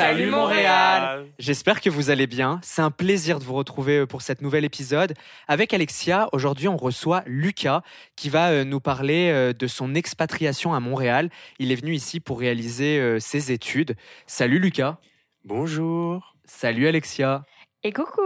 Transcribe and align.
Salut 0.00 0.30
Montréal 0.30 1.26
J'espère 1.38 1.82
que 1.82 1.90
vous 1.90 2.08
allez 2.08 2.26
bien. 2.26 2.58
C'est 2.62 2.80
un 2.80 2.90
plaisir 2.90 3.38
de 3.38 3.44
vous 3.44 3.52
retrouver 3.52 3.98
euh, 3.98 4.06
pour 4.06 4.22
cet 4.22 4.40
nouvel 4.40 4.64
épisode. 4.64 5.12
Avec 5.46 5.74
Alexia, 5.74 6.30
aujourd'hui 6.32 6.68
on 6.68 6.78
reçoit 6.78 7.22
Lucas 7.26 7.82
qui 8.16 8.30
va 8.30 8.48
euh, 8.48 8.64
nous 8.64 8.80
parler 8.80 9.30
euh, 9.30 9.52
de 9.52 9.66
son 9.66 9.94
expatriation 9.94 10.72
à 10.72 10.80
Montréal. 10.80 11.28
Il 11.58 11.70
est 11.70 11.74
venu 11.74 11.92
ici 11.92 12.18
pour 12.18 12.40
réaliser 12.40 13.20
ses 13.20 13.52
études. 13.52 13.94
Salut 14.26 14.58
Lucas 14.58 14.96
Bonjour 15.44 16.34
Salut 16.46 16.88
Alexia 16.88 17.44
Et 17.82 17.92
coucou 17.92 18.22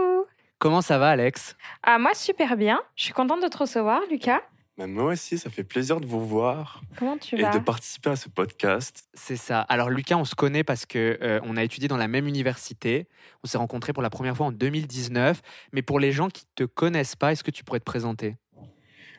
Comment 0.59 0.81
ça 0.81 0.97
va 0.97 1.09
Alex? 1.09 1.57
Ah 1.83 1.99
moi 1.99 2.13
super 2.13 2.55
bien. 2.55 2.81
Je 2.95 3.03
suis 3.03 3.13
contente 3.13 3.43
de 3.43 3.49
te 3.49 3.57
recevoir 3.57 3.99
Lucas. 4.09 4.41
Bah, 4.77 4.87
moi 4.87 5.13
aussi, 5.13 5.37
ça 5.37 5.49
fait 5.49 5.63
plaisir 5.63 6.01
de 6.01 6.05
vous 6.05 6.25
voir. 6.25 6.81
Comment 6.97 7.17
tu 7.17 7.37
et 7.37 7.41
vas 7.41 7.57
de 7.57 7.63
participer 7.63 8.09
à 8.09 8.17
ce 8.17 8.27
podcast. 8.27 9.07
C'est 9.13 9.37
ça. 9.37 9.61
Alors 9.61 9.89
Lucas, 9.89 10.17
on 10.17 10.25
se 10.25 10.35
connaît 10.35 10.65
parce 10.65 10.85
que 10.85 11.17
euh, 11.21 11.39
on 11.43 11.55
a 11.55 11.63
étudié 11.63 11.87
dans 11.87 11.95
la 11.95 12.09
même 12.09 12.27
université. 12.27 13.07
On 13.43 13.47
s'est 13.47 13.57
rencontrés 13.57 13.93
pour 13.93 14.03
la 14.03 14.09
première 14.09 14.35
fois 14.35 14.47
en 14.47 14.51
2019. 14.51 15.41
Mais 15.71 15.81
pour 15.81 15.99
les 15.99 16.11
gens 16.11 16.27
qui 16.27 16.43
te 16.55 16.65
connaissent 16.65 17.15
pas, 17.15 17.31
est-ce 17.31 17.43
que 17.43 17.51
tu 17.51 17.63
pourrais 17.63 17.79
te 17.79 17.85
présenter? 17.85 18.35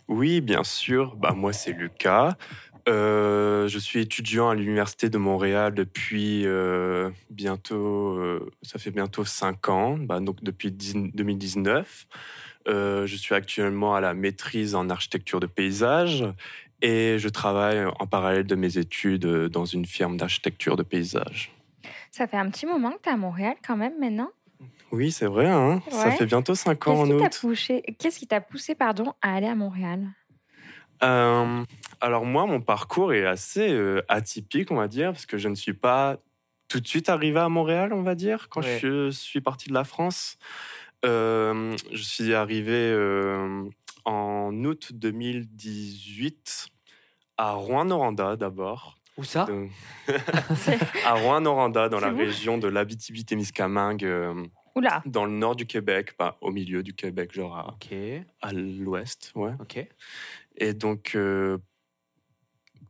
Oui, 0.08 0.42
bien 0.42 0.62
sûr. 0.62 1.16
Bah 1.16 1.32
moi, 1.34 1.54
c'est 1.54 1.72
Lucas. 1.72 2.36
Euh, 2.88 3.66
je 3.66 3.78
suis 3.78 4.00
étudiant 4.00 4.50
à 4.50 4.54
l'université 4.54 5.08
de 5.08 5.18
Montréal 5.18 5.74
depuis 5.74 6.42
euh, 6.44 7.10
bientôt, 7.30 8.20
ça 8.62 8.78
fait 8.78 8.92
bientôt 8.92 9.24
cinq 9.24 9.70
ans, 9.70 9.96
bah, 9.98 10.20
donc 10.20 10.44
depuis 10.44 10.70
2019. 10.70 12.06
Euh, 12.68 13.06
je 13.06 13.16
suis 13.16 13.34
actuellement 13.34 13.94
à 13.94 14.00
la 14.00 14.14
maîtrise 14.14 14.74
en 14.74 14.90
architecture 14.90 15.40
de 15.40 15.46
paysage 15.46 16.24
et 16.82 17.16
je 17.18 17.28
travaille 17.28 17.84
en 17.84 18.06
parallèle 18.06 18.46
de 18.46 18.54
mes 18.54 18.78
études 18.78 19.26
dans 19.26 19.64
une 19.64 19.86
firme 19.86 20.16
d'architecture 20.16 20.76
de 20.76 20.82
paysage. 20.82 21.52
Ça 22.10 22.26
fait 22.26 22.36
un 22.36 22.50
petit 22.50 22.66
moment 22.66 22.92
que 22.92 23.02
tu 23.02 23.08
es 23.08 23.12
à 23.12 23.16
Montréal 23.16 23.54
quand 23.66 23.76
même 23.76 23.98
maintenant 24.00 24.30
Oui, 24.90 25.12
c'est 25.12 25.26
vrai. 25.26 25.46
Hein 25.46 25.82
Ça 25.90 26.10
fait 26.10 26.26
bientôt 26.26 26.54
cinq 26.54 26.86
ans 26.88 27.00
en 27.00 27.10
août. 27.10 27.22
Qu'est-ce 27.98 28.18
qui 28.18 28.26
t'a 28.26 28.40
poussé 28.40 28.74
pardon, 28.74 29.14
à 29.22 29.34
aller 29.34 29.46
à 29.46 29.54
Montréal? 29.54 30.06
Euh, 31.02 31.62
Alors 32.00 32.24
moi, 32.24 32.46
mon 32.46 32.60
parcours 32.60 33.12
est 33.12 33.26
assez 33.26 33.70
euh, 33.70 34.02
atypique, 34.08 34.70
on 34.70 34.76
va 34.76 34.88
dire, 34.88 35.12
parce 35.12 35.26
que 35.26 35.38
je 35.38 35.48
ne 35.48 35.54
suis 35.54 35.74
pas 35.74 36.16
tout 36.68 36.80
de 36.80 36.86
suite 36.86 37.08
arrivé 37.08 37.38
à 37.38 37.48
Montréal, 37.48 37.92
on 37.92 38.02
va 38.02 38.14
dire, 38.14 38.48
quand 38.48 38.62
je 38.62 39.10
suis 39.10 39.40
parti 39.40 39.68
de 39.68 39.74
la 39.74 39.84
France. 39.84 40.38
Euh, 41.06 41.76
je 41.92 42.02
suis 42.02 42.34
arrivé 42.34 42.90
euh, 42.90 43.64
en 44.04 44.52
août 44.64 44.90
2018 44.92 46.66
à 47.36 47.52
Rouen-Noranda 47.52 48.36
d'abord. 48.36 48.98
Où 49.16 49.24
ça 49.24 49.46
À 51.06 51.14
Rouen-Noranda, 51.14 51.88
dans 51.88 52.00
la 52.00 52.10
région 52.10 52.58
de 52.58 52.68
l'Abitibi-Témiscamingue. 52.68 54.04
Euh, 54.04 54.44
dans 55.06 55.24
le 55.24 55.32
nord 55.32 55.56
du 55.56 55.64
Québec, 55.64 56.16
pas 56.18 56.36
au 56.42 56.50
milieu 56.50 56.82
du 56.82 56.92
Québec, 56.92 57.32
genre 57.32 57.56
à, 57.56 57.78
à 58.42 58.52
l'ouest, 58.52 59.32
ouais. 59.34 59.52
Ok. 59.58 59.86
Et 60.58 60.74
donc, 60.74 61.16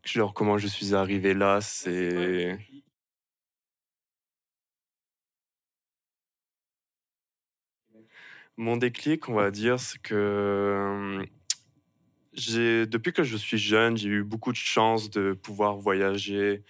genre, 0.05 0.35
comment 0.35 0.59
je 0.59 0.67
suis 0.67 0.97
arrivé 0.97 1.33
là, 1.33 1.61
c'est 1.61 2.59
Mon 8.59 8.79
déclic, 8.79 9.29
on 9.29 9.35
va 9.35 9.51
dire, 9.51 9.79
c'est 9.79 10.01
que 10.01 11.23
j'ai, 12.33 12.87
depuis 12.87 13.13
que 13.13 13.23
je 13.23 13.37
suis 13.37 13.59
jeune, 13.59 13.97
j'ai 13.99 14.09
eu 14.09 14.25
beaucoup 14.25 14.51
de 14.53 14.57
chance 14.57 15.11
de 15.11 15.35
pouvoir 15.35 15.77
voyager 15.77 16.63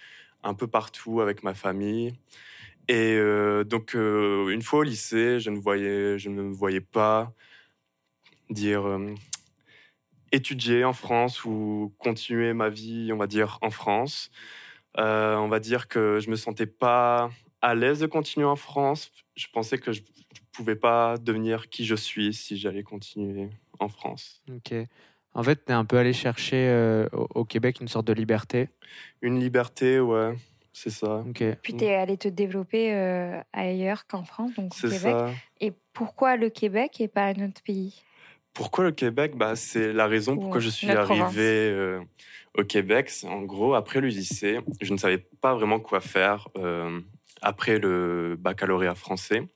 un 0.43 0.53
peu 0.53 0.67
partout 0.67 1.21
avec 1.21 1.43
ma 1.43 1.53
famille. 1.53 2.13
Et 2.89 3.15
euh, 3.15 3.63
donc, 3.63 3.95
euh, 3.95 4.49
une 4.49 4.61
fois 4.61 4.79
au 4.79 4.83
lycée, 4.83 5.39
je 5.39 5.49
ne, 5.49 5.59
voyais, 5.59 6.19
je 6.19 6.29
ne 6.29 6.41
me 6.41 6.53
voyais 6.53 6.81
pas 6.81 7.33
dire 8.49 8.85
euh, 8.87 9.13
étudier 10.31 10.85
en 10.85 10.93
France 10.93 11.43
ou 11.45 11.93
continuer 11.99 12.53
ma 12.53 12.69
vie, 12.69 13.11
on 13.13 13.17
va 13.17 13.27
dire, 13.27 13.59
en 13.61 13.69
France. 13.69 14.29
on 14.95 15.47
va 15.49 15.59
dire 15.59 15.87
que 15.87 16.19
je 16.19 16.29
me 16.29 16.35
sentais 16.35 16.65
pas 16.65 17.29
à 17.61 17.75
l'aise 17.75 17.99
de 17.99 18.07
continuer 18.07 18.45
en 18.45 18.55
France. 18.55 19.11
Je 19.35 19.47
pensais 19.53 19.77
que 19.77 19.91
je 19.91 20.01
pouvais 20.57 20.75
pas 20.75 21.17
devenir 21.17 21.69
qui 21.69 21.85
je 21.85 21.95
suis 21.95 22.33
si 22.33 22.57
j'allais 22.57 22.83
continuer 22.83 23.49
en 23.79 23.87
France. 23.87 24.41
Ok. 24.53 24.73
En 25.33 25.43
fait, 25.43 25.63
tu 25.65 25.71
es 25.71 25.75
un 25.75 25.85
peu 25.85 25.97
allé 25.97 26.13
chercher 26.13 26.67
euh, 26.67 27.07
au, 27.11 27.45
Québec 27.45 27.77
une 27.79 27.87
sorte 27.87 28.07
de 28.07 28.13
liberté. 28.13 28.69
Une 29.21 29.39
liberté, 29.39 29.99
ouais, 29.99 30.35
c'est 30.73 30.89
ça. 30.89 31.23
Ok. 31.29 31.43
Puis 31.61 31.75
tu 31.75 31.83
es 31.85 31.93
allé 31.93 32.17
te 32.17 32.27
développer 32.27 32.93
euh, 32.95 33.39
ailleurs 33.53 34.07
qu'en 34.07 34.23
France, 34.23 34.55
donc 34.55 34.73
au 34.73 34.89
Québec. 34.89 35.01
Ça. 35.01 35.29
Et 35.61 35.73
pourquoi 35.93 36.37
le 36.37 36.49
Québec 36.49 36.99
et 36.99 37.07
pas 37.07 37.25
un 37.25 37.47
autre 37.47 37.61
pays? 37.63 38.01
Pourquoi 38.51 38.85
le 38.85 38.91
Québec? 38.91 39.37
Bah, 39.37 39.55
C'est 39.55 39.93
la 39.93 40.07
raison 40.07 40.35
pour 40.35 40.47
laquelle 40.47 40.61
je 40.61 40.69
suis 40.69 40.89
arrivé 40.89 41.69
euh, 41.71 41.99
au 42.57 42.63
Québec. 42.63 43.11
En 43.25 43.43
gros, 43.43 43.75
après 43.75 44.01
le 44.01 44.07
lycée, 44.07 44.59
je 44.81 44.91
ne 44.91 44.97
savais 44.97 45.19
pas 45.19 45.53
vraiment 45.53 45.79
quoi 45.79 46.01
faire 46.01 46.47
après 47.43 47.77
le 47.77 48.35
baccalauréat 48.39 48.95
français. 48.95 49.47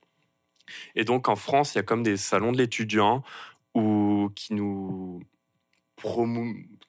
Et 0.94 1.04
donc 1.04 1.28
en 1.28 1.36
France, 1.36 1.74
il 1.74 1.78
y 1.78 1.80
a 1.80 1.82
comme 1.82 2.02
des 2.02 2.16
salons 2.16 2.52
de 2.52 2.58
l'étudiant 2.58 3.22
où 3.74 4.30
qui 4.34 4.54
nous 4.54 5.20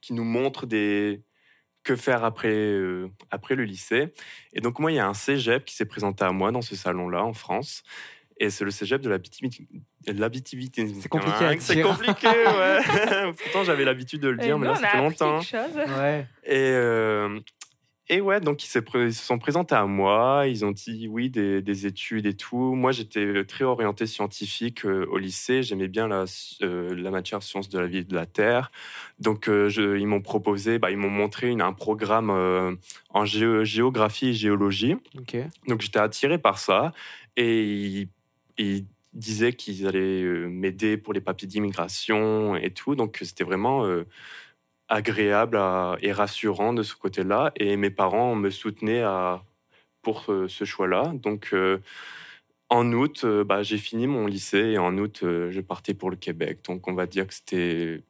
qui 0.01 0.13
nous 0.13 0.23
montrent 0.23 0.65
des 0.65 1.21
que 1.83 1.95
faire 1.95 2.23
après 2.23 2.53
euh, 2.53 3.09
après 3.31 3.55
le 3.55 3.63
lycée. 3.63 4.13
Et 4.53 4.61
donc 4.61 4.79
moi, 4.79 4.91
il 4.91 4.95
y 4.95 4.99
a 4.99 5.07
un 5.07 5.13
cégep 5.13 5.65
qui 5.65 5.75
s'est 5.75 5.85
présenté 5.85 6.23
à 6.23 6.31
moi 6.31 6.51
dans 6.51 6.61
ce 6.61 6.75
salon-là 6.75 7.23
en 7.23 7.33
France. 7.33 7.83
Et 8.37 8.49
c'est 8.49 8.65
le 8.65 8.71
cégep 8.71 9.01
de 9.01 9.09
l'habitivité. 9.09 9.67
C'est 10.99 11.09
compliqué 11.09 11.45
à 11.45 11.59
C'est 11.59 11.81
compliqué, 11.81 12.27
ouais. 12.27 13.33
Pourtant, 13.43 13.63
j'avais 13.63 13.85
l'habitude 13.85 14.21
de 14.21 14.29
le 14.29 14.37
dire, 14.37 14.57
mais 14.57 14.67
là, 14.67 14.75
ça 14.75 14.87
fait 14.87 14.97
longtemps. 14.97 15.39
Ouais. 15.39 16.27
Et, 16.43 16.71
euh, 16.71 17.39
et 18.09 18.19
ouais, 18.19 18.41
donc 18.41 18.65
ils 18.65 18.67
se, 18.67 18.81
sont 19.11 19.39
présentés 19.39 19.75
à 19.75 19.85
moi, 19.85 20.43
ils 20.47 20.65
ont 20.65 20.71
dit 20.71 21.07
oui, 21.07 21.29
des, 21.29 21.87
études 21.87 22.25
et 22.25 22.33
tout. 22.35 22.75
Moi, 22.75 22.91
j'étais 22.91 23.45
très 23.45 23.63
orienté 23.63 24.05
scientifique 24.07 24.85
euh, 24.85 25.05
au 25.09 25.17
lycée, 25.17 25.63
j'aimais 25.63 25.87
bien 25.87 26.09
la, 26.09 26.25
euh, 26.63 26.93
la, 26.93 27.11
matière 27.11 27.41
sciences 27.41 27.69
de 27.69 27.79
la 27.79 27.87
vie 27.87 27.99
et 27.99 28.03
de 28.03 28.13
la 28.13 28.25
Terre. 28.25 28.71
Donc 29.19 29.47
euh, 29.47 29.69
je, 29.69 29.97
ils 29.97 30.05
m'ont 30.05 30.21
proposé, 30.21 30.79
bah, 30.79 30.91
ils 30.91 30.97
m'ont 30.97 31.09
montré 31.09 31.51
un 31.51 31.71
programme 31.71 32.77
en 33.09 33.25
géographie 33.25 34.27
et 34.29 34.33
géologie. 34.33 34.95
Donc 35.67 35.79
j'étais 35.79 35.99
attiré 35.99 36.37
par 36.37 36.57
ça 36.57 36.91
et 37.37 37.63
ils, 37.63 38.09
ils 38.57 38.85
disaient 39.13 39.53
qu'ils 39.53 39.87
allaient 39.87 40.23
m'aider 40.49 40.97
pour 40.97 41.13
les 41.13 41.21
papiers 41.21 41.47
d'immigration 41.47 42.57
et 42.57 42.71
tout. 42.71 42.95
Donc 42.95 43.19
c'était 43.21 43.45
vraiment 43.45 43.87
agréable 44.93 45.59
et 46.01 46.11
rassurant 46.11 46.71
de 46.71 46.83
ce 46.83 46.95
côté-là. 46.95 47.51
Et 47.55 47.75
mes 47.77 47.89
parents 47.89 48.35
me 48.35 48.49
soutenaient 48.51 49.03
pour 50.03 50.25
ce, 50.25 50.65
choix-là. 50.65 51.13
Donc, 51.15 51.49
euh, 51.53 51.79
en 52.69 52.91
août, 52.91 53.21
euh, 53.23 53.43
bah, 53.43 53.63
j'ai 53.63 53.77
fini 53.77 54.05
mon 54.05 54.27
lycée 54.27 54.59
et 54.59 54.77
en 54.77 54.95
août, 54.97 55.21
euh, 55.23 55.49
je 55.51 55.61
partais 55.61 55.95
pour 55.95 56.11
le 56.11 56.15
Québec. 56.15 56.59
Donc, 56.67 56.87
on 56.87 56.93
va 56.93 57.07
dire 57.07 57.25
que 57.25 57.33
c'était. 57.33 58.03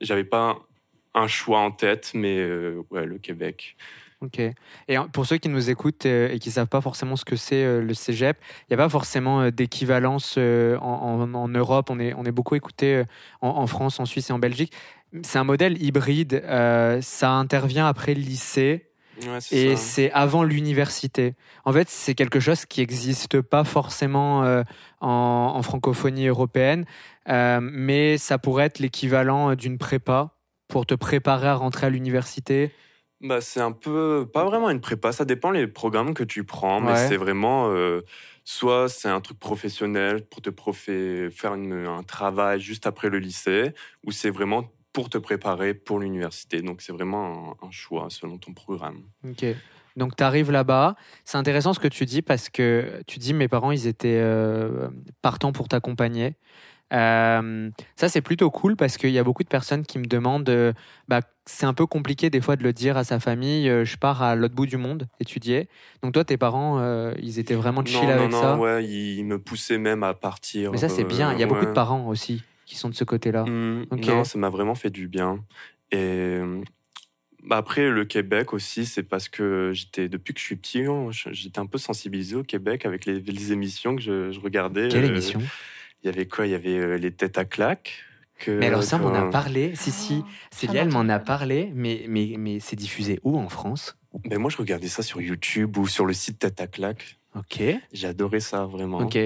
J'avais 0.00 0.24
pas 0.24 0.58
un, 1.14 1.26
choix 1.26 1.58
en 1.58 1.70
tête, 1.70 2.12
mais 2.14 2.42
ouais, 2.90 3.04
le 3.04 3.18
Québec. 3.18 3.76
Ok. 4.22 4.38
Et 4.38 4.96
pour 5.12 5.26
ceux 5.26 5.38
qui 5.38 5.48
nous 5.48 5.70
écoutent 5.70 6.06
et 6.06 6.38
qui 6.40 6.50
ne 6.50 6.52
savent 6.52 6.68
pas 6.68 6.80
forcément 6.80 7.16
ce 7.16 7.24
que 7.24 7.36
c'est 7.36 7.80
le 7.80 7.94
cégep, 7.94 8.38
il 8.62 8.64
n'y 8.70 8.74
a 8.74 8.84
pas 8.84 8.88
forcément 8.88 9.50
d'équivalence 9.50 10.38
en, 10.38 11.48
Europe. 11.48 11.90
On 11.90 11.98
est, 11.98 12.14
on 12.14 12.24
est 12.24 12.32
beaucoup 12.32 12.54
écouté 12.54 13.02
en, 13.40 13.66
France, 13.66 14.00
en 14.00 14.06
Suisse 14.06 14.30
et 14.30 14.32
en 14.32 14.38
Belgique 14.38 14.72
c'est 15.22 15.38
un 15.38 15.44
modèle 15.44 15.82
hybride. 15.82 16.42
Euh, 16.44 17.00
ça 17.00 17.32
intervient 17.32 17.86
après 17.86 18.14
le 18.14 18.20
lycée. 18.20 18.86
et 19.50 19.76
c'est 19.76 20.10
avant 20.12 20.44
l'université. 20.44 21.34
En 21.64 21.72
fait, 21.72 21.88
c'est 21.88 22.14
quelque 22.14 22.40
chose 22.40 22.64
qui 22.64 22.80
n'existe 22.80 23.40
pas 23.40 23.64
forcément 23.64 24.44
euh, 24.44 24.62
en, 25.00 25.60
francophonie 25.62 26.26
européenne, 26.26 26.86
euh, 27.28 27.60
mais 27.60 28.16
ça 28.16 28.38
pourrait 28.38 28.66
être 28.66 28.78
l'équivalent 28.78 29.54
d'une 29.54 29.78
prépa 29.78 30.36
pour 30.68 30.86
te 30.86 30.94
préparer 30.94 31.48
à 31.48 31.54
rentrer 31.54 31.88
à 31.88 31.90
l'université. 31.90 32.72
Bah, 33.20 33.42
c'est 33.42 33.60
un 33.60 33.72
peu, 33.72 34.26
pas 34.32 34.44
vraiment 34.44 34.70
une 34.70 34.80
prépa, 34.80 35.12
ça 35.12 35.26
dépend 35.26 35.50
les 35.50 35.66
programmes 35.66 36.14
que 36.14 36.24
tu 36.24 36.44
prends, 36.44 36.80
mais 36.80 36.96
c'est 36.96 37.18
vraiment, 37.18 37.70
soit 38.44 38.88
c'est 38.88 39.10
un 39.10 39.20
truc 39.20 39.38
professionnel 39.38 40.24
pour 40.24 40.40
te 40.40 40.50
faire 41.30 41.52
un 41.52 42.02
travail 42.04 42.60
juste 42.60 42.86
après 42.86 43.10
le 43.10 43.18
lycée, 43.18 43.72
ou 44.06 44.12
c'est 44.12 44.30
vraiment 44.30 44.72
pour 44.92 45.08
te 45.08 45.18
préparer 45.18 45.74
pour 45.74 46.00
l'université. 46.00 46.62
Donc 46.62 46.82
c'est 46.82 46.92
vraiment 46.92 47.56
un, 47.62 47.70
choix 47.70 48.06
selon 48.10 48.38
ton 48.38 48.52
programme. 48.52 49.02
Ok. 49.24 49.44
Donc 49.96 50.16
tu 50.16 50.22
arrives 50.22 50.50
là-bas. 50.50 50.96
C'est 51.24 51.38
intéressant 51.38 51.72
ce 51.72 51.80
que 51.80 51.88
tu 51.88 52.06
dis 52.06 52.22
parce 52.22 52.48
que 52.48 53.02
tu 53.06 53.18
dis 53.18 53.34
mes 53.34 53.48
parents 53.48 53.70
ils 53.70 53.86
étaient 53.86 54.20
euh, 54.20 54.88
partants 55.22 55.52
pour 55.52 55.68
t'accompagner. 55.68 56.34
Euh, 56.92 57.70
ça, 57.94 58.08
c'est 58.08 58.20
plutôt 58.20 58.50
cool 58.50 58.74
parce 58.74 58.96
qu'il 58.96 59.10
y 59.10 59.18
a 59.20 59.22
beaucoup 59.22 59.44
de 59.44 59.48
personnes 59.48 59.84
qui 59.84 60.00
me 60.00 60.06
demandent. 60.06 60.48
Euh, 60.48 60.72
bah, 61.06 61.20
c'est 61.46 61.66
un 61.66 61.74
peu 61.74 61.86
compliqué 61.86 62.30
des 62.30 62.40
fois 62.40 62.56
de 62.56 62.64
le 62.64 62.72
dire 62.72 62.96
à 62.96 63.04
sa 63.04 63.20
famille. 63.20 63.68
Je 63.84 63.96
pars 63.96 64.22
à 64.22 64.34
l'autre 64.34 64.56
bout 64.56 64.66
du 64.66 64.76
monde 64.76 65.06
étudier. 65.20 65.68
Donc 66.02 66.14
toi, 66.14 66.24
tes 66.24 66.36
parents, 66.36 67.12
ils 67.18 67.38
étaient 67.38 67.54
vraiment 67.54 67.84
chill 67.84 68.08
non, 68.08 68.08
avec 68.08 68.30
non, 68.30 68.40
ça? 68.40 68.56
Ouais, 68.56 68.84
ils 68.84 69.24
me 69.24 69.38
poussaient 69.38 69.78
même 69.78 70.02
à 70.02 70.14
partir. 70.14 70.72
Mais 70.72 70.78
ça, 70.78 70.88
c'est 70.88 71.04
bien. 71.04 71.32
Il 71.32 71.38
y 71.38 71.44
a 71.44 71.46
beaucoup 71.46 71.66
de 71.66 71.72
parents 71.72 72.08
aussi 72.08 72.42
qui 72.70 72.76
sont 72.76 72.88
de 72.88 72.94
ce 72.94 73.02
côté-là. 73.02 73.44
Mmh, 73.44 73.86
Non, 74.06 74.22
ça 74.22 74.38
m'a 74.38 74.48
vraiment 74.48 74.76
fait 74.76 74.90
du 74.90 75.08
bien. 75.08 75.44
Et 75.90 76.38
bah, 77.42 77.56
après, 77.56 77.90
le 77.90 78.04
Québec 78.04 78.52
aussi, 78.52 78.86
c'est 78.86 79.02
parce 79.02 79.28
que 79.28 79.72
j'étais 79.74 80.08
depuis 80.08 80.34
que 80.34 80.38
je 80.38 80.44
suis 80.44 80.54
petit, 80.54 80.84
hein, 80.84 81.08
j'étais 81.10 81.58
un 81.58 81.66
peu 81.66 81.78
sensibilisé 81.78 82.36
au 82.36 82.44
Québec 82.44 82.86
avec 82.86 83.06
les, 83.06 83.52
émissions 83.52 83.96
que 83.96 84.02
je, 84.02 84.38
regardais. 84.38 84.86
Quelle 84.86 85.06
émission? 85.06 85.40
il 86.04 86.06
y 86.06 86.08
avait 86.08 86.26
quoi? 86.26 86.46
Il 86.46 86.52
y 86.52 86.54
avait 86.54 86.78
euh, 86.78 86.96
les 86.96 87.10
têtes 87.10 87.38
à 87.38 87.44
claques. 87.44 88.04
Que, 88.38 88.52
mais 88.52 88.68
alors 88.68 88.84
ça, 88.84 89.00
on 89.02 89.08
en 89.08 89.14
a 89.14 89.30
parlé. 89.30 89.74
Si, 89.74 89.90
si, 89.90 90.22
oh, 90.22 90.28
Célia, 90.52 90.82
elle 90.82 90.92
m'en 90.92 91.08
a 91.08 91.18
parlé, 91.18 91.72
mais, 91.74 92.04
mais, 92.08 92.36
mais 92.38 92.60
c'est 92.60 92.76
diffusé 92.76 93.18
où 93.24 93.36
en 93.36 93.48
France? 93.48 93.98
Mais 94.24 94.38
Moi, 94.38 94.48
je 94.48 94.56
regardais 94.56 94.88
ça 94.88 95.02
sur 95.02 95.20
YouTube 95.20 95.76
ou 95.76 95.88
sur 95.88 96.06
le 96.06 96.12
site 96.12 96.38
Tête 96.38 96.60
à 96.60 96.68
claques. 96.68 97.18
Ok. 97.34 97.62
J'adorais 97.92 98.40
ça, 98.40 98.64
vraiment. 98.64 98.98
Ok. 98.98 99.18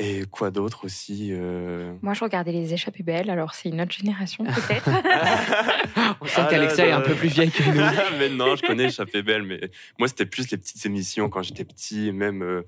Et 0.00 0.24
quoi 0.30 0.52
d'autre 0.52 0.84
aussi 0.84 1.30
euh 1.32 1.92
Moi, 2.02 2.14
je 2.14 2.22
regardais 2.22 2.52
les 2.52 2.72
échappées 2.72 3.02
belles, 3.02 3.30
alors 3.30 3.54
c'est 3.54 3.68
une 3.68 3.80
autre 3.80 3.92
génération 3.92 4.44
peut-être. 4.44 4.88
On 6.20 6.26
sent 6.26 6.34
ah 6.36 6.46
qu'Alexa 6.48 6.86
est 6.86 6.92
un 6.92 7.00
peu 7.00 7.14
plus 7.14 7.28
vieille 7.28 7.50
que 7.50 7.64
nous. 7.64 8.18
mais 8.18 8.28
non, 8.28 8.54
je 8.54 8.64
connais 8.64 8.84
échappées 8.84 9.22
belles, 9.22 9.42
mais 9.42 9.60
moi, 9.98 10.06
c'était 10.06 10.26
plus 10.26 10.50
les 10.52 10.56
petites 10.56 10.86
émissions 10.86 11.28
quand 11.28 11.42
j'étais 11.42 11.64
petit, 11.64 12.12
même 12.12 12.42
euh, 12.42 12.62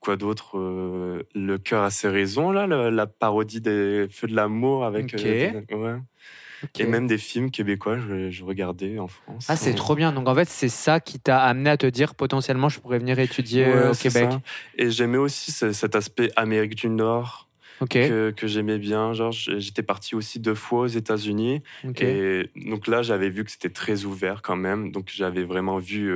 quoi 0.00 0.16
d'autre 0.16 0.58
euh, 0.58 1.22
Le 1.36 1.56
cœur 1.58 1.84
a 1.84 1.90
ses 1.90 2.08
raisons, 2.08 2.50
là, 2.50 2.66
la, 2.66 3.06
parodie 3.06 3.60
des 3.60 4.08
Feux 4.10 4.26
de 4.26 4.34
l'amour 4.34 4.84
avec. 4.84 5.14
Euh, 5.14 5.62
ouais. 5.70 5.98
Et 6.78 6.86
même 6.86 7.06
des 7.06 7.18
films 7.18 7.50
québécois, 7.50 7.98
je, 7.98 8.44
regardais 8.44 8.98
en 8.98 9.08
France. 9.08 9.46
Ah, 9.48 9.56
c'est 9.56 9.74
trop 9.74 9.94
bien. 9.94 10.12
Donc 10.12 10.28
en 10.28 10.34
fait, 10.34 10.48
c'est 10.48 10.68
ça 10.68 11.00
qui 11.00 11.18
t'a 11.18 11.42
amené 11.42 11.70
à 11.70 11.76
te 11.76 11.86
dire 11.86 12.14
potentiellement, 12.14 12.68
je 12.68 12.80
pourrais 12.80 12.98
venir 12.98 13.18
étudier 13.18 13.66
euh, 13.66 13.92
au 13.92 13.94
Québec. 13.94 14.30
Et 14.76 14.90
j'aimais 14.90 15.18
aussi 15.18 15.52
cet 15.52 15.94
aspect 15.94 16.30
Amérique 16.36 16.74
du 16.74 16.88
Nord. 16.88 17.48
que, 17.88 18.32
j'aimais 18.42 18.78
bien. 18.78 19.12
Genre, 19.12 19.32
j'étais 19.32 19.82
parti 19.82 20.14
aussi 20.14 20.38
deux 20.38 20.54
fois 20.54 20.82
aux 20.82 20.86
États-Unis. 20.86 21.62
Et 22.00 22.50
donc 22.56 22.86
là, 22.86 23.02
j'avais 23.02 23.28
vu 23.28 23.44
que 23.44 23.50
c'était 23.50 23.70
très 23.70 24.04
ouvert 24.04 24.42
quand 24.42 24.56
même. 24.56 24.92
Donc 24.92 25.10
j'avais 25.12 25.44
vraiment 25.44 25.78
vu 25.78 26.12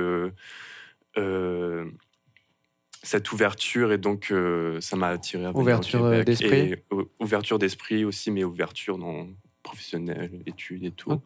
cette 3.07 3.31
ouverture 3.31 3.91
et 3.93 3.97
donc 3.97 4.31
euh, 4.31 4.81
ça 4.81 4.95
m'a 4.95 5.07
attiré. 5.07 5.45
À 5.45 5.51
ouverture 5.55 6.03
euh, 6.03 6.23
d'esprit. 6.23 6.75
Euh, 6.91 7.03
ouverture 7.19 7.57
d'esprit 7.57 8.03
aussi, 8.03 8.31
mais 8.31 8.43
ouverture 8.43 8.97
dans 8.97 9.27
professionnel, 9.67 10.31
études 10.45 10.83
et 10.85 10.91
tout. 10.91 11.21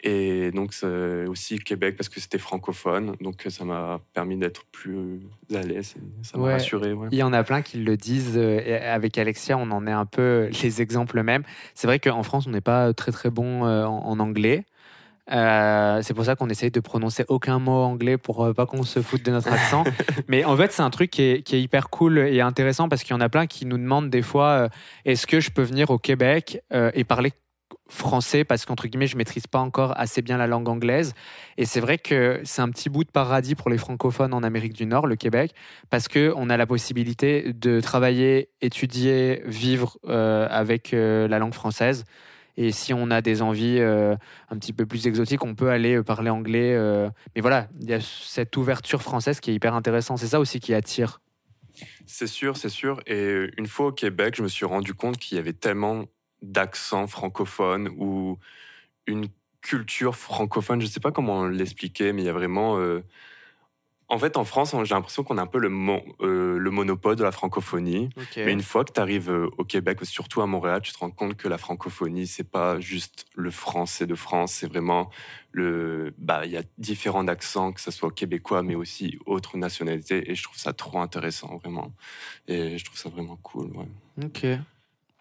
Et 0.00 0.50
donc 0.50 0.74
aussi 1.28 1.58
Québec 1.58 1.96
parce 1.96 2.08
que 2.08 2.20
c'était 2.20 2.38
francophone, 2.38 3.16
donc 3.20 3.46
ça 3.48 3.64
m'a 3.64 4.00
permis 4.12 4.36
d'être 4.36 4.64
plus 4.66 5.20
à 5.54 5.62
l'aise, 5.62 5.94
ça 6.22 6.38
m'a 6.38 6.52
rassuré. 6.52 6.94
Il 7.10 7.18
y 7.18 7.22
en 7.22 7.32
a 7.32 7.42
plein 7.42 7.62
qui 7.62 7.78
le 7.78 7.96
disent. 7.96 8.38
Avec 8.38 9.16
Alexia, 9.18 9.56
on 9.56 9.70
en 9.70 9.86
est 9.86 9.92
un 9.92 10.06
peu 10.06 10.50
les 10.62 10.82
exemples 10.82 11.22
mêmes. 11.22 11.42
C'est 11.74 11.86
vrai 11.86 11.98
qu'en 11.98 12.22
France, 12.22 12.46
on 12.46 12.50
n'est 12.50 12.60
pas 12.60 12.92
très 12.92 13.12
très 13.12 13.30
bon 13.30 13.62
en 13.62 14.18
anglais. 14.18 14.64
Euh, 15.30 16.02
c'est 16.02 16.12
pour 16.12 16.24
ça 16.24 16.36
qu'on 16.36 16.48
essaye 16.48 16.70
de 16.70 16.80
prononcer 16.80 17.24
aucun 17.28 17.58
mot 17.58 17.82
anglais 17.82 18.18
pour 18.18 18.44
euh, 18.44 18.52
pas 18.52 18.66
qu'on 18.66 18.82
se 18.82 19.00
foute 19.00 19.24
de 19.24 19.30
notre 19.30 19.50
accent. 19.50 19.84
Mais 20.28 20.44
en 20.44 20.56
fait, 20.56 20.72
c'est 20.72 20.82
un 20.82 20.90
truc 20.90 21.10
qui 21.10 21.22
est, 21.22 21.52
hyper 21.52 21.88
cool 21.88 22.18
et 22.18 22.40
intéressant 22.40 22.88
parce 22.88 23.02
qu'il 23.02 23.12
y 23.12 23.16
en 23.16 23.20
a 23.20 23.28
plein 23.28 23.46
qui 23.46 23.64
nous 23.64 23.78
demandent 23.78 24.10
des 24.10 24.22
fois 24.22 24.48
euh, 24.48 24.68
est-ce 25.04 25.26
que 25.26 25.40
je 25.40 25.50
peux 25.50 25.62
venir 25.62 25.90
au 25.90 25.98
Québec 25.98 26.62
et 26.72 27.04
parler 27.04 27.32
français 27.88 28.44
parce 28.44 28.64
qu'entre 28.64 28.86
guillemets 28.86 29.06
je 29.06 29.16
maîtrise 29.16 29.46
pas 29.46 29.58
encore 29.58 29.98
assez 29.98 30.22
bien 30.22 30.36
la 30.38 30.46
langue 30.46 30.68
anglaise 30.68 31.14
et 31.56 31.64
c'est 31.64 31.80
vrai 31.80 31.98
que 31.98 32.40
c'est 32.44 32.62
un 32.62 32.70
petit 32.70 32.88
bout 32.88 33.04
de 33.04 33.10
paradis 33.10 33.54
pour 33.54 33.70
les 33.70 33.78
francophones 33.78 34.32
en 34.32 34.42
Amérique 34.42 34.72
du 34.72 34.86
Nord 34.86 35.06
le 35.06 35.16
Québec 35.16 35.54
parce 35.90 36.08
que 36.08 36.32
on 36.36 36.50
a 36.50 36.56
la 36.56 36.66
possibilité 36.66 37.52
de 37.52 37.80
travailler 37.80 38.48
étudier 38.60 39.42
vivre 39.46 39.98
avec 40.04 40.92
la 40.92 41.38
langue 41.38 41.54
française 41.54 42.04
et 42.56 42.72
si 42.72 42.94
on 42.94 43.10
a 43.10 43.20
des 43.20 43.42
envies 43.42 43.78
euh, 43.80 44.16
un 44.48 44.58
petit 44.58 44.72
peu 44.72 44.86
plus 44.86 45.06
exotiques, 45.06 45.44
on 45.44 45.54
peut 45.54 45.70
aller 45.70 45.96
euh, 45.96 46.02
parler 46.02 46.30
anglais. 46.30 46.74
Euh. 46.74 47.10
Mais 47.34 47.40
voilà, 47.40 47.68
il 47.80 47.88
y 47.88 47.94
a 47.94 48.00
cette 48.00 48.56
ouverture 48.56 49.02
française 49.02 49.40
qui 49.40 49.50
est 49.50 49.54
hyper 49.54 49.74
intéressante. 49.74 50.18
C'est 50.18 50.28
ça 50.28 50.40
aussi 50.40 50.60
qui 50.60 50.72
attire. 50.72 51.20
C'est 52.06 52.28
sûr, 52.28 52.56
c'est 52.56 52.68
sûr. 52.68 53.00
Et 53.06 53.50
une 53.58 53.66
fois 53.66 53.86
au 53.86 53.92
Québec, 53.92 54.34
je 54.36 54.42
me 54.42 54.48
suis 54.48 54.64
rendu 54.64 54.94
compte 54.94 55.18
qu'il 55.18 55.36
y 55.36 55.40
avait 55.40 55.52
tellement 55.52 56.04
d'accents 56.44 57.06
francophones 57.06 57.88
ou 57.96 58.38
une 59.06 59.28
culture 59.60 60.16
francophone. 60.16 60.80
Je 60.80 60.86
ne 60.86 60.90
sais 60.90 61.00
pas 61.00 61.12
comment 61.12 61.46
l'expliquer, 61.46 62.12
mais 62.12 62.22
il 62.22 62.26
y 62.26 62.28
a 62.28 62.32
vraiment 62.32 62.78
en 64.08 64.18
fait, 64.18 64.36
en 64.36 64.44
France, 64.44 64.74
j'ai 64.84 64.94
l'impression 64.94 65.24
qu'on 65.24 65.38
a 65.38 65.42
un 65.42 65.46
peu 65.46 65.58
le, 65.58 65.70
euh, 66.20 66.58
le, 66.58 66.70
monopole 66.70 67.16
de 67.16 67.24
la 67.24 67.32
francophonie. 67.32 68.10
Mais 68.36 68.52
une 68.52 68.62
fois 68.62 68.84
que 68.84 68.92
tu 68.92 69.00
arrives 69.00 69.30
euh, 69.30 69.48
au 69.56 69.64
Québec, 69.64 69.98
surtout 70.02 70.42
à 70.42 70.46
Montréal, 70.46 70.82
tu 70.82 70.92
te 70.92 70.98
rends 70.98 71.10
compte 71.10 71.36
que 71.36 71.48
la 71.48 71.56
francophonie, 71.56 72.26
c'est 72.26 72.48
pas 72.48 72.78
juste 72.80 73.24
le 73.34 73.50
français 73.50 74.06
de 74.06 74.14
France, 74.14 74.52
c'est 74.52 74.66
vraiment 74.66 75.10
le. 75.52 76.14
Bah, 76.18 76.44
il 76.44 76.52
y 76.52 76.56
a 76.56 76.62
différents 76.76 77.26
accents, 77.28 77.72
que 77.72 77.80
ce 77.80 77.90
soit 77.90 78.10
québécois, 78.10 78.62
mais 78.62 78.74
aussi 78.74 79.18
autres 79.24 79.56
nationalités. 79.56 80.30
Et 80.30 80.34
je 80.34 80.42
trouve 80.42 80.58
ça 80.58 80.74
trop 80.74 81.00
intéressant, 81.00 81.56
vraiment. 81.56 81.92
Et 82.46 82.76
je 82.76 82.84
trouve 82.84 82.98
ça 82.98 83.08
vraiment 83.08 83.36
cool. 83.42 83.70
Ok. 84.22 84.46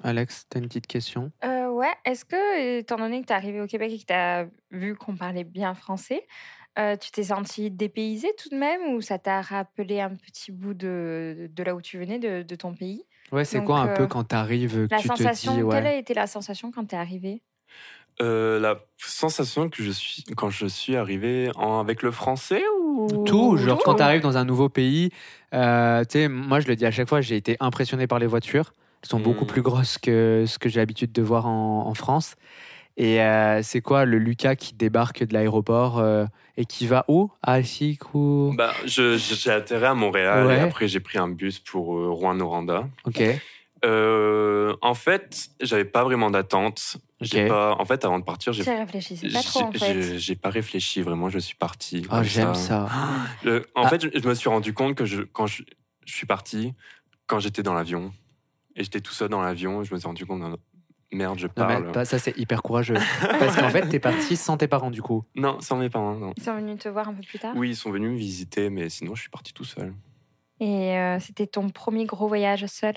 Alex, 0.03 0.45
tu 0.49 0.57
as 0.57 0.61
une 0.61 0.67
petite 0.67 0.87
question? 0.87 1.31
Euh, 1.43 1.63
Ouais. 1.73 1.93
Est-ce 2.05 2.23
que, 2.23 2.77
étant 2.79 2.97
donné 2.97 3.21
que 3.21 3.27
tu 3.27 3.33
es 3.33 3.35
arrivé 3.35 3.59
au 3.59 3.67
Québec 3.67 3.91
et 3.91 3.99
que 3.99 4.05
tu 4.05 4.13
as 4.13 4.45
vu 4.71 4.95
qu'on 4.95 5.15
parlait 5.15 5.43
bien 5.43 5.73
français, 5.73 6.25
euh, 6.77 6.95
tu 6.95 7.11
t'es 7.11 7.23
senti 7.23 7.71
dépaysé 7.71 8.29
tout 8.41 8.49
de 8.49 8.55
même 8.55 8.93
ou 8.93 9.01
ça 9.01 9.17
t'a 9.17 9.41
rappelé 9.41 9.99
un 9.99 10.15
petit 10.15 10.51
bout 10.51 10.73
de, 10.73 11.49
de 11.51 11.63
là 11.63 11.75
où 11.75 11.81
tu 11.81 11.97
venais, 11.97 12.19
de, 12.19 12.43
de 12.43 12.55
ton 12.55 12.73
pays? 12.73 13.05
Ouais, 13.31 13.43
c'est 13.43 13.63
quoi 13.63 13.79
un 13.79 13.87
peu 13.87 14.03
euh, 14.03 14.07
quand 14.07 14.23
tu 14.25 14.35
arrives 14.35 14.87
La 14.91 14.99
tu 14.99 15.07
sensation, 15.07 15.55
te 15.55 15.61
dis, 15.61 15.69
quelle 15.71 15.87
a 15.87 15.95
été 15.95 16.13
la 16.13 16.27
sensation 16.27 16.71
quand 16.71 16.85
tu 16.85 16.95
es 16.95 16.97
arrivé? 16.97 17.41
Euh, 18.21 18.59
la 18.59 18.75
sensation 18.97 19.69
que 19.69 19.81
je 19.81 19.89
suis 19.89 20.23
quand 20.37 20.51
je 20.51 20.67
suis 20.67 20.95
arrivé 20.95 21.49
en, 21.55 21.79
avec 21.79 22.03
le 22.03 22.11
français 22.11 22.61
ou 22.79 23.07
tout 23.25 23.57
genre 23.57 23.81
quand 23.83 23.95
tu 23.95 24.03
arrives 24.03 24.21
dans 24.21 24.37
un 24.37 24.45
nouveau 24.45 24.69
pays 24.69 25.09
euh, 25.55 26.03
tu 26.03 26.19
sais 26.19 26.27
moi 26.27 26.59
je 26.59 26.67
le 26.67 26.75
dis 26.75 26.85
à 26.85 26.91
chaque 26.91 27.09
fois 27.09 27.21
j'ai 27.21 27.35
été 27.35 27.57
impressionné 27.59 28.05
par 28.05 28.19
les 28.19 28.27
voitures 28.27 28.71
elles 29.03 29.09
sont 29.09 29.19
beaucoup 29.19 29.43
hmm. 29.43 29.47
plus 29.47 29.61
grosses 29.61 29.97
que 29.97 30.45
ce 30.47 30.57
que 30.57 30.69
j'ai 30.69 30.79
l'habitude 30.79 31.11
de 31.11 31.21
voir 31.21 31.45
en, 31.45 31.87
en 31.87 31.93
France 31.93 32.35
et 32.95 33.21
euh, 33.21 33.61
c'est 33.63 33.81
quoi 33.81 34.05
le 34.05 34.19
Lucas 34.19 34.55
qui 34.55 34.75
débarque 34.75 35.23
de 35.23 35.33
l'aéroport 35.33 35.99
euh, 35.99 36.25
et 36.57 36.65
qui 36.65 36.85
va 36.85 37.05
où? 37.07 37.31
À 37.41 37.53
Alcic 37.53 38.13
ou? 38.13 38.53
Bah, 38.55 38.73
J'ai 38.85 39.49
atterri 39.49 39.85
à 39.85 39.95
Montréal 39.95 40.51
et 40.51 40.59
après 40.59 40.87
j'ai 40.87 40.99
pris 40.99 41.17
un 41.17 41.27
bus 41.27 41.59
pour 41.59 41.97
euh, 41.97 42.09
Rouen-Noranda. 42.11 42.87
Ok. 43.05 43.21
en 43.83 44.93
fait, 44.93 45.49
j'avais 45.59 45.85
pas 45.85 46.03
vraiment 46.03 46.29
d'attente. 46.29 46.97
Pas... 47.31 47.75
En 47.79 47.85
fait, 47.85 48.03
avant 48.05 48.19
de 48.19 48.25
partir, 48.25 48.53
j'ai 48.53 48.63
réfléchi. 48.63 49.15
pas 49.31 49.41
trop. 49.41 49.61
En 49.61 49.71
fait. 49.71 50.19
J'ai 50.19 50.35
pas 50.35 50.49
réfléchi 50.49 51.01
vraiment. 51.01 51.29
Je 51.29 51.39
suis 51.39 51.55
parti. 51.55 52.05
Oh, 52.11 52.17
j'aime 52.21 52.53
ça. 52.53 52.89
En 53.75 53.83
ah. 53.83 53.87
fait, 53.87 54.19
je, 54.19 54.27
me 54.27 54.35
suis 54.35 54.49
rendu 54.49 54.73
compte 54.73 54.95
que 54.95 55.05
je, 55.05 55.21
quand 55.21 55.47
je, 55.47 55.63
je 56.05 56.13
suis 56.13 56.27
parti, 56.27 56.73
quand 57.25 57.39
j'étais 57.39 57.63
dans 57.63 57.73
l'avion, 57.73 58.11
et 58.75 58.83
j'étais 58.83 59.01
tout 59.01 59.13
seul 59.13 59.29
dans 59.29 59.41
l'avion, 59.41 59.83
je 59.83 59.93
me 59.93 59.99
suis 59.99 60.07
rendu 60.07 60.25
compte 60.25 60.41
Merde, 61.11 61.37
je 61.37 61.47
parle. 61.47 62.05
ça, 62.05 62.17
c'est 62.17 62.35
hyper 62.37 62.63
courageux. 62.63 62.95
Parce 63.21 63.55
qu'en 63.55 63.69
fait, 63.69 63.87
t'es 63.87 63.99
parti 63.99 64.35
sans 64.35 64.57
tes 64.57 64.67
parents, 64.67 64.91
du 64.91 65.01
coup. 65.01 65.23
Non, 65.35 65.59
sans 65.61 65.77
mes 65.77 65.89
parents, 65.89 66.15
non. 66.15 66.33
Ils 66.37 66.43
sont 66.43 66.55
venus 66.55 66.79
te 66.79 66.89
voir 66.89 67.07
un 67.07 67.13
peu 67.13 67.21
plus 67.21 67.39
tard? 67.39 67.53
Oui, 67.55 67.69
ils 67.69 67.75
sont 67.75 67.91
venus 67.91 68.09
me 68.11 68.17
visiter, 68.17 68.69
mais 68.69 68.89
sinon, 68.89 69.13
je 69.15 69.21
suis 69.21 69.29
parti 69.29 69.53
tout 69.53 69.63
seul. 69.63 69.93
Et 70.59 70.97
euh, 70.97 71.19
c'était 71.19 71.47
ton 71.47 71.69
premier 71.69 72.05
gros 72.05 72.27
voyage 72.27 72.65
seul? 72.65 72.95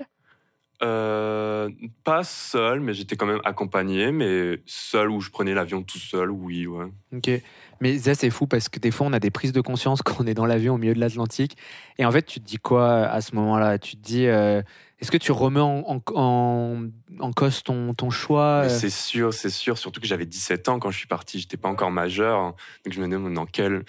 Euh, 0.83 1.71
Pas 2.04 2.23
seul, 2.25 2.80
mais 2.80 2.92
j'étais 2.95 3.16
quand 3.16 3.26
même 3.26 3.40
accompagné, 3.45 4.12
mais 4.12 4.61
seul 4.66 5.11
où 5.11 5.21
je 5.21 5.30
prenais 5.30 5.54
l'avion 5.54 5.83
tout 5.83 5.99
seul, 5.99 6.30
oui, 6.30 6.66
ouais. 6.66 6.87
Ok. 7.14 7.30
Mais 7.80 7.99
ça, 7.99 8.14
c'est 8.14 8.30
fou 8.30 8.47
parce 8.47 8.68
que 8.68 8.78
des 8.78 8.90
fois, 8.90 9.06
on 9.06 9.12
a 9.12 9.21
des 9.21 9.30
prises 9.30 9.52
de 9.52 9.61
conscience 9.61 10.02
quand 10.04 10.16
on 10.21 10.26
est 10.26 10.35
dans 10.35 10.47
l'avion 10.47 10.75
au 10.75 10.78
milieu 10.78 10.95
de 10.95 11.00
l'Atlantique. 11.00 11.56
Et 11.99 12.04
en 12.04 12.11
fait, 12.11 12.23
tu 12.23 12.40
te 12.40 12.47
dis 12.47 12.59
quoi 12.59 13.06
à 13.06 13.21
ce 13.21 13.35
moment-là? 13.35 13.78
Tu 13.78 13.97
te 13.97 14.02
dis, 14.02 14.26
euh, 14.26 14.62
est-ce 15.00 15.11
que 15.11 15.16
tu 15.16 15.33
remets 15.33 15.61
en, 15.61 16.02
en, 16.14 17.33
cause 17.35 17.62
ton, 17.62 17.95
ton 17.95 18.11
choix 18.11 18.64
euh? 18.64 18.68
C'est 18.68 18.90
sûr, 18.90 19.35
c'est 19.35 19.50
sûr. 19.50 19.78
Surtout 19.78 20.00
que 20.00 20.06
j'avais 20.06 20.26
17 20.26 20.68
ans 20.68 20.78
quand 20.78 20.90
je 20.90 20.99
suis 20.99 21.09
parti. 21.09 21.38
J'étais 21.38 21.56
pas 21.56 21.68
encore 21.68 21.90
majeur. 21.90 22.54
Donc 22.85 22.95
je 22.95 23.00
me 23.00 23.09
demande 23.09 23.35
dans 23.35 23.47
quelle, 23.47 23.85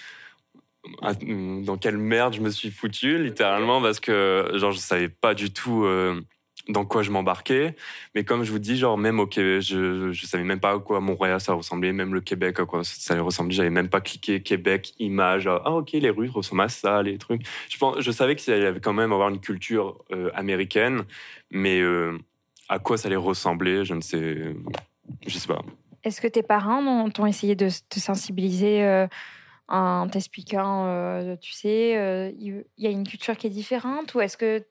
dans 1.01 1.77
quelle 1.77 1.97
merde 1.97 2.33
je 2.33 2.41
me 2.41 2.49
suis 2.49 2.71
foutu, 2.71 3.23
littéralement, 3.23 3.81
parce 3.81 3.99
que 3.99 4.51
genre, 4.55 4.71
je 4.71 4.79
savais 4.79 5.09
pas 5.09 5.33
du 5.33 5.51
tout. 5.51 5.83
Euh, 5.85 6.21
dans 6.69 6.85
quoi 6.85 7.03
je 7.03 7.11
m'embarquais. 7.11 7.75
Mais 8.15 8.23
comme 8.23 8.43
je 8.43 8.51
vous 8.51 8.59
dis, 8.59 8.77
genre 8.77 8.97
même 8.97 9.19
au 9.19 9.27
Québec, 9.27 9.61
je, 9.61 10.11
je 10.11 10.25
savais 10.25 10.43
même 10.43 10.59
pas 10.59 10.73
à 10.73 10.79
quoi 10.79 10.99
Montréal 10.99 11.39
ça 11.39 11.53
ressemblait, 11.53 11.93
même 11.93 12.13
le 12.13 12.21
Québec 12.21 12.59
à 12.59 12.65
quoi 12.65 12.83
ça 12.83 13.21
ressemblait. 13.21 13.55
J'avais 13.55 13.69
même 13.69 13.89
pas 13.89 14.01
cliqué 14.01 14.41
Québec, 14.41 14.93
image. 14.99 15.47
Ah 15.47 15.71
ok, 15.71 15.91
les 15.93 16.09
rues 16.09 16.29
ressemblent 16.29 16.63
à 16.63 16.69
ça, 16.69 17.01
les 17.01 17.17
trucs. 17.17 17.43
Je 17.69 17.77
pense, 17.77 17.99
je 17.99 18.11
savais 18.11 18.35
qu'il 18.35 18.57
y 18.57 18.65
avait 18.65 18.79
quand 18.79 18.93
même 18.93 19.13
avoir 19.13 19.29
une 19.29 19.39
culture 19.39 20.03
euh, 20.11 20.29
américaine, 20.33 21.03
mais 21.51 21.79
euh, 21.79 22.17
à 22.69 22.79
quoi 22.79 22.97
ça 22.97 23.07
allait 23.07 23.15
ressembler. 23.15 23.85
Je 23.85 23.93
ne 23.93 24.01
sais, 24.01 24.55
je 25.25 25.37
sais 25.37 25.47
pas. 25.47 25.61
Est-ce 26.03 26.21
que 26.21 26.27
tes 26.27 26.43
parents 26.43 27.09
t'ont 27.09 27.25
essayé 27.25 27.55
de 27.55 27.69
te 27.89 27.99
sensibiliser 27.99 28.83
euh, 28.83 29.07
en 29.67 30.07
t'expliquant, 30.07 31.37
tu 31.41 31.51
sais, 31.51 32.33
il 32.39 32.63
y 32.77 32.87
a 32.87 32.89
une 32.89 33.05
culture 33.05 33.35
qui 33.35 33.47
est 33.47 33.51
différente 33.51 34.13
ou 34.15 34.21
est-ce 34.21 34.37
que 34.37 34.65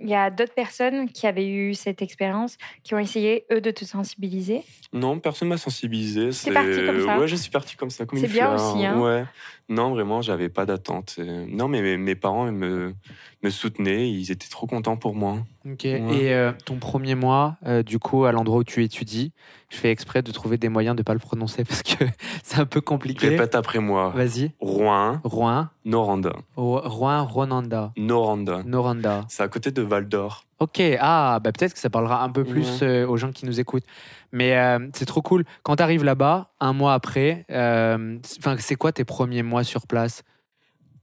il 0.00 0.08
y 0.08 0.14
a 0.14 0.30
d'autres 0.30 0.54
personnes 0.54 1.08
qui 1.10 1.26
avaient 1.26 1.48
eu 1.48 1.74
cette 1.74 2.02
expérience, 2.02 2.56
qui 2.82 2.94
ont 2.94 2.98
essayé, 2.98 3.44
eux, 3.52 3.60
de 3.60 3.70
te 3.70 3.84
sensibiliser? 3.84 4.62
Non, 4.92 5.18
personne 5.18 5.48
m'a 5.48 5.58
sensibilisé. 5.58 6.32
C'est 6.32 6.52
parti 6.52 6.84
comme 6.86 7.04
ça 7.04 7.18
Ouais, 7.18 7.28
je 7.28 7.36
suis 7.36 7.50
parti 7.50 7.76
comme 7.76 7.90
ça, 7.90 8.06
comme 8.06 8.18
C'est 8.18 8.28
bien 8.28 8.46
fleur. 8.46 8.54
aussi, 8.54 8.84
hein. 8.86 8.98
Ouais. 9.00 9.24
Non, 9.68 9.90
vraiment, 9.90 10.22
j'avais 10.22 10.48
pas 10.48 10.64
d'attente. 10.64 11.18
Non, 11.18 11.68
mais 11.68 11.82
mes, 11.82 11.96
mes 11.98 12.14
parents 12.14 12.50
me, 12.50 12.94
me 13.42 13.50
soutenaient. 13.50 14.10
Ils 14.10 14.30
étaient 14.30 14.48
trop 14.48 14.66
contents 14.66 14.96
pour 14.96 15.14
moi. 15.14 15.38
Ok. 15.64 15.80
Ouais. 15.84 16.02
Et 16.12 16.34
euh, 16.34 16.52
ton 16.64 16.76
premier 16.78 17.14
mois, 17.14 17.56
euh, 17.66 17.82
du 17.82 17.98
coup, 17.98 18.24
à 18.24 18.32
l'endroit 18.32 18.58
où 18.58 18.64
tu 18.64 18.82
étudies, 18.82 19.32
je 19.70 19.76
fais 19.76 19.90
exprès 19.90 20.22
de 20.22 20.32
trouver 20.32 20.56
des 20.56 20.68
moyens 20.68 20.96
de 20.96 21.02
pas 21.02 21.12
le 21.12 21.18
prononcer 21.18 21.64
parce 21.64 21.82
que 21.82 22.04
c'est 22.42 22.58
un 22.58 22.66
peu 22.66 22.80
compliqué. 22.80 23.28
Répète 23.28 23.54
après 23.54 23.78
moi. 23.78 24.10
Vas-y. 24.14 24.52
Rouen, 24.60 25.20
Rouen, 25.24 25.68
Noranda. 25.84 26.32
Ro- 26.56 26.80
Rouen, 26.84 27.24
Ronanda, 27.24 27.92
Noranda. 27.96 28.62
Noranda. 28.64 29.24
C'est 29.28 29.42
à 29.42 29.48
côté 29.48 29.70
de 29.70 29.82
Val 29.82 30.08
d'Or. 30.08 30.44
Ok, 30.60 30.82
ah, 30.98 31.38
bah 31.42 31.52
peut-être 31.52 31.74
que 31.74 31.78
ça 31.78 31.88
parlera 31.90 32.24
un 32.24 32.30
peu 32.30 32.42
plus 32.44 32.80
euh, 32.82 33.06
aux 33.06 33.16
gens 33.16 33.30
qui 33.30 33.46
nous 33.46 33.60
écoutent. 33.60 33.84
Mais 34.32 34.56
euh, 34.56 34.88
c'est 34.92 35.04
trop 35.06 35.22
cool. 35.22 35.44
Quand 35.62 35.76
tu 35.76 35.82
arrives 35.84 36.02
là-bas, 36.02 36.50
un 36.58 36.72
mois 36.72 36.94
après, 36.94 37.44
euh, 37.52 38.18
c'est 38.58 38.74
quoi 38.74 38.90
tes 38.90 39.04
premiers 39.04 39.44
mois 39.44 39.62
sur 39.62 39.86
place? 39.86 40.24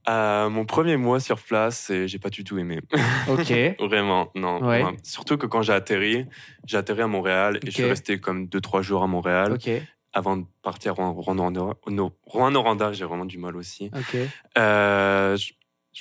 Euh, 0.08 0.48
mon 0.48 0.64
premier 0.64 0.96
mois 0.96 1.18
sur 1.20 1.38
place, 1.40 1.90
j'ai 2.06 2.18
pas 2.18 2.30
du 2.30 2.44
tout 2.44 2.58
aimé. 2.58 2.80
Ok. 3.28 3.52
Vraiment, 3.80 4.30
non. 4.34 4.54
Ouais. 4.60 4.80
vraiment. 4.82 4.96
Surtout 5.02 5.36
que 5.36 5.46
quand 5.46 5.62
j'ai 5.62 5.72
atterri, 5.72 6.26
j'ai 6.66 6.76
atterri 6.76 7.02
à 7.02 7.06
Montréal 7.08 7.58
et 7.62 7.66
je 7.66 7.70
suis 7.72 7.84
resté 7.84 8.18
comme 8.20 8.46
2-3 8.46 8.82
jours 8.82 9.02
à 9.02 9.06
Montréal 9.08 9.52
ok, 9.52 9.68
avant 10.12 10.36
de 10.36 10.44
partir 10.62 10.94
Rouen-Noranda. 10.94 11.74
Rouen-Noranda, 12.26 12.92
j'ai 12.92 13.04
vraiment 13.04 13.24
du 13.24 13.38
mal 13.38 13.56
aussi. 13.56 13.90
ok. 13.96 14.16
Euh, 14.58 15.36
je, 15.36 15.52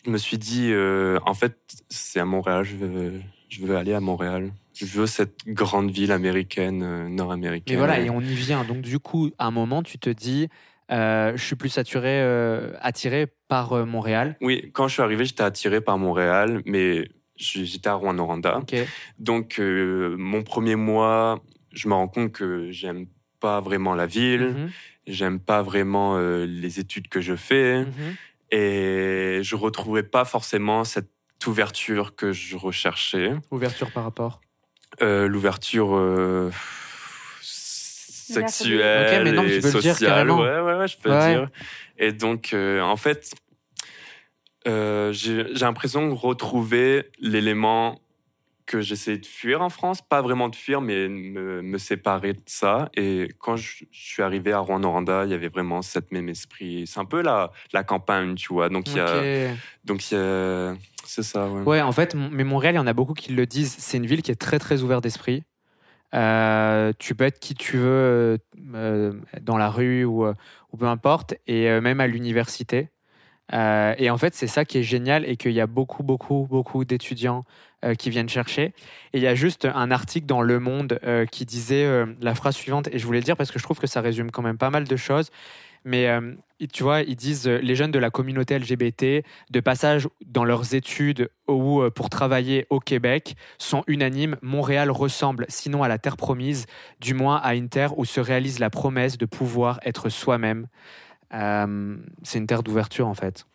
je 0.04 0.10
me 0.10 0.18
suis 0.18 0.38
dit, 0.38 0.72
euh, 0.72 1.20
en 1.26 1.34
fait, 1.34 1.58
c'est 1.90 2.20
à 2.20 2.26
Montréal, 2.26 2.64
je 2.64 2.76
veux, 2.76 3.22
je 3.50 3.62
veux 3.66 3.78
aller 3.78 3.94
à 3.94 4.00
Montréal. 4.02 4.52
Je 4.74 4.86
veux 4.86 5.08
cette 5.08 5.48
grande 5.48 5.90
ville 5.90 6.12
américaine, 6.12 6.84
euh, 6.84 7.08
nord-américaine. 7.08 7.76
Mais 7.76 7.78
voilà, 7.78 8.00
et 8.00 8.10
on 8.10 8.20
y 8.20 8.36
vient. 8.36 8.66
Donc, 8.66 8.82
du 8.82 9.00
coup, 9.00 9.32
à 9.38 9.46
un 9.48 9.52
moment, 9.52 9.84
tu 9.84 9.98
te 9.98 10.10
dis, 10.10 10.50
euh, 10.92 11.36
je 11.36 11.44
suis 11.44 11.56
plus 11.56 11.70
saturé, 11.70 12.22
euh, 12.22 12.74
attiré 12.80 13.28
par 13.48 13.74
euh, 13.74 13.86
Montréal. 13.86 14.38
Oui, 14.42 14.70
quand 14.74 14.88
je 14.88 14.94
suis 14.94 15.02
arrivé, 15.02 15.26
j'étais 15.26 15.44
attiré 15.44 15.82
par 15.82 15.98
Montréal, 15.98 16.62
mais 16.66 17.10
j'étais 17.36 17.90
à 17.90 17.96
Rouen-Noranda. 17.96 18.60
Ok. 18.60 18.76
Donc, 19.20 19.60
mon 19.60 20.44
premier 20.44 20.76
mois, 20.76 21.42
je 21.72 21.88
me 21.88 21.94
rends 21.94 22.08
compte 22.08 22.32
que 22.32 22.72
j'aime 22.72 23.08
pas 23.40 23.60
vraiment 23.62 23.96
la 23.96 24.06
ville, 24.06 24.54
Mhm, 24.56 24.70
j'aime 25.08 25.40
pas 25.40 25.62
vraiment 25.62 26.18
les 26.18 26.80
études 26.80 27.10
que 27.10 27.20
je 27.20 27.36
fais, 27.36 27.82
mhm. 27.82 28.16
et 28.52 29.40
je 29.42 29.56
retrouverai 29.56 30.04
pas 30.04 30.24
forcément 30.24 30.84
cette 30.84 31.10
ouverture 31.46 32.16
que 32.16 32.32
je 32.32 32.56
recherchais. 32.56 33.34
Ouverture 33.52 33.92
par 33.92 34.04
rapport. 34.04 34.40
L'ouverture 35.02 36.52
sexuelle 38.34 39.18
Ok, 39.20 39.24
mais 39.24 39.32
non, 39.32 39.44
et 39.44 39.56
tu 39.56 39.62
peux 39.62 39.68
le 39.68 39.80
dire 39.82 39.94
sociale. 39.96 40.10
carrément. 40.12 40.40
ouais, 40.42 40.60
ouais, 40.62 40.78
ouais, 40.80 40.88
je 40.88 40.98
peux 40.98 41.10
Ouais. 41.10 41.34
le 41.34 41.40
dire. 41.42 41.50
Et 41.98 42.12
donc, 42.12 42.54
euh, 42.54 42.82
en 42.82 42.98
fait, 42.98 43.34
euh, 44.68 45.12
j'ai 45.14 45.44
l'impression 45.44 46.08
de 46.08 46.14
retrouver 46.14 47.12
l'élément 47.20 48.02
que 48.66 48.82
j'essayais 48.82 49.20
de 49.20 49.26
fuir 49.28 49.62
en 49.62 49.70
France, 49.70 50.02
pas 50.02 50.24
vraiment 50.24 50.50
de 50.50 50.56
fuir, 50.56 50.82
mais 50.82 51.08
me, 51.08 51.62
me 51.62 51.78
séparer 51.78 52.34
de 52.34 52.42
ça. 52.48 52.90
Et 52.96 53.30
quand 53.38 53.58
je, 53.58 53.86
je 53.92 54.08
suis 54.08 54.24
arrivé 54.24 54.54
à 54.54 54.58
Rouen-Noranda, 54.60 55.26
il 55.26 55.30
y 55.30 55.36
avait 55.36 55.50
vraiment 55.50 55.84
cet 55.84 56.12
même 56.12 56.30
esprit. 56.30 56.88
C'est 56.88 57.00
un 57.00 57.06
peu 57.06 57.22
la, 57.22 57.52
la 57.74 57.84
campagne, 57.84 58.34
tu 58.34 58.52
vois. 58.54 58.70
Donc, 58.70 58.90
il 58.90 58.96
y 58.96 59.00
a, 59.00 59.20
Ok. 59.20 59.58
donc 59.84 60.10
il 60.10 60.16
y 60.16 60.18
a, 60.18 60.74
c'est 61.04 61.22
ça, 61.22 61.48
ouais. 61.48 61.62
Ouais, 61.62 61.82
en 61.82 61.92
fait, 61.92 62.16
mon- 62.16 62.32
mais 62.32 62.44
Montréal, 62.44 62.74
il 62.74 62.78
y 62.78 62.82
en 62.82 62.88
a 62.88 62.94
beaucoup 62.94 63.14
qui 63.14 63.34
le 63.34 63.46
disent. 63.46 63.76
C'est 63.78 63.98
une 63.98 64.08
ville 64.08 64.24
qui 64.24 64.32
est 64.32 64.36
très, 64.36 64.58
très 64.58 64.82
ouverte 64.82 65.04
d'esprit. 65.04 65.44
Euh, 66.16 66.94
tu 66.98 67.14
peux 67.16 67.26
être 67.26 67.40
qui 67.40 67.56
tu 67.56 67.78
veux 67.78 68.40
euh, 68.74 69.14
dans 69.42 69.58
la 69.58 69.70
rue 69.70 70.06
ou, 70.06 70.26
euh, 70.26 70.34
peu 70.78 70.86
importe, 70.86 71.36
et 71.48 71.70
même 71.80 72.02
à 72.02 72.08
l'université. 72.08 72.90
Et 73.52 74.10
en 74.10 74.18
fait, 74.18 74.34
c'est 74.34 74.48
ça 74.48 74.66
qui 74.66 74.80
est 74.80 74.84
génial 74.84 75.24
et 75.30 75.38
qu'il 75.38 75.54
y 75.54 75.62
a 75.62 75.68
beaucoup, 75.68 76.04
beaucoup, 76.04 76.48
beaucoup 76.50 76.84
d'étudiants 76.84 77.46
qui 77.98 78.10
viennent 78.10 78.28
chercher. 78.28 78.74
Et 79.14 79.20
il 79.20 79.22
y 79.22 79.28
a 79.28 79.36
juste 79.36 79.66
un 79.66 79.92
article 79.92 80.26
dans 80.26 80.42
Le 80.42 80.60
Monde 80.60 81.00
qui 81.32 81.46
disait 81.46 82.06
la 82.20 82.36
phrase 82.36 82.56
suivante, 82.56 82.90
et 82.92 83.00
je 83.00 83.06
voulais 83.06 83.20
le 83.20 83.24
dire 83.24 83.38
parce 83.38 83.52
que 83.52 83.60
je 83.60 83.64
trouve 83.64 83.80
que 83.80 83.88
ça 83.88 84.02
résume 84.02 84.32
quand 84.32 84.42
même 84.42 84.58
pas 84.58 84.70
mal 84.70 84.84
de 84.86 84.96
choses. 84.98 85.30
Mais 85.86 86.08
euh, 86.08 86.34
tu 86.74 86.82
vois, 86.82 87.02
ils 87.02 87.16
disent 87.16 87.48
euh, 87.48 87.60
les 87.60 87.76
jeunes 87.76 87.92
de 87.92 88.00
la 88.00 88.10
communauté 88.10 88.58
LGBT, 88.58 89.24
de 89.52 89.60
passage 89.60 90.10
dans 90.26 90.44
leurs 90.44 90.74
études 90.74 91.30
ou 91.48 91.80
euh, 91.80 91.92
pour 91.92 92.10
travailler 92.10 92.66
au 92.72 92.80
Québec, 92.80 93.36
sont 93.60 93.84
unanimes. 93.86 94.36
Montréal 94.42 94.90
ressemble, 94.90 95.46
sinon 95.48 95.84
à 95.84 95.88
la 95.88 96.00
terre 96.00 96.18
promise, 96.18 96.66
du 97.00 97.14
moins 97.14 97.38
à 97.38 97.54
une 97.54 97.70
terre 97.70 97.98
où 98.00 98.04
se 98.04 98.20
réalise 98.20 98.58
la 98.58 98.72
promesse 98.72 99.20
de 99.20 99.28
pouvoir 99.28 99.80
être 99.86 100.10
soi-même. 100.10 100.68
C'est 101.32 102.38
une 102.40 102.48
terre 102.48 102.64
d'ouverture 102.64 103.08
en 103.08 103.14
fait. 103.14 103.46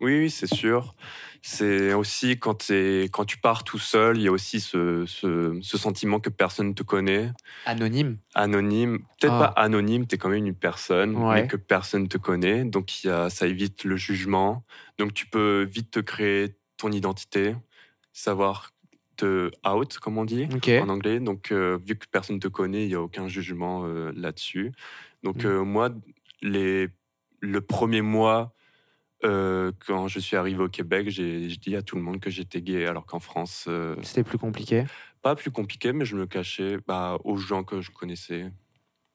Oui, 0.00 0.18
oui, 0.18 0.30
c'est 0.30 0.52
sûr. 0.52 0.94
C'est 1.42 1.92
aussi 1.92 2.38
quand, 2.38 2.56
tu 2.66 3.38
pars 3.42 3.64
tout 3.64 3.78
seul, 3.78 4.16
il 4.16 4.22
y 4.24 4.28
a 4.28 4.32
aussi 4.32 4.60
ce, 4.60 5.04
ce, 5.06 5.58
ce 5.62 5.78
sentiment 5.78 6.18
que 6.20 6.30
personne 6.30 6.68
ne 6.68 6.72
te 6.72 6.82
connaît. 6.82 7.30
Anonyme. 7.66 8.18
Anonyme, 8.34 8.98
peut-être 9.20 9.34
Ah. 9.34 9.52
pas 9.52 9.60
anonyme, 9.62 10.06
tu 10.06 10.14
es 10.14 10.18
quand 10.18 10.30
même 10.30 10.46
une 10.46 10.54
personne, 10.54 11.14
Ouais. 11.16 11.42
mais 11.42 11.46
que 11.46 11.56
personne 11.56 12.02
ne 12.04 12.08
te 12.08 12.18
connaît. 12.18 12.64
Donc 12.64 13.04
il 13.04 13.08
y 13.08 13.10
a, 13.10 13.28
ça 13.30 13.46
évite 13.46 13.84
le 13.84 13.96
jugement. 13.96 14.64
Donc 14.98 15.12
tu 15.14 15.26
peux 15.26 15.62
vite 15.70 15.90
te 15.90 16.00
créer 16.00 16.54
ton 16.78 16.90
identité, 16.90 17.54
savoir 18.12 18.70
te 19.16 19.50
out, 19.68 19.98
comme 19.98 20.18
on 20.18 20.24
dit 20.24 20.48
en 20.80 20.88
anglais. 20.88 21.20
Donc, 21.20 21.52
euh, 21.52 21.78
vu 21.86 21.96
que 21.96 22.06
personne 22.10 22.36
ne 22.36 22.40
te 22.40 22.48
connaît, 22.48 22.82
il 22.84 22.88
n'y 22.88 22.94
a 22.96 23.00
aucun 23.00 23.28
jugement 23.28 23.84
euh, 23.86 24.10
là-dessus. 24.16 24.72
Donc, 25.22 25.44
Mm. 25.44 25.46
euh, 25.46 25.64
moi, 25.64 25.90
les, 26.42 26.88
le 27.40 27.60
premier 27.60 28.00
mois, 28.02 28.52
euh, 29.24 29.72
quand 29.86 30.08
je 30.08 30.18
suis 30.18 30.36
arrivé 30.36 30.62
au 30.62 30.68
Québec, 30.68 31.08
j'ai 31.08 31.46
dit 31.48 31.76
à 31.76 31.82
tout 31.82 31.96
le 31.96 32.02
monde 32.02 32.20
que 32.20 32.30
j'étais 32.30 32.60
gay, 32.62 32.86
alors 32.86 33.06
qu'en 33.06 33.20
France, 33.20 33.66
euh, 33.68 33.96
C'était 34.02 34.24
plus 34.24 34.38
compliqué? 34.38 34.84
pas 35.22 35.34
plus 35.34 35.50
compliqué, 35.50 35.92
mais 35.94 36.04
je 36.04 36.16
me 36.16 36.26
cachais 36.26 36.76
bah, 36.86 37.16
aux 37.24 37.36
gens 37.36 37.64
que 37.64 37.80
je 37.80 37.90
connaissais. 37.90 38.52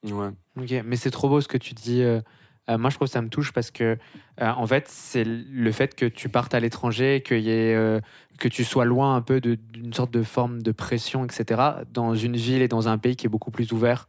Ouais. 0.04 0.30
Ok, 0.58 0.74
mais 0.84 0.96
c'est 0.96 1.12
trop 1.12 1.30
beau 1.30 1.40
ce 1.40 1.48
que 1.48 1.58
tu 1.58 1.76
dis. 1.76 2.02
euh, 2.02 2.22
moi, 2.68 2.90
je 2.90 2.96
trouve 2.96 3.08
que 3.08 3.12
ça 3.12 3.22
me 3.22 3.30
touche 3.30 3.52
parce 3.52 3.72
que, 3.72 3.98
en 4.40 4.66
fait, 4.68 4.88
c'est 4.88 5.24
le 5.24 5.72
fait 5.72 5.96
que 5.96 6.06
tu 6.06 6.30
partes 6.30 6.54
à 6.54 6.60
l'étranger, 6.60 7.22
qu'il 7.26 7.42
y 7.42 7.50
ait, 7.50 8.00
que 8.40 8.48
tu 8.48 8.64
sois 8.64 8.86
loin 8.86 9.16
un 9.16 9.22
peu 9.22 9.42
d'une 9.42 9.94
sorte 9.94 10.12
de 10.12 10.22
forme 10.24 10.62
de 10.62 10.72
pression, 10.72 11.26
etc., 11.26 11.62
dans 11.92 12.14
une 12.16 12.36
ville 12.36 12.62
et 12.62 12.68
dans 12.68 12.88
un 12.88 12.98
pays 13.00 13.16
qui 13.16 13.26
est 13.26 13.30
beaucoup 13.30 13.50
plus 13.52 13.72
ouvert. 13.72 14.08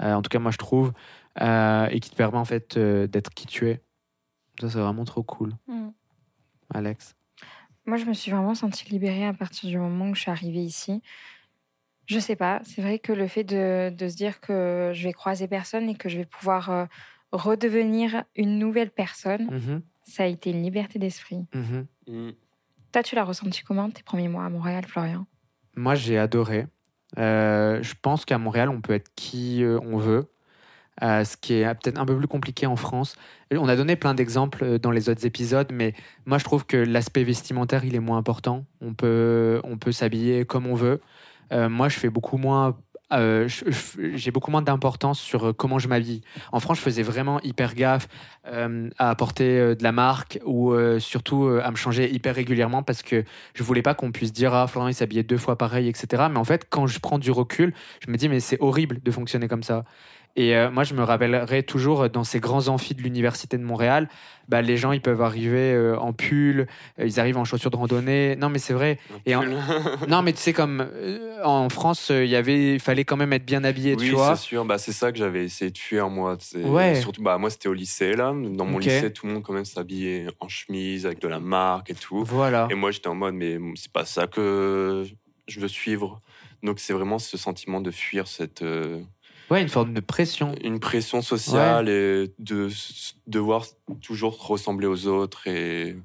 en 0.00 0.20
tout 0.20 0.28
cas, 0.30 0.40
moi, 0.40 0.50
je 0.50 0.58
trouve, 0.58 0.92
et 1.40 2.00
qui 2.00 2.10
te 2.10 2.16
permet 2.16 2.38
en 2.38 2.44
fait 2.44 2.76
d'être 2.78 3.30
qui 3.34 3.46
tu 3.46 3.68
es. 3.68 3.80
Ça, 4.60 4.68
c'est 4.70 4.78
vraiment 4.78 5.04
trop 5.04 5.22
cool. 5.22 5.52
Mm. 5.66 5.88
Alex. 6.74 7.14
Moi, 7.86 7.96
je 7.96 8.04
me 8.04 8.14
suis 8.14 8.30
vraiment 8.30 8.54
sentie 8.54 8.88
libérée 8.90 9.26
à 9.26 9.32
partir 9.32 9.68
du 9.68 9.76
moment 9.78 10.08
où 10.10 10.14
je 10.14 10.20
suis 10.20 10.30
arrivée 10.30 10.62
ici. 10.62 11.02
Je 12.06 12.18
sais 12.18 12.36
pas, 12.36 12.60
c'est 12.64 12.82
vrai 12.82 12.98
que 12.98 13.12
le 13.12 13.26
fait 13.28 13.44
de, 13.44 13.90
de 13.90 14.08
se 14.08 14.16
dire 14.16 14.40
que 14.40 14.90
je 14.94 15.04
vais 15.04 15.12
croiser 15.12 15.48
personne 15.48 15.88
et 15.88 15.94
que 15.94 16.08
je 16.08 16.18
vais 16.18 16.24
pouvoir 16.26 16.70
euh, 16.70 16.84
redevenir 17.32 18.24
une 18.36 18.58
nouvelle 18.58 18.90
personne, 18.90 19.48
Mhm, 19.50 19.82
ça 20.04 20.24
a 20.24 20.26
été 20.26 20.50
une 20.50 20.62
liberté 20.62 20.98
d'esprit. 20.98 21.46
mhm. 21.54 21.86
Mm. 22.08 22.30
Toi, 22.92 23.02
tu 23.02 23.14
l'as 23.14 23.24
ressenti 23.24 23.62
comment 23.62 23.88
tes 23.90 24.02
premiers 24.02 24.28
mois 24.28 24.44
à 24.44 24.50
Montréal, 24.50 24.84
Florian? 24.86 25.26
Moi, 25.76 25.94
j'ai 25.94 26.18
adoré. 26.18 26.66
Euh, 27.18 27.82
je 27.82 27.94
pense 28.00 28.24
qu'à 28.26 28.36
Montréal, 28.38 28.68
on 28.68 28.80
peut 28.82 28.92
être 28.92 29.10
qui 29.14 29.62
euh, 29.64 29.78
on 29.82 29.96
veut, 29.96 30.30
euh, 31.02 31.24
ce 31.24 31.36
qui 31.36 31.54
est 31.54 31.74
peut-être 31.74 31.98
un 31.98 32.04
peu 32.04 32.16
plus 32.16 32.28
compliqué 32.28 32.66
en 32.66 32.76
France. 32.76 33.16
On 33.50 33.68
a 33.68 33.76
donné 33.76 33.96
plein 33.96 34.14
d'exemples 34.14 34.62
euh, 34.64 34.78
dans 34.78 34.90
les 34.90 35.08
autres 35.08 35.24
épisodes, 35.24 35.68
mais 35.72 35.94
moi, 36.26 36.38
je 36.38 36.44
trouve 36.44 36.66
que 36.66 36.76
l'aspect 36.76 37.24
vestimentaire, 37.24 37.84
il 37.84 37.94
est 37.94 38.00
moins 38.00 38.18
important. 38.18 38.64
On 38.80 38.92
peut, 38.92 39.60
on 39.64 39.78
peut 39.78 39.92
s'habiller 39.92 40.44
comme 40.44 40.66
on 40.66 40.74
veut. 40.74 41.00
Euh, 41.52 41.68
moi, 41.68 41.88
je 41.88 41.98
fais 41.98 42.10
beaucoup 42.10 42.36
moins. 42.36 42.76
euh, 43.12 43.48
j'ai 44.14 44.30
beaucoup 44.30 44.50
moins 44.50 44.62
d'importance 44.62 45.18
sur 45.18 45.54
comment 45.56 45.78
je 45.78 45.88
m'habille. 45.88 46.22
En 46.50 46.60
France, 46.60 46.78
je 46.78 46.82
faisais 46.82 47.02
vraiment 47.02 47.40
hyper 47.42 47.74
gaffe 47.74 48.08
à 48.44 49.10
apporter 49.10 49.76
de 49.76 49.82
la 49.82 49.92
marque 49.92 50.38
ou 50.44 50.74
surtout 50.98 51.46
à 51.62 51.70
me 51.70 51.76
changer 51.76 52.10
hyper 52.12 52.34
régulièrement 52.34 52.82
parce 52.82 53.02
que 53.02 53.24
je 53.54 53.62
voulais 53.62 53.82
pas 53.82 53.94
qu'on 53.94 54.12
puisse 54.12 54.32
dire 54.32 54.52
ah 54.54 54.66
Florent 54.66 54.88
il 54.88 54.94
s'habillait 54.94 55.22
deux 55.22 55.36
fois 55.36 55.56
pareil 55.56 55.88
etc 55.88 56.24
mais 56.30 56.38
en 56.38 56.44
fait 56.44 56.66
quand 56.68 56.86
je 56.86 56.98
prends 56.98 57.18
du 57.18 57.30
recul 57.30 57.72
je 58.04 58.10
me 58.10 58.16
dis 58.16 58.28
mais 58.28 58.40
c'est 58.40 58.60
horrible 58.60 59.00
de 59.02 59.10
fonctionner 59.12 59.46
comme 59.46 59.62
ça 59.62 59.84
Et 60.34 60.56
euh, 60.56 60.70
moi, 60.70 60.82
je 60.82 60.94
me 60.94 61.02
rappellerai 61.02 61.62
toujours 61.62 62.02
euh, 62.04 62.08
dans 62.08 62.24
ces 62.24 62.40
grands 62.40 62.68
amphis 62.68 62.94
de 62.94 63.02
l'université 63.02 63.58
de 63.58 63.62
Montréal, 63.62 64.08
bah, 64.48 64.62
les 64.62 64.78
gens, 64.78 64.92
ils 64.92 65.02
peuvent 65.02 65.20
arriver 65.20 65.72
euh, 65.74 65.98
en 65.98 66.14
pull, 66.14 66.66
euh, 66.98 67.04
ils 67.06 67.20
arrivent 67.20 67.36
en 67.36 67.44
chaussures 67.44 67.70
de 67.70 67.76
randonnée. 67.76 68.34
Non, 68.36 68.48
mais 68.48 68.58
c'est 68.58 68.72
vrai. 68.72 68.98
Et 69.26 69.34
en- 69.36 69.42
Non, 70.08 70.22
mais 70.22 70.32
tu 70.32 70.38
sais, 70.40 70.54
comme 70.54 70.88
en 71.44 71.68
France, 71.68 72.10
il 72.10 72.26
y 72.28 72.36
avait, 72.36 72.74
il 72.74 72.80
fallait 72.80 73.04
quand 73.04 73.16
même 73.18 73.32
être 73.34 73.44
bien 73.44 73.62
habillé, 73.62 73.94
oui, 73.94 74.06
tu 74.08 74.14
vois. 74.14 74.34
c'est 74.36 74.42
sûr. 74.42 74.64
Bah, 74.64 74.78
c'est 74.78 74.92
ça 74.92 75.12
que 75.12 75.18
j'avais 75.18 75.44
essayé 75.44 75.70
de 75.70 75.76
fuir, 75.76 76.08
moi. 76.08 76.38
Ouais. 76.54 76.98
Surtout, 77.00 77.22
bah, 77.22 77.36
moi, 77.36 77.50
c'était 77.50 77.68
au 77.68 77.74
lycée, 77.74 78.14
là. 78.14 78.32
Dans 78.32 78.64
mon 78.64 78.78
lycée, 78.78 79.12
tout 79.12 79.26
le 79.26 79.34
monde, 79.34 79.42
quand 79.42 79.52
même, 79.52 79.66
s'habillait 79.66 80.26
en 80.40 80.48
chemise, 80.48 81.04
avec 81.04 81.20
de 81.20 81.28
la 81.28 81.40
marque 81.40 81.90
et 81.90 81.94
tout. 81.94 82.24
Voilà. 82.24 82.68
Et 82.70 82.74
moi, 82.74 82.90
j'étais 82.90 83.08
en 83.08 83.14
mode, 83.14 83.34
mais 83.34 83.58
c'est 83.74 83.92
pas 83.92 84.06
ça 84.06 84.26
que 84.26 85.04
je 85.46 85.60
veux 85.60 85.68
suivre. 85.68 86.22
Donc, 86.62 86.78
c'est 86.78 86.94
vraiment 86.94 87.18
ce 87.18 87.36
sentiment 87.36 87.82
de 87.82 87.90
fuir 87.90 88.26
cette. 88.28 88.64
Euh, 89.52 89.54
Ouais, 89.54 89.62
une 89.62 89.68
forme 89.68 89.92
de 89.94 90.00
pression. 90.00 90.54
une 90.62 90.80
pression 90.80 91.22
sociale 91.22 91.88
et 91.88 92.32
de 92.38 92.68
devoir 93.26 93.66
toujours 94.00 94.46
ressembler 94.46 94.86
aux 94.86 95.06
autres. 95.06 95.46
Et. 95.46 95.96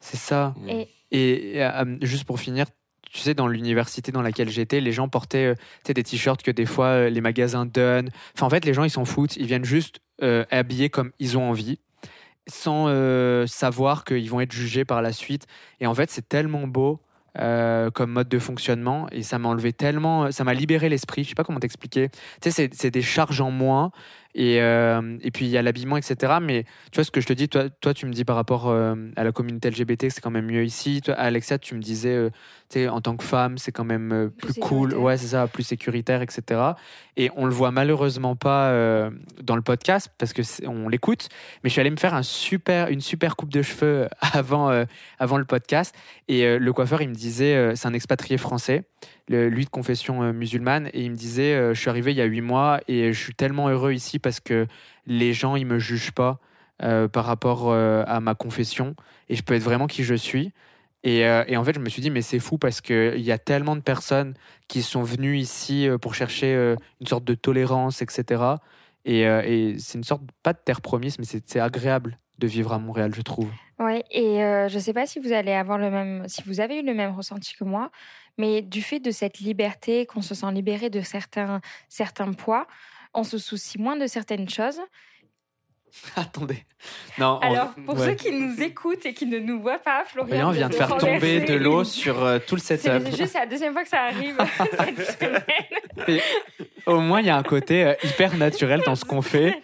C'est 0.00 0.16
ça. 0.16 0.54
Et 0.66 0.88
Et 1.10 1.62
euh, 1.62 1.96
juste 2.02 2.24
pour 2.24 2.40
finir, 2.40 2.66
tu 3.10 3.20
sais, 3.20 3.34
dans 3.34 3.48
l'université 3.48 4.12
dans 4.12 4.22
laquelle 4.22 4.48
j'étais, 4.48 4.80
les 4.80 4.92
gens 4.92 5.08
portaient 5.08 5.46
euh, 5.46 5.54
tu 5.54 5.88
sais, 5.88 5.94
des 5.94 6.02
t-shirts 6.02 6.42
que 6.42 6.50
des 6.50 6.66
fois 6.66 6.86
euh, 6.86 7.10
les 7.10 7.20
magasins 7.20 7.66
donnent. 7.66 8.10
Enfin, 8.34 8.46
en 8.46 8.50
fait, 8.50 8.64
les 8.64 8.74
gens, 8.74 8.84
ils 8.84 8.90
s'en 8.90 9.04
foutent. 9.04 9.36
Ils 9.36 9.46
viennent 9.46 9.64
juste 9.64 10.00
euh, 10.22 10.44
habiller 10.50 10.90
comme 10.90 11.12
ils 11.18 11.38
ont 11.38 11.48
envie, 11.48 11.78
sans 12.48 12.86
euh, 12.88 13.46
savoir 13.46 14.04
qu'ils 14.04 14.30
vont 14.30 14.40
être 14.40 14.52
jugés 14.52 14.84
par 14.84 15.02
la 15.02 15.12
suite. 15.12 15.46
Et 15.80 15.86
en 15.86 15.94
fait, 15.94 16.10
c'est 16.10 16.28
tellement 16.28 16.66
beau. 16.66 17.00
Euh, 17.38 17.90
comme 17.90 18.10
mode 18.12 18.28
de 18.28 18.38
fonctionnement. 18.38 19.06
Et 19.12 19.22
ça 19.22 19.38
m'a 19.38 19.48
enlevé 19.48 19.72
tellement 19.72 20.30
ça 20.32 20.44
m'a 20.44 20.54
libéré 20.54 20.88
l'esprit. 20.88 21.24
Je 21.24 21.30
sais 21.30 21.34
pas 21.34 21.44
comment 21.44 21.60
t'expliquer. 21.60 22.08
Tu 22.42 22.50
sais 22.50 22.68
c'est- 22.72 22.90
des 22.90 23.02
charges 23.02 23.40
en 23.40 23.50
moins 23.50 23.90
et, 24.38 24.60
euh, 24.60 25.16
et 25.22 25.30
puis 25.30 25.46
il 25.46 25.50
y 25.50 25.56
a 25.56 25.62
l'habillement 25.62 25.96
etc 25.96 26.34
mais 26.42 26.64
tu 26.92 26.96
vois 26.96 27.04
ce 27.04 27.10
que 27.10 27.22
je 27.22 27.26
te 27.26 27.32
dis, 27.32 27.48
toi, 27.48 27.70
toi 27.80 27.94
tu 27.94 28.04
me 28.04 28.12
dis 28.12 28.24
par 28.24 28.36
rapport 28.36 28.68
euh, 28.68 28.94
à 29.16 29.24
la 29.24 29.32
communauté 29.32 29.70
LGBT 29.70 30.08
que 30.08 30.10
c'est 30.10 30.20
quand 30.20 30.30
même 30.30 30.46
mieux 30.46 30.64
ici. 30.64 31.00
Toi, 31.02 31.14
Alexia, 31.14 31.58
tu 31.58 31.74
me 31.74 31.80
disais, 31.80 32.14
euh, 32.14 32.30
tu 32.68 32.80
sais, 32.80 32.88
en 32.88 33.00
tant 33.00 33.16
que 33.16 33.24
femme, 33.24 33.56
c'est 33.56 33.72
quand 33.72 33.84
même 33.84 34.30
plus, 34.36 34.52
Plus 34.52 34.60
cool, 34.60 34.94
ouais, 34.94 35.16
c'est 35.16 35.28
ça, 35.28 35.46
plus 35.46 35.62
sécuritaire, 35.62 36.20
etc. 36.20 36.60
Et 37.16 37.30
on 37.36 37.46
le 37.46 37.52
voit 37.52 37.70
malheureusement 37.70 38.36
pas 38.36 38.70
dans 39.42 39.56
le 39.56 39.62
podcast 39.62 40.10
parce 40.18 40.34
que 40.34 40.42
on 40.66 40.88
l'écoute. 40.88 41.28
Mais 41.64 41.70
je 41.70 41.72
suis 41.72 41.80
allé 41.80 41.90
me 41.90 41.96
faire 41.96 42.12
un 42.12 42.22
super, 42.22 42.88
une 42.88 43.00
super 43.00 43.36
coupe 43.36 43.50
de 43.50 43.62
cheveux 43.62 44.08
avant, 44.20 44.84
avant 45.18 45.38
le 45.38 45.44
podcast 45.44 45.94
et 46.28 46.58
le 46.58 46.72
coiffeur 46.74 47.00
il 47.00 47.08
me 47.08 47.14
disait, 47.14 47.74
c'est 47.74 47.88
un 47.88 47.94
expatrié 47.94 48.36
français. 48.36 48.84
Lui 49.28 49.64
de 49.64 49.70
confession 49.70 50.22
euh, 50.22 50.32
musulmane, 50.32 50.88
et 50.92 51.02
il 51.02 51.10
me 51.10 51.16
disait 51.16 51.54
euh, 51.54 51.74
Je 51.74 51.80
suis 51.80 51.90
arrivé 51.90 52.12
il 52.12 52.16
y 52.16 52.20
a 52.20 52.24
huit 52.24 52.40
mois 52.40 52.80
et 52.88 53.12
je 53.12 53.18
suis 53.18 53.34
tellement 53.34 53.68
heureux 53.68 53.92
ici 53.92 54.18
parce 54.18 54.40
que 54.40 54.66
les 55.06 55.32
gens, 55.32 55.56
ils 55.56 55.66
me 55.66 55.78
jugent 55.78 56.12
pas 56.12 56.38
euh, 56.82 57.08
par 57.08 57.24
rapport 57.24 57.72
à 57.72 58.20
ma 58.20 58.34
confession 58.34 58.94
et 59.28 59.36
je 59.36 59.42
peux 59.42 59.54
être 59.54 59.62
vraiment 59.62 59.86
qui 59.86 60.04
je 60.04 60.14
suis. 60.14 60.52
Et, 61.04 61.20
et 61.20 61.56
en 61.56 61.62
fait, 61.62 61.74
je 61.74 61.80
me 61.80 61.88
suis 61.88 62.02
dit, 62.02 62.10
mais 62.10 62.22
c'est 62.22 62.40
fou 62.40 62.58
parce 62.58 62.80
qu'il 62.80 63.20
y 63.20 63.30
a 63.30 63.38
tellement 63.38 63.76
de 63.76 63.80
personnes 63.80 64.34
qui 64.66 64.82
sont 64.82 65.04
venues 65.04 65.38
ici 65.38 65.88
pour 66.02 66.14
chercher 66.14 66.74
une 67.00 67.06
sorte 67.06 67.24
de 67.24 67.34
tolérance, 67.34 68.02
etc. 68.02 68.42
Et, 69.04 69.20
et 69.20 69.78
c'est 69.78 69.98
une 69.98 70.04
sorte, 70.04 70.22
pas 70.42 70.52
de 70.52 70.58
terre 70.64 70.80
promise, 70.80 71.20
mais 71.20 71.24
c'est 71.24 71.60
agréable 71.60 72.18
de 72.38 72.46
vivre 72.46 72.72
à 72.72 72.78
Montréal, 72.78 73.12
je 73.14 73.22
trouve. 73.22 73.50
Ouais, 73.78 74.04
et 74.10 74.42
euh, 74.42 74.68
je 74.68 74.76
ne 74.76 74.80
sais 74.80 74.92
pas 74.92 75.06
si 75.06 75.18
vous 75.18 75.32
allez 75.32 75.52
avoir 75.52 75.78
le 75.78 75.90
même, 75.90 76.28
si 76.28 76.42
vous 76.46 76.60
avez 76.60 76.78
eu 76.78 76.82
le 76.82 76.94
même 76.94 77.14
ressenti 77.14 77.54
que 77.54 77.64
moi, 77.64 77.90
mais 78.38 78.62
du 78.62 78.82
fait 78.82 79.00
de 79.00 79.10
cette 79.10 79.38
liberté, 79.38 80.06
qu'on 80.06 80.22
se 80.22 80.34
sent 80.34 80.50
libéré 80.52 80.90
de 80.90 81.00
certains, 81.00 81.60
certains 81.88 82.32
poids, 82.32 82.66
on 83.14 83.24
se 83.24 83.38
soucie 83.38 83.78
moins 83.78 83.96
de 83.96 84.06
certaines 84.06 84.48
choses. 84.48 84.80
Attendez. 86.16 86.64
Non, 87.18 87.38
on- 87.42 87.46
Alors, 87.46 87.74
pour 87.86 87.96
ouais. 87.98 88.06
ceux 88.08 88.14
qui 88.14 88.30
nous 88.32 88.60
écoutent 88.62 89.04
et 89.06 89.12
qui 89.14 89.26
ne 89.26 89.38
nous 89.38 89.60
voient 89.60 89.78
pas, 89.78 90.04
Florian, 90.04 90.28
Florian 90.28 90.50
vient 90.50 90.68
de 90.68 90.74
faire 90.74 90.88
renverser 90.90 91.14
tomber 91.14 91.40
de 91.40 91.54
l'eau 91.54 91.84
sur 91.84 92.22
euh, 92.24 92.38
tout 92.46 92.54
le 92.54 92.60
setup. 92.60 93.02
C'est 93.04 93.16
juste 93.16 93.34
la 93.34 93.46
deuxième 93.46 93.72
fois 93.72 93.82
que 93.82 93.88
ça 93.88 94.02
arrive 94.04 94.36
cette 94.78 95.18
semaine. 95.20 96.20
Au 96.86 97.00
moins, 97.00 97.20
il 97.20 97.26
y 97.26 97.30
a 97.30 97.36
un 97.36 97.42
côté 97.42 97.84
euh, 97.84 97.94
hyper 98.04 98.36
naturel 98.36 98.82
dans 98.86 98.94
ce 98.94 99.04
qu'on 99.04 99.22
fait. 99.22 99.60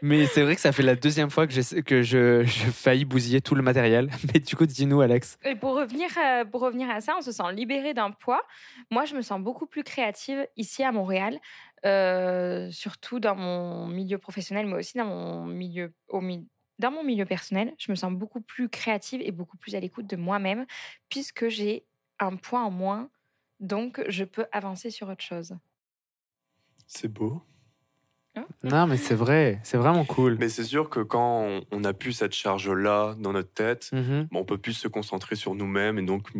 Mais 0.00 0.26
c'est 0.26 0.42
vrai 0.42 0.54
que 0.54 0.60
ça 0.60 0.72
fait 0.72 0.82
la 0.82 0.94
deuxième 0.94 1.30
fois 1.30 1.46
que, 1.46 1.52
j'essa- 1.52 1.82
que 1.82 2.00
je, 2.02 2.44
je 2.44 2.70
faillis 2.70 3.04
bousiller 3.04 3.40
tout 3.42 3.54
le 3.54 3.62
matériel. 3.62 4.08
Mais 4.32 4.40
du 4.40 4.56
coup, 4.56 4.64
dis-nous, 4.64 5.00
Alex. 5.02 5.38
Et 5.44 5.54
pour 5.54 5.74
revenir, 5.74 6.08
euh, 6.18 6.44
pour 6.44 6.62
revenir 6.62 6.88
à 6.90 7.00
ça, 7.00 7.14
on 7.18 7.22
se 7.22 7.32
sent 7.32 7.42
libéré 7.52 7.92
d'un 7.92 8.10
poids. 8.10 8.42
Moi, 8.90 9.04
je 9.04 9.14
me 9.14 9.20
sens 9.20 9.40
beaucoup 9.40 9.66
plus 9.66 9.84
créative 9.84 10.46
ici 10.56 10.82
à 10.82 10.92
Montréal, 10.92 11.38
euh, 11.84 12.70
surtout 12.70 13.20
dans 13.20 13.34
mon 13.36 13.86
milieu 13.86 14.18
professionnel, 14.18 14.66
mais 14.66 14.74
aussi 14.76 14.96
dans 14.98 15.06
mon 15.06 15.46
milieu, 15.46 15.92
au 16.08 16.20
mi- 16.20 16.48
dans 16.78 16.90
mon 16.90 17.04
milieu 17.04 17.24
personnel. 17.26 17.74
Je 17.78 17.90
me 17.90 17.96
sens 17.96 18.12
beaucoup 18.12 18.40
plus 18.40 18.68
créative 18.68 19.20
et 19.22 19.32
beaucoup 19.32 19.56
plus 19.56 19.74
à 19.74 19.80
l'écoute 19.80 20.06
de 20.06 20.16
moi-même, 20.16 20.66
puisque 21.08 21.48
j'ai 21.48 21.84
un 22.18 22.36
poids 22.36 22.60
en 22.60 22.70
moins, 22.70 23.10
donc 23.60 24.02
je 24.08 24.24
peux 24.24 24.46
avancer 24.52 24.90
sur 24.90 25.08
autre 25.08 25.24
chose. 25.24 25.56
C'est 26.86 27.08
beau. 27.08 27.42
Non, 28.64 28.86
mais 28.86 28.96
c'est 28.96 29.14
vrai. 29.14 29.60
C'est 29.62 29.76
vraiment 29.76 30.04
cool. 30.04 30.36
Mais 30.38 30.48
c'est 30.48 30.64
sûr 30.64 30.88
que 30.88 31.00
quand 31.00 31.60
on, 31.70 31.84
a 31.84 31.92
plus 31.92 32.12
cette 32.12 32.32
charge-là 32.32 33.14
dans 33.18 33.32
notre 33.32 33.52
tête, 33.52 33.90
Mhm. 33.92 34.28
bon, 34.30 34.40
on 34.40 34.44
peut 34.44 34.56
plus 34.58 34.72
se 34.72 34.88
concentrer 34.88 35.36
sur 35.36 35.54
nous-mêmes 35.54 35.98
et 35.98 36.02
donc 36.02 36.30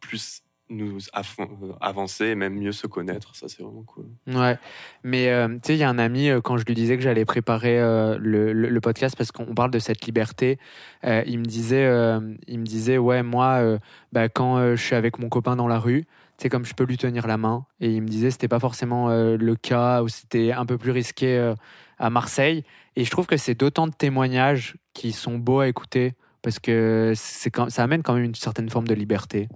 plus 0.00 0.42
nous 0.72 0.98
euh, 0.98 1.72
avancer 1.80 2.26
et 2.26 2.34
même 2.34 2.54
mieux 2.54 2.72
se 2.72 2.86
connaître. 2.86 3.34
Ça, 3.36 3.48
c'est 3.48 3.62
vraiment 3.62 3.82
cool. 3.82 4.06
Ouais, 4.26 4.58
mais 5.04 5.28
euh, 5.30 5.48
tu 5.48 5.60
sais, 5.64 5.74
il 5.74 5.78
y 5.78 5.82
a 5.84 5.88
un 5.88 5.98
ami, 5.98 6.28
euh, 6.30 6.40
quand 6.40 6.56
je 6.56 6.64
lui 6.64 6.74
disais 6.74 6.96
que 6.96 7.02
j'allais 7.02 7.24
préparer 7.24 7.78
euh, 7.80 8.16
le, 8.20 8.52
le- 8.52 8.68
le 8.68 8.80
podcast 8.80 9.14
parce 9.16 9.32
qu'on 9.32 9.54
parle 9.54 9.70
de 9.70 9.78
cette 9.78 10.04
liberté, 10.06 10.58
euh, 11.04 11.22
il, 11.26 11.38
me 11.38 11.44
disait, 11.44 11.84
euh, 11.84 12.20
il 12.46 12.58
me 12.58 12.64
disait, 12.66 12.98
ouais, 12.98 13.22
moi, 13.22 13.58
euh, 13.60 13.78
bah, 14.12 14.28
quand 14.28 14.56
euh, 14.58 14.76
je 14.76 14.82
suis 14.82 14.94
avec 14.96 15.18
mon 15.18 15.28
copain 15.28 15.56
dans 15.56 15.68
la 15.68 15.78
rue, 15.78 16.04
tu 16.38 16.44
sais, 16.44 16.48
comme 16.48 16.64
je 16.64 16.74
peux 16.74 16.84
lui 16.84 16.96
tenir 16.96 17.26
la 17.26 17.36
main, 17.36 17.66
et 17.80 17.90
il 17.92 18.02
me 18.02 18.08
disait, 18.08 18.30
c'était 18.30 18.48
pas 18.48 18.58
forcément 18.60 19.10
euh, 19.10 19.36
le 19.36 19.54
cas, 19.54 20.02
ou 20.02 20.08
c'était 20.08 20.52
un 20.52 20.66
peu 20.66 20.78
plus 20.78 20.90
risqué 20.90 21.36
euh, 21.38 21.54
à 21.98 22.10
Marseille. 22.10 22.64
Et 22.96 23.04
je 23.04 23.10
trouve 23.10 23.26
que 23.26 23.36
c'est 23.36 23.54
d'autant 23.54 23.86
de 23.86 23.92
témoignages 23.94 24.76
qui 24.92 25.12
sont 25.12 25.38
beaux 25.38 25.60
à 25.60 25.68
écouter 25.68 26.14
parce 26.42 26.58
que 26.58 27.12
c'est 27.14 27.50
quand, 27.50 27.70
ça 27.70 27.84
amène 27.84 28.02
quand 28.02 28.14
même 28.14 28.24
une 28.24 28.34
certaine 28.34 28.68
forme 28.68 28.86
de 28.88 28.94
liberté 28.94 29.48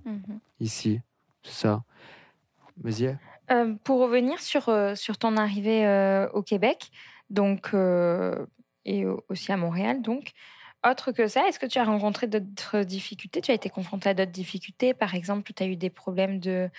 ici. 0.61 1.01
Ça. 1.47 1.83
Vas-y. 2.79 3.17
Euh, 3.51 3.75
pour 3.85 4.01
revenir 4.01 4.41
sur, 4.41 4.69
euh, 4.69 4.95
sur 4.95 5.19
ton 5.19 5.37
arrivée 5.37 5.87
euh, 5.87 6.29
au 6.31 6.43
Québec, 6.43 6.91
donc, 7.31 7.71
et 8.85 9.07
au- 9.07 9.25
aussi 9.29 9.53
à 9.53 9.57
Montréal, 9.57 10.03
donc, 10.03 10.33
autre 10.89 11.11
que 11.11 11.27
ça, 11.27 11.49
est-ce 11.49 11.59
que 11.59 11.67
tu 11.67 11.79
as 11.79 11.85
rencontré 11.85 12.29
d'autres 12.29 12.83
difficultés? 12.85 13.41
Tu 13.41 13.51
as 13.51 13.55
été 13.55 13.71
confronté 13.71 14.11
à 14.11 14.15
d'autres 14.15 14.31
difficultés? 14.31 14.95
Par 14.95 15.15
exemple, 15.17 15.53
tu 15.53 15.63
as 15.63 15.67
eu 15.67 15.75
des 15.77 15.91
problèmes 15.91 16.39
de. 16.39 16.71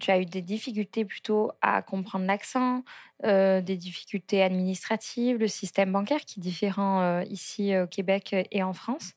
Tu 0.00 0.10
as 0.10 0.18
eu 0.20 0.26
des 0.26 0.42
difficultés 0.42 1.06
plutôt 1.06 1.50
à 1.62 1.80
comprendre 1.80 2.26
l'accent, 2.26 2.84
des 3.22 3.76
difficultés 3.78 4.42
administratives, 4.42 5.38
le 5.38 5.48
système 5.48 5.92
bancaire 5.92 6.20
qui 6.26 6.40
est 6.40 6.42
différent 6.42 7.22
ici 7.22 7.74
au 7.78 7.86
Québec 7.86 8.36
et 8.50 8.62
en 8.62 8.74
France? 8.74 9.14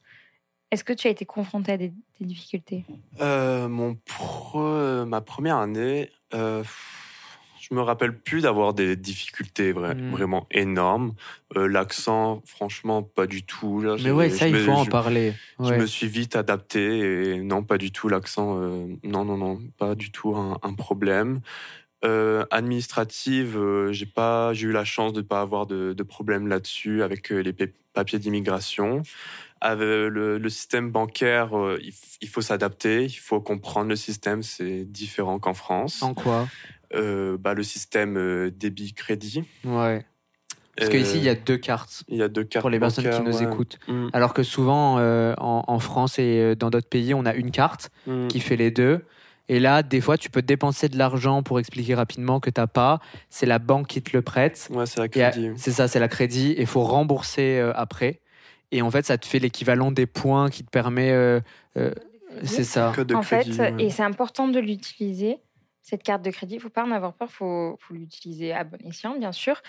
Est-ce 0.72 0.84
que 0.84 0.94
tu 0.94 1.08
as 1.08 1.12
été 1.12 1.26
confronté 1.26 1.72
à 1.72 1.78
des, 1.78 1.94
des 2.20 2.26
difficultés? 2.26 2.84
Euh, 3.22 3.68
mon 3.70 3.98
pre- 4.06 5.06
ma 5.06 5.22
première 5.22 5.58
année, 5.58 6.10
euh, 6.34 6.62
je 7.62 7.74
me 7.74 7.82
rappelle 7.82 8.18
plus 8.18 8.42
d'avoir 8.42 8.74
des 8.74 8.96
difficultés 8.98 9.72
vra- 9.72 9.96
Mm. 9.96 10.12
vraiment 10.12 10.46
énormes. 10.52 11.14
Euh, 11.56 11.68
L'accent, 11.68 12.42
franchement, 12.46 13.02
pas 13.02 13.28
du 13.28 13.44
tout. 13.44 13.80
Là, 13.82 13.96
Mais 14.04 14.12
ouais, 14.12 14.30
ça, 14.30 14.48
il 14.50 14.56
me- 14.56 14.60
faut 14.60 14.72
en 14.74 14.84
je- 14.84 14.90
parler. 14.90 15.34
Je 15.60 15.74
me 15.74 15.86
suis 15.86 16.08
vite 16.08 16.36
adapté 16.36 17.36
et 17.36 17.42
non, 17.42 17.64
pas 17.64 17.78
du 17.78 17.92
tout 17.92 18.10
l'accent. 18.10 18.58
euh, 18.62 18.88
non, 19.04 19.24
non, 19.24 19.38
non, 19.38 19.60
pas 19.78 19.96
du 19.96 20.12
tout 20.12 20.36
un, 20.36 20.60
un 20.64 20.74
problème. 20.74 21.40
Euh, 22.06 22.46
administrative, 22.52 23.58
euh, 23.58 23.92
j'ai 23.92 24.06
pas, 24.06 24.54
j'ai 24.54 24.68
eu 24.68 24.72
la 24.72 24.86
chance 24.86 25.14
de 25.14 25.22
pas 25.22 25.42
avoir 25.42 25.66
de, 25.66 25.94
de 25.94 26.04
problème 26.04 26.48
là-dessus 26.48 27.02
avec 27.02 27.32
euh, 27.32 27.40
les 27.40 27.54
pa- 27.54 27.66
papiers 27.94 28.20
d'immigration. 28.20 29.02
Avec 29.62 29.80
le, 29.82 30.38
le 30.38 30.50
système 30.50 30.92
bancaire, 30.92 31.58
euh, 31.58 31.80
il, 32.22 32.28
faut 32.28 32.42
s'adapter, 32.42 33.06
il 33.06 33.10
faut 33.10 33.42
comprendre 33.42 33.90
le 33.90 33.96
système, 33.96 34.44
c'est 34.44 34.86
différent 34.86 35.40
qu'en 35.40 35.54
France. 35.54 36.04
En 36.04 36.14
quoi? 36.14 36.48
Euh, 36.94 37.38
bah, 37.38 37.54
le 37.54 37.64
système 37.64 38.18
euh, 38.18 38.50
débit-crédit. 38.50 39.44
Ouais. 39.66 40.06
Parce 40.78 40.90
Euh, 40.90 40.92
qu'ici, 40.92 41.18
il 41.18 41.24
y 41.24 41.30
a 41.30 41.36
deux 41.36 41.58
cartes 41.58 42.04
il 42.08 42.18
y 42.18 42.22
a 42.24 42.28
deux 42.30 42.44
cartes 42.44 42.62
pour 42.62 42.70
les 42.70 42.80
personnes 42.80 43.10
qui 43.10 43.22
nous 43.22 43.38
ouais. 43.38 43.44
écoutent. 43.44 43.80
Mm, 43.88 44.10
Alors 44.14 44.34
que 44.34 44.44
souvent, 44.44 44.98
euh, 45.00 45.34
en, 45.40 45.64
en 45.68 45.80
France 45.80 46.20
et 46.20 46.56
dans 46.56 46.70
d'autres 46.70 46.88
pays, 46.88 47.14
on 47.14 47.26
a 47.26 47.34
une 47.34 47.52
carte 47.52 47.90
mm. 48.06 48.28
qui 48.28 48.40
fait 48.40 48.56
les 48.56 48.72
deux. 48.72 49.04
Et 49.50 49.60
là, 49.60 49.82
des 49.82 50.02
fois, 50.02 50.18
tu 50.18 50.30
peux 50.30 50.42
dépenser 50.42 50.88
de 50.88 50.98
l'argent 50.98 51.42
pour 51.42 51.60
expliquer 51.60 51.96
rapidement 51.96 52.40
que 52.40 52.50
tu 52.50 52.60
n'as 52.62 52.68
pas. 52.68 53.00
C'est 53.30 53.46
la 53.46 53.60
banque 53.60 53.88
qui 53.88 54.02
te 54.02 54.16
le 54.16 54.22
prête. 54.22 54.68
Ouais, 54.72 54.86
c'est 54.86 55.00
la 55.00 55.08
crédit. 55.08 55.52
C'est 55.56 55.72
ça, 55.72 55.88
c'est 55.88 56.00
la 56.00 56.10
crédit. 56.10 56.52
Et 56.52 56.62
il 56.62 56.68
faut 56.68 56.84
rembourser 56.84 57.60
après. 57.74 58.20
Et 58.72 58.82
en 58.82 58.92
fait, 58.92 59.06
ça 59.06 59.18
te 59.18 59.26
fait 59.26 59.40
l'équivalent 59.40 59.92
des 59.92 60.06
points 60.06 60.50
qui 60.50 60.64
te 60.64 60.70
permet. 60.70 61.12
euh, 61.12 61.40
euh, 61.78 61.94
c'est 62.44 62.64
ça. 62.64 62.92
Code 62.96 63.08
de 63.08 63.16
en 63.16 63.22
crédit, 63.22 63.54
fait, 63.54 63.74
ouais. 63.74 63.86
et 63.86 63.90
c'est 63.90 64.04
important 64.04 64.48
de 64.48 64.60
l'utiliser, 64.60 65.38
cette 65.82 66.04
carte 66.04 66.22
de 66.22 66.30
crédit. 66.32 66.56
Il 66.56 66.60
faut 66.60 66.70
pas 66.70 66.84
en 66.84 66.92
avoir 66.92 67.14
peur, 67.14 67.30
il 67.32 67.36
faut, 67.36 67.78
faut 67.80 67.94
l'utiliser 67.94 68.52
à 68.54 68.64
bon 68.64 68.78
escient, 68.86 69.18
bien 69.18 69.32
sûr. 69.32 69.62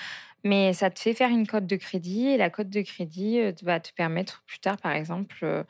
Mais 0.45 0.73
ça 0.73 0.91
te 0.91 0.99
fait 0.99 1.15
faire 1.15 1.31
une 1.31 1.47
cote 1.47 1.67
de 1.67 1.77
crédit 1.77 2.27
et 2.27 2.37
la 2.37 2.51
cote 2.51 2.69
de 2.69 2.81
crédit 2.83 3.41
euh, 3.41 3.53
va 3.63 3.81
te 3.81 3.93
permettre 3.93 4.43
plus 4.47 4.59
tard, 4.59 4.77
par 4.79 4.93
exemple, 4.93 5.37
euh, 5.43 5.63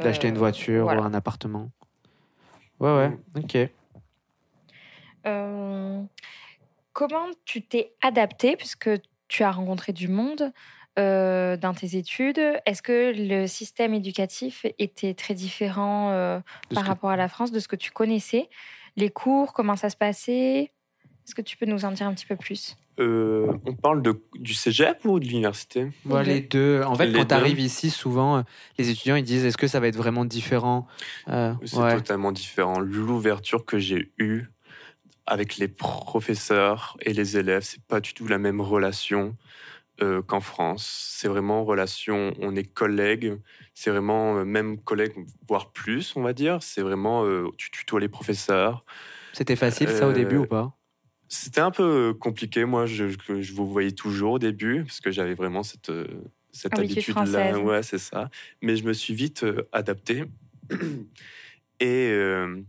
D'acheter 0.00 0.28
une 0.28 0.36
euh, 0.36 0.38
voiture 0.40 0.84
voilà. 0.84 1.02
ou 1.02 1.04
un 1.04 1.14
appartement. 1.14 1.70
Ouais, 2.80 2.94
ouais, 2.96 3.18
ok. 3.36 3.70
Euh, 5.26 6.02
comment 6.92 7.26
tu 7.44 7.62
t'es 7.62 7.92
adapté 8.02 8.56
puisque 8.56 8.90
tu 9.28 9.42
as 9.42 9.52
rencontré 9.52 9.92
du 9.92 10.08
monde 10.08 10.52
euh, 10.98 11.56
dans 11.56 11.72
tes 11.74 11.96
études 11.96 12.40
Est-ce 12.66 12.82
que 12.82 13.12
le 13.16 13.46
système 13.46 13.94
éducatif 13.94 14.66
était 14.78 15.14
très 15.14 15.34
différent 15.34 16.10
euh, 16.10 16.40
par 16.74 16.82
que- 16.84 16.88
rapport 16.88 17.10
à 17.10 17.16
la 17.16 17.28
France, 17.28 17.52
de 17.52 17.60
ce 17.60 17.68
que 17.68 17.76
tu 17.76 17.90
connaissais? 17.90 18.48
Les 18.96 19.10
cours, 19.10 19.52
comment 19.52 19.76
ça 19.76 19.88
se 19.90 19.96
passait? 19.96 20.72
Est-ce 21.26 21.34
que 21.34 21.42
tu 21.42 21.56
peux 21.56 21.66
nous 21.66 21.84
en 21.84 21.92
dire 21.92 22.06
un 22.06 22.14
petit 22.14 22.26
peu 22.26 22.36
plus? 22.36 22.76
Euh, 22.98 23.52
on 23.64 23.74
parle 23.74 24.02
de, 24.02 24.20
du 24.34 24.52
cégep 24.52 25.04
ou 25.04 25.20
de 25.20 25.24
l'université? 25.26 25.88
Ouais, 26.04 26.24
Les 26.24 26.40
deux. 26.40 26.82
En 26.82 26.96
fait, 26.96 27.06
Les 27.06 27.12
quand 27.18 27.26
tu 27.26 27.34
arrives 27.34 27.60
ici, 27.60 27.88
souvent, 27.88 28.44
les 28.78 28.90
étudiants 28.90 29.16
ils 29.16 29.22
disent 29.22 29.44
est-ce 29.44 29.56
que 29.56 29.68
ça 29.68 29.80
va 29.80 29.86
être 29.86 29.96
vraiment 29.96 30.24
différent? 30.24 30.86
Euh, 31.28 31.54
C'est 31.64 31.78
ouais. 31.78 31.94
totalement 31.96 32.32
différent. 32.32 32.80
L'ouverture 32.80 33.64
que 33.64 33.78
j'ai 33.78 34.12
eue 34.18 34.46
avec 35.26 35.56
les 35.56 35.68
professeurs 35.68 36.96
et 37.02 37.12
les 37.12 37.38
élèves, 37.38 37.62
c'est 37.62 37.82
pas 37.84 38.00
du 38.00 38.12
tout 38.12 38.26
la 38.26 38.38
même 38.38 38.60
relation 38.60 39.36
euh, 40.02 40.22
qu'en 40.22 40.40
France. 40.40 41.14
C'est 41.18 41.28
vraiment 41.28 41.64
relation, 41.64 42.32
on 42.40 42.56
est 42.56 42.64
collègues, 42.64 43.38
c'est 43.74 43.90
vraiment 43.90 44.38
euh, 44.38 44.44
même 44.44 44.78
collègues, 44.80 45.14
voire 45.48 45.72
plus, 45.72 46.14
on 46.16 46.22
va 46.22 46.32
dire. 46.32 46.62
C'est 46.62 46.82
vraiment, 46.82 47.24
euh, 47.24 47.48
tu 47.58 47.70
tutoies 47.70 48.00
les 48.00 48.08
professeurs. 48.08 48.84
C'était 49.32 49.56
facile 49.56 49.90
ça 49.90 50.08
au 50.08 50.12
début 50.12 50.36
ou 50.38 50.46
pas? 50.46 50.76
C'était 51.28 51.60
un 51.60 51.70
peu 51.70 52.12
compliqué, 52.14 52.64
moi, 52.64 52.86
je, 52.86 53.08
je- 53.08 53.40
je 53.40 53.52
vous 53.54 53.68
voyais 53.68 53.92
toujours 53.92 54.32
au 54.32 54.38
début, 54.40 54.82
parce 54.84 55.00
que 55.00 55.10
j'avais 55.12 55.34
vraiment 55.34 55.62
cette, 55.62 55.92
cette 56.50 56.76
Habitude 56.76 57.16
habitude-là. 57.16 57.60
Ouais, 57.60 57.82
c'est 57.84 57.98
ça. 57.98 58.30
Mais 58.62 58.76
je 58.76 58.84
me 58.84 58.92
suis 58.92 59.14
vite 59.14 59.44
euh, 59.44 59.68
adapté. 59.72 60.24
Et 61.80 62.08
euh, 62.10 62.62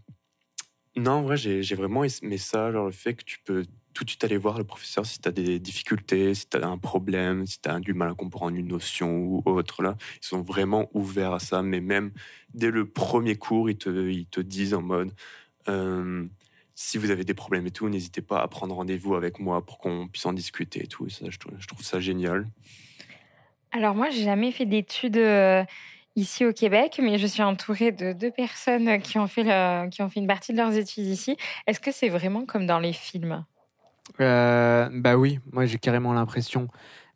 non, 0.96 1.12
en 1.12 1.22
vrai, 1.24 1.38
j'ai 1.38 1.64
j'ai 1.64 1.76
vraiment 1.76 2.04
aimé 2.04 2.38
ça, 2.38 2.72
genre 2.72 2.86
le 2.86 2.92
fait 2.92 3.14
que 3.14 3.24
tu 3.24 3.40
peux 3.44 3.64
tout 3.94 4.04
de 4.04 4.10
suite 4.10 4.24
aller 4.24 4.38
voir 4.38 4.58
le 4.58 4.64
professeur 4.64 5.06
si 5.06 5.20
tu 5.20 5.28
as 5.28 5.32
des 5.32 5.60
difficultés, 5.60 6.34
si 6.34 6.48
tu 6.50 6.58
as 6.58 6.68
un 6.68 6.78
problème, 6.78 7.46
si 7.46 7.60
tu 7.62 7.70
as 7.70 7.80
du 7.80 7.94
mal 7.94 8.12
à 8.12 8.14
comprendre 8.14 8.56
une 8.56 8.68
notion 8.68 9.18
ou 9.18 9.42
autre. 9.46 9.84
Là. 9.84 9.96
Ils 10.22 10.26
sont 10.26 10.42
vraiment 10.42 10.90
ouverts 10.94 11.34
à 11.34 11.40
ça, 11.40 11.62
mais 11.62 11.82
même 11.82 12.12
dès 12.54 12.72
le 12.72 12.88
premier 12.90 13.36
cours, 13.36 13.70
ils 13.70 13.78
te, 13.78 13.90
ils 14.10 14.28
te 14.28 14.42
disent 14.42 14.74
en 14.74 14.82
mode... 14.82 15.12
euh, 15.68 16.26
si 16.74 16.98
vous 16.98 17.12
avez 17.12 17.24
des 17.24 17.36
problèmes 17.36 17.68
et 17.68 17.72
tout, 17.72 17.88
n'hésitez 17.90 18.22
pas 18.22 18.42
à 18.42 18.48
prendre 18.48 18.74
rendez-vous 18.74 19.14
avec 19.14 19.40
moi 19.40 19.64
pour 19.64 19.78
qu'on 19.78 20.08
puisse 20.08 20.26
en 20.26 20.34
discuter 20.34 20.84
et 20.84 20.88
tout. 20.88 21.08
Ça, 21.10 21.26
je, 21.30 21.38
trouve, 21.38 21.84
ça 21.84 22.00
génial. 22.00 22.48
Alors 23.72 23.94
moi, 23.94 24.10
j'ai 24.10 24.24
jamais 24.24 24.52
fait 24.52 24.66
d'études 24.66 25.18
euh, 25.18 25.64
ici 26.16 26.44
au 26.44 26.54
Québec, 26.54 27.00
mais 27.04 27.20
je 27.20 27.28
suis 27.28 27.44
entourée 27.44 27.92
de 27.92 28.14
deux 28.14 28.32
personnes 28.32 29.00
qui 29.02 29.20
ont 29.20 29.28
fait, 29.28 29.44
qui 29.92 30.02
ont 30.02 30.10
fait 30.10 30.20
une 30.22 30.28
partie 30.28 30.54
de 30.54 30.58
leurs 30.58 30.76
études 30.76 31.06
ici. 31.06 31.38
Est-ce 31.68 31.80
que 31.80 31.92
c'est 31.92 32.10
vraiment 32.10 32.46
comme 32.46 32.66
dans 32.66 32.80
les 32.80 32.94
films? 32.94 33.46
Euh, 34.20 34.90
Bah 34.92 35.16
oui, 35.18 35.40
moi 35.52 35.66
j'ai 35.66 35.78
carrément 35.78 36.14
l'impression. 36.14 36.68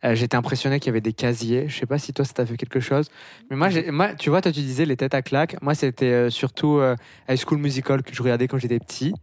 Euh, 0.03 0.13
J'étais 0.13 0.35
impressionné 0.35 0.79
qu'il 0.79 0.87
y 0.87 0.89
avait 0.91 1.01
des 1.01 1.13
casiers. 1.13 1.67
Je 1.67 1.75
sais 1.77 1.85
pas 1.85 1.97
si 1.97 2.13
toi 2.13 2.25
ça 2.25 2.33
t'a 2.33 2.45
fait 2.45 2.57
quelque 2.57 2.79
chose, 2.79 3.09
mais 3.49 3.55
moi, 3.55 3.69
moi, 3.91 4.13
tu 4.13 4.29
vois, 4.29 4.41
toi 4.41 4.51
tu 4.51 4.59
disais 4.59 4.85
les 4.85 4.97
têtes 4.97 5.15
à 5.15 5.21
claques. 5.21 5.55
Moi, 5.61 5.73
c'était 5.73 6.05
euh, 6.11 6.29
surtout 6.29 6.77
euh, 6.77 6.95
High 7.29 7.39
School 7.43 7.57
Musical 7.57 8.03
que 8.03 8.13
je 8.13 8.21
regardais 8.21 8.47
quand 8.47 8.57
j'étais 8.57 8.79
petit, 8.79 9.13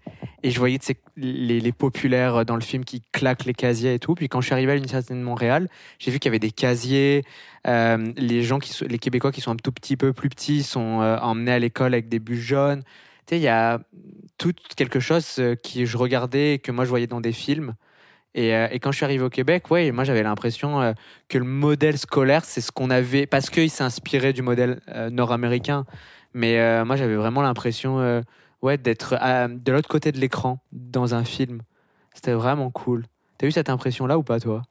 et 0.42 0.50
je 0.50 0.58
voyais 0.58 0.78
les, 1.16 1.60
les 1.60 1.72
populaires 1.72 2.44
dans 2.44 2.56
le 2.56 2.62
film 2.62 2.84
qui 2.84 3.02
claquent 3.12 3.44
les 3.44 3.54
casiers 3.54 3.94
et 3.94 3.98
tout. 3.98 4.14
Puis 4.14 4.28
quand 4.28 4.40
je 4.40 4.46
suis 4.46 4.54
arrivé 4.54 4.72
à 4.72 4.74
l'université 4.74 5.14
de 5.14 5.20
Montréal, 5.20 5.68
j'ai 5.98 6.10
vu 6.10 6.18
qu'il 6.18 6.30
y 6.30 6.32
avait 6.32 6.38
des 6.40 6.50
casiers. 6.50 7.24
Les 7.64 8.42
gens 8.42 8.58
qui 8.58 8.76
les 8.86 8.98
Québécois 8.98 9.30
qui 9.30 9.40
sont 9.40 9.52
un 9.52 9.56
tout 9.56 9.70
petit 9.70 9.96
peu 9.96 10.12
plus 10.12 10.28
petits 10.30 10.64
sont 10.64 11.00
emmenés 11.22 11.52
à 11.52 11.58
l'école 11.60 11.94
avec 11.94 12.08
des 12.08 12.18
bus 12.18 12.40
jaunes. 12.40 12.82
Il 13.36 13.42
y 13.42 13.48
a 13.48 13.80
tout 14.38 14.52
quelque 14.76 15.00
chose 15.00 15.36
euh, 15.38 15.54
qui 15.54 15.86
je 15.86 15.96
regardais 15.96 16.58
que 16.58 16.70
moi 16.70 16.84
je 16.84 16.90
voyais 16.90 17.06
dans 17.06 17.20
des 17.20 17.32
films. 17.32 17.74
Et, 18.34 18.54
euh, 18.54 18.68
et 18.70 18.78
quand 18.78 18.92
je 18.92 18.96
suis 18.96 19.04
arrivé 19.04 19.22
au 19.24 19.30
Québec, 19.30 19.70
ouais, 19.70 19.90
moi 19.92 20.04
j'avais 20.04 20.22
l'impression 20.22 20.80
euh, 20.80 20.92
que 21.28 21.38
le 21.38 21.44
modèle 21.44 21.98
scolaire, 21.98 22.44
c'est 22.44 22.60
ce 22.60 22.72
qu'on 22.72 22.90
avait, 22.90 23.26
parce 23.26 23.50
qu'il 23.50 23.70
s'est 23.70 23.84
inspiré 23.84 24.32
du 24.32 24.42
modèle 24.42 24.80
euh, 24.88 25.10
nord-américain. 25.10 25.84
Mais 26.34 26.82
moi 26.86 26.96
j'avais 26.96 27.14
vraiment 27.14 27.42
l'impression 27.42 28.22
ouais, 28.62 28.78
d'être 28.78 29.18
de 29.48 29.70
l'autre 29.70 29.88
côté 29.90 30.12
de 30.12 30.18
l'écran 30.18 30.60
dans 30.72 31.14
un 31.14 31.24
film. 31.24 31.60
C'était 32.14 32.32
vraiment 32.32 32.70
cool. 32.70 33.04
T'as 33.36 33.48
eu 33.48 33.50
cette 33.50 33.68
impression-là 33.68 34.16
ou 34.16 34.22
pas, 34.22 34.40
toi? 34.40 34.62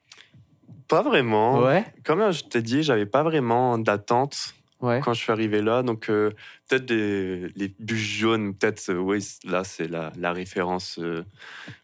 Pas 0.88 1.04
vraiment. 1.04 1.60
Ouais. 1.60 1.86
Comme 2.04 2.32
je 2.32 2.46
t'ai 2.46 2.64
dit, 2.64 2.82
j'avais 2.82 3.06
pas 3.06 3.22
vraiment 3.22 3.78
d'attente 3.78 4.56
Ouais. 4.82 5.00
quand 5.04 5.14
je 5.14 5.22
suis 5.22 5.32
arrivé 5.32 5.62
là. 5.62 5.84
Donc, 5.84 6.10
euh, 6.10 6.32
peut-être 6.68 6.92
les 6.92 7.76
bus 7.80 8.00
jaunes, 8.00 8.56
peut-être, 8.56 8.90
euh, 8.90 8.98
oui, 8.98 9.26
là, 9.46 9.64
c'est 9.64 9.88
la, 9.88 10.12
la 10.18 10.34
référence 10.34 10.98
euh, 11.00 11.24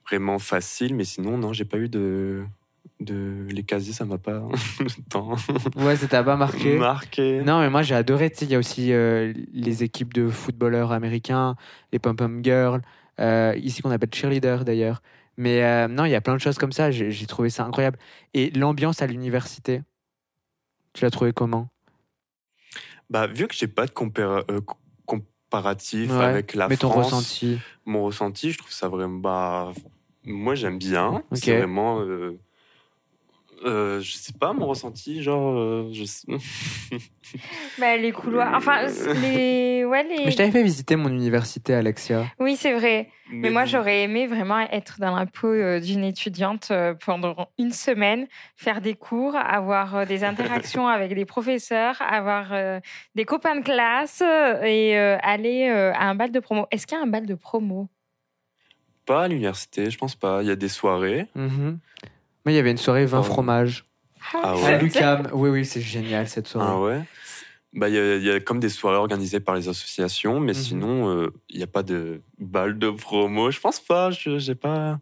vraiment 0.07 0.39
facile. 0.39 0.95
Mais 0.95 1.03
sinon, 1.03 1.37
non, 1.37 1.53
j'ai 1.53 1.65
pas 1.65 1.77
eu 1.77 1.89
de. 1.89 2.43
de 2.99 3.45
les 3.49 3.63
casiers, 3.63 3.93
ça 3.93 4.05
m'a 4.05 4.17
pas 4.17 4.41
tant 5.09 5.35
Ouais, 5.75 5.95
ça 5.95 6.07
t'a 6.07 6.23
pas 6.23 6.35
marqué 6.35 6.77
marqué. 6.77 7.41
Non, 7.43 7.59
mais 7.59 7.69
moi 7.69 7.83
j'ai 7.83 7.95
adoré. 7.95 8.31
Tu 8.31 8.37
sais, 8.37 8.45
il 8.45 8.51
y 8.51 8.55
a 8.55 8.59
aussi 8.59 8.91
euh, 8.91 9.33
les 9.53 9.83
équipes 9.83 10.13
de 10.13 10.27
footballeurs 10.29 10.91
américains, 10.91 11.55
les 11.91 11.99
pom-pom 11.99 12.43
girls, 12.43 12.81
ici 13.61 13.81
qu'on 13.81 13.91
appelle 13.91 14.13
cheerleader 14.13 14.65
d'ailleurs. 14.65 15.01
Mais 15.39 15.87
non, 15.87 16.05
il 16.05 16.11
y 16.11 16.15
a 16.15 16.21
plein 16.21 16.33
de 16.33 16.41
choses 16.41 16.57
comme 16.57 16.71
ça. 16.71 16.89
J'ai 16.89 17.25
trouvé 17.27 17.51
ça 17.51 17.63
incroyable. 17.63 17.99
Et 18.33 18.49
l'ambiance 18.49 19.03
à 19.03 19.07
l'université, 19.07 19.83
tu 20.93 21.03
l'as 21.03 21.11
trouvé 21.11 21.31
comment? 21.31 21.69
Bah, 23.09 23.27
vu 23.27 23.47
que 23.47 23.55
j'ai 23.55 23.67
pas 23.67 23.85
de 23.85 23.91
euh, 24.51 24.61
co- 24.61 24.77
comparatif 25.05 26.11
Ouais, 26.11 26.23
avec 26.25 26.53
la 26.53 26.67
Mais 26.67 26.77
ton 26.77 26.89
France, 26.89 27.03
ressenti? 27.03 27.59
mon 27.85 28.03
ressenti, 28.03 28.51
je 28.51 28.57
trouve 28.57 28.71
ça 28.71 28.89
vraiment. 28.89 29.19
Bah, 29.19 29.73
moi, 30.25 30.55
j'aime 30.55 30.77
bien. 30.77 31.23
C'est 31.33 31.57
vraiment. 31.57 32.01
euh, 32.01 32.37
euh, 33.65 33.99
je 34.01 34.13
sais 34.15 34.33
pas, 34.33 34.53
mon 34.53 34.67
ressenti, 34.67 35.21
genre. 35.23 35.57
euh, 35.57 35.89
je 35.91 36.03
sais- 36.05 36.27
bah, 37.79 37.97
Les 37.97 38.11
couloirs, 38.11 38.53
enfin, 38.55 38.87
les... 39.21 39.85
Ouais, 39.85 40.03
les... 40.03 40.25
Mais 40.25 40.31
je 40.31 40.37
t'avais 40.37 40.51
fait 40.51 40.63
visiter 40.63 40.95
mon 40.95 41.09
université, 41.09 41.73
Alexia. 41.73 42.25
Oui, 42.39 42.55
c'est 42.55 42.73
vrai. 42.73 43.09
Mais, 43.29 43.49
moi, 43.51 43.63
vous- 43.65 43.71
j'aurais 43.71 44.03
aimé 44.03 44.25
vraiment 44.27 44.59
être 44.59 44.99
dans 44.99 45.15
la 45.15 45.25
peau 45.25 45.47
euh, 45.47 45.79
d'une 45.79 46.03
étudiante 46.03 46.69
euh, 46.71 46.93
pendant 46.93 47.49
une 47.59 47.71
semaine, 47.71 48.27
faire 48.55 48.79
des 48.81 48.93
cours, 48.93 49.35
avoir 49.35 49.95
euh, 49.95 50.05
des 50.05 50.23
interactions 50.23 50.87
avec 50.87 51.13
des 51.13 51.25
professeurs, 51.25 52.01
avoir 52.01 52.53
euh, 52.53 52.79
des 53.15 53.25
copains 53.25 53.55
de 53.57 53.63
classe 53.63 54.21
euh, 54.25 54.61
et 54.63 54.97
euh, 54.97 55.17
aller 55.21 55.67
euh, 55.69 55.91
à 55.93 56.05
un 56.09 56.15
bal 56.15 56.31
de 56.31 56.39
promo. 56.39 56.67
Est-ce 56.71 56.87
qu'il 56.87 56.97
y 56.97 57.01
a 57.01 57.03
un 57.03 57.07
bal 57.07 57.25
de 57.25 57.35
promo? 57.35 57.89
Pas 59.05 59.23
à 59.23 59.27
l'université, 59.27 59.89
je 59.89 59.97
pense 59.97 60.15
pas. 60.15 60.41
Il 60.41 60.47
y 60.47 60.51
a 60.51 60.55
des 60.55 60.67
soirées. 60.69 61.27
Mhm. 61.35 61.79
Moi, 62.47 62.53
il 62.53 62.55
y 62.55 62.59
avait 62.59 62.71
une 62.71 62.77
soirée 62.77 63.05
vin 63.05 63.19
Oh. 63.19 63.23
fromage. 63.23 63.83
Ah 64.33 64.51
À 64.51 64.55
ouais. 64.55 64.79
Lucam. 64.81 65.27
Oui, 65.33 65.49
oui, 65.49 65.65
c'est 65.65 65.81
génial 65.81 66.29
cette 66.29 66.47
soirée. 66.47 66.69
Ah 66.71 66.79
ouais 66.79 67.01
bah, 67.73 67.89
il 67.89 67.95
y, 67.95 67.97
a- 67.99 68.15
il 68.15 68.23
y 68.23 68.31
a 68.31 68.39
comme 68.39 68.61
des 68.61 68.69
soirées 68.69 68.95
organisées 68.95 69.41
par 69.41 69.55
les 69.55 69.67
associations, 69.67 70.39
mais 70.39 70.53
Mhm. 70.53 70.57
sinon, 70.57 71.09
euh, 71.09 71.33
il 71.49 71.57
n'y 71.57 71.63
a 71.63 71.67
pas 71.67 71.83
de 71.83 72.21
balle 72.39 72.79
de 72.79 72.89
promo. 72.89 73.51
Je 73.51 73.59
pense 73.59 73.81
pas, 73.81 74.11
je 74.11 74.37
j'ai 74.39 74.55
pas. 74.55 74.97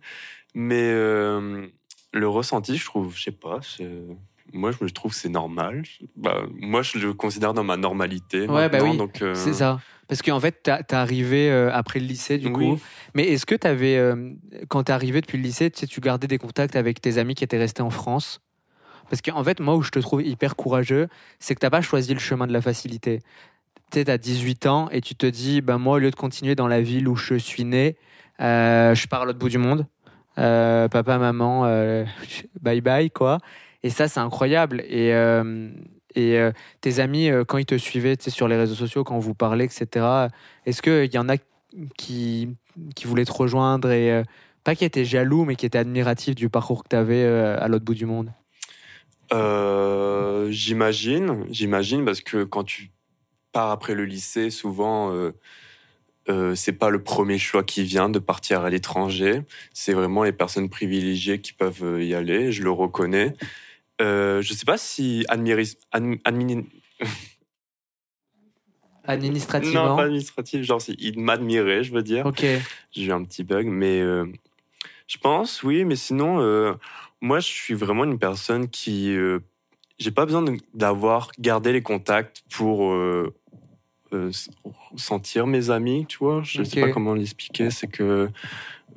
Mais 0.56 0.90
euh, 0.92 1.68
le 2.14 2.28
ressenti, 2.28 2.76
je 2.78 2.86
trouve, 2.86 3.16
je 3.16 3.22
sais 3.26 3.32
pas. 3.32 3.60
Moi, 4.52 4.72
je 4.72 4.84
me 4.84 4.90
trouve 4.90 5.12
que 5.12 5.18
c'est 5.18 5.30
normal. 5.30 5.84
Bah, 6.16 6.46
moi, 6.56 6.82
je 6.82 6.98
le 6.98 7.14
considère 7.14 7.54
dans 7.54 7.64
ma 7.64 7.78
normalité. 7.78 8.42
Ouais, 8.48 8.48
bah 8.48 8.80
maintenant, 8.80 8.92
oui, 8.92 8.98
donc, 8.98 9.22
euh, 9.22 9.36
C'est 9.36 9.54
ça. 9.54 9.80
Parce 10.08 10.22
qu'en 10.22 10.40
fait, 10.40 10.60
t'as- 10.64 10.84
t'es 10.84 10.96
arrivé 10.96 11.50
euh, 11.50 11.72
après 11.74 12.00
le 12.00 12.06
lycée, 12.06 12.38
du 12.38 12.48
Oui. 12.48 12.54
coup. 12.54 12.80
Mais 13.16 13.24
est-ce 13.32 13.46
que 13.46 13.56
t'avais, 13.56 13.98
euh, 13.98 14.32
quand 14.68 14.84
t'es 14.84 14.94
arrivé 14.94 15.22
depuis 15.22 15.38
le 15.38 15.44
lycée, 15.44 15.72
tu 15.72 15.80
sais, 15.80 15.88
tu 15.88 16.00
gardais 16.02 16.28
des 16.28 16.38
contacts 16.38 16.76
avec 16.76 17.02
tes 17.02 17.18
amis 17.18 17.34
qui 17.36 17.44
étaient 17.44 17.58
restés 17.58 17.82
en 17.82 17.90
France? 17.90 18.42
Parce 19.10 19.22
qu'en 19.22 19.44
fait, 19.44 19.60
moi, 19.60 19.76
où 19.76 19.82
je 19.82 19.92
te 19.92 20.00
trouve 20.00 20.22
hyper 20.24 20.56
courageux, 20.56 21.08
c'est 21.40 21.54
que 21.56 21.60
t'as 21.60 21.70
pas 21.70 21.82
choisi 21.82 22.14
le 22.14 22.20
chemin 22.20 22.48
de 22.48 22.54
la 22.54 22.62
facilité. 22.62 23.20
Tu 23.92 24.00
sais, 24.00 24.06
t'as 24.06 24.18
18 24.18 24.66
ans 24.66 24.90
et 24.92 25.02
tu 25.02 25.16
te 25.16 25.26
dis, 25.28 25.62
ben 25.62 25.78
moi, 25.78 25.96
au 25.98 26.00
lieu 26.00 26.10
de 26.12 26.16
continuer 26.16 26.56
dans 26.56 26.68
la 26.68 26.82
ville 26.82 27.08
où 27.08 27.16
je 27.16 27.36
suis 27.36 27.66
né, 27.66 27.98
euh, 28.42 28.96
je 28.96 29.08
pars 29.08 29.22
à 29.22 29.26
l'autre 29.26 29.40
bout 29.40 29.50
du 29.50 29.58
monde. 29.60 29.86
Euh, 30.38 30.88
papa, 30.90 31.18
maman, 31.18 31.66
euh, 31.66 32.04
bye 32.62 32.82
bye, 32.82 33.10
quoi. 33.12 33.38
Et 33.84 33.90
ça, 33.90 34.08
c'est 34.08 34.20
incroyable. 34.20 34.82
Et, 34.88 35.14
euh, 35.14 35.70
et 36.16 36.40
euh, 36.40 36.52
tes 36.82 37.00
amis, 37.00 37.30
euh, 37.30 37.44
quand 37.44 37.58
ils 37.58 37.66
te 37.66 37.78
suivaient 37.78 38.16
sur 38.20 38.48
les 38.48 38.56
réseaux 38.56 38.76
sociaux, 38.76 39.04
quand 39.04 39.20
vous 39.20 39.34
parlez, 39.34 39.66
etc., 39.66 40.28
est-ce 40.66 40.82
qu'il 40.82 41.14
y 41.14 41.18
en 41.18 41.30
a 41.30 41.36
qui, 41.98 42.50
qui 42.96 43.06
voulaient 43.06 43.26
te 43.26 43.34
rejoindre 43.34 43.92
et 43.92 44.12
euh, 44.12 44.24
pas 44.64 44.76
qui 44.76 44.86
étaient 44.86 45.06
jaloux, 45.06 45.46
mais 45.46 45.56
qui 45.56 45.66
étaient 45.66 45.78
admiratifs 45.78 46.36
du 46.36 46.50
parcours 46.50 46.84
que 46.84 46.90
tu 46.90 46.96
avais 46.96 47.24
à 47.24 47.68
l'autre 47.68 47.86
bout 47.86 47.94
du 47.94 48.06
monde? 48.06 48.32
J'imagine, 50.50 51.46
j'imagine, 51.50 52.06
parce 52.06 52.22
que 52.22 52.44
quand 52.44 52.64
tu 52.64 52.92
pars 53.52 53.72
après 53.72 53.94
le 53.94 54.06
lycée, 54.06 54.50
souvent, 54.50 55.14
euh, 56.30 56.56
c'est 56.56 56.74
pas 56.74 56.90
le 56.90 57.04
premier 57.04 57.38
choix 57.38 57.64
qui 57.64 57.84
vient 57.84 58.10
de 58.10 58.20
partir 58.20 58.62
à 58.62 58.70
l'étranger. 58.70 59.42
C'est 59.74 59.94
vraiment 59.94 60.24
les 60.24 60.32
personnes 60.32 60.70
privilégiées 60.70 61.40
qui 61.40 61.54
peuvent 61.54 62.02
y 62.02 62.16
aller. 62.16 62.52
Je 62.52 62.64
le 62.64 62.72
reconnais. 62.72 63.34
Euh, 64.02 64.42
je 64.42 64.54
sais 64.54 64.66
pas 64.66 64.78
si 64.78 65.26
admiris, 65.30 65.78
administrativement. 69.06 69.90
Non, 69.90 69.96
pas 69.96 70.04
administratif. 70.04 70.64
Genre, 70.64 70.82
il 70.98 71.20
m'admirait, 71.20 71.84
je 71.84 71.94
veux 71.94 72.04
dire. 72.04 72.26
Ok. 72.26 72.46
J'ai 72.92 73.04
eu 73.04 73.12
un 73.12 73.24
petit 73.24 73.44
bug, 73.44 73.68
mais 73.68 74.02
euh, 74.02 74.26
je 75.08 75.18
pense, 75.18 75.64
oui. 75.64 75.86
Mais 75.86 75.96
sinon, 75.96 76.42
euh, 76.42 76.74
moi, 77.22 77.40
je 77.40 77.48
suis 77.48 77.74
vraiment 77.74 78.04
une 78.04 78.20
personne 78.20 78.68
qui. 78.70 79.16
Euh, 79.16 79.40
j'ai 79.98 80.12
pas 80.12 80.26
besoin 80.26 80.44
d'avoir 80.74 81.32
gardé 81.40 81.72
les 81.72 81.82
contacts 81.82 82.44
pour 82.52 82.94
sentir 84.98 85.48
mes 85.48 85.70
amis, 85.70 86.06
tu 86.06 86.18
vois. 86.18 86.42
Je 86.44 86.64
sais 86.64 86.80
Ok. 86.82 86.88
pas 86.88 86.94
comment 86.94 87.14
l'expliquer. 87.14 87.70
C'est 87.70 87.88
que 87.88 88.30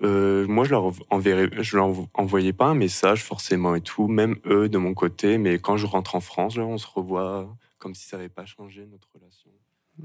euh, 0.02 0.46
moi, 0.46 0.64
je 0.64 0.70
leur 0.70 0.92
leur 1.72 2.06
envoyais 2.14 2.52
pas 2.52 2.66
un 2.66 2.74
message 2.74 3.24
forcément 3.24 3.74
et 3.74 3.80
tout, 3.80 4.06
même 4.08 4.36
eux 4.46 4.68
de 4.68 4.78
mon 4.78 4.94
côté. 4.94 5.38
Mais 5.38 5.58
quand 5.58 5.76
je 5.76 5.86
rentre 5.86 6.14
en 6.14 6.20
France, 6.20 6.56
on 6.56 6.78
se 6.78 6.86
revoit 6.86 7.48
comme 7.78 7.94
si 7.94 8.06
ça 8.06 8.16
n'avait 8.16 8.28
pas 8.28 8.44
changé 8.44 8.86
notre 8.90 9.08
relation. 9.14 9.50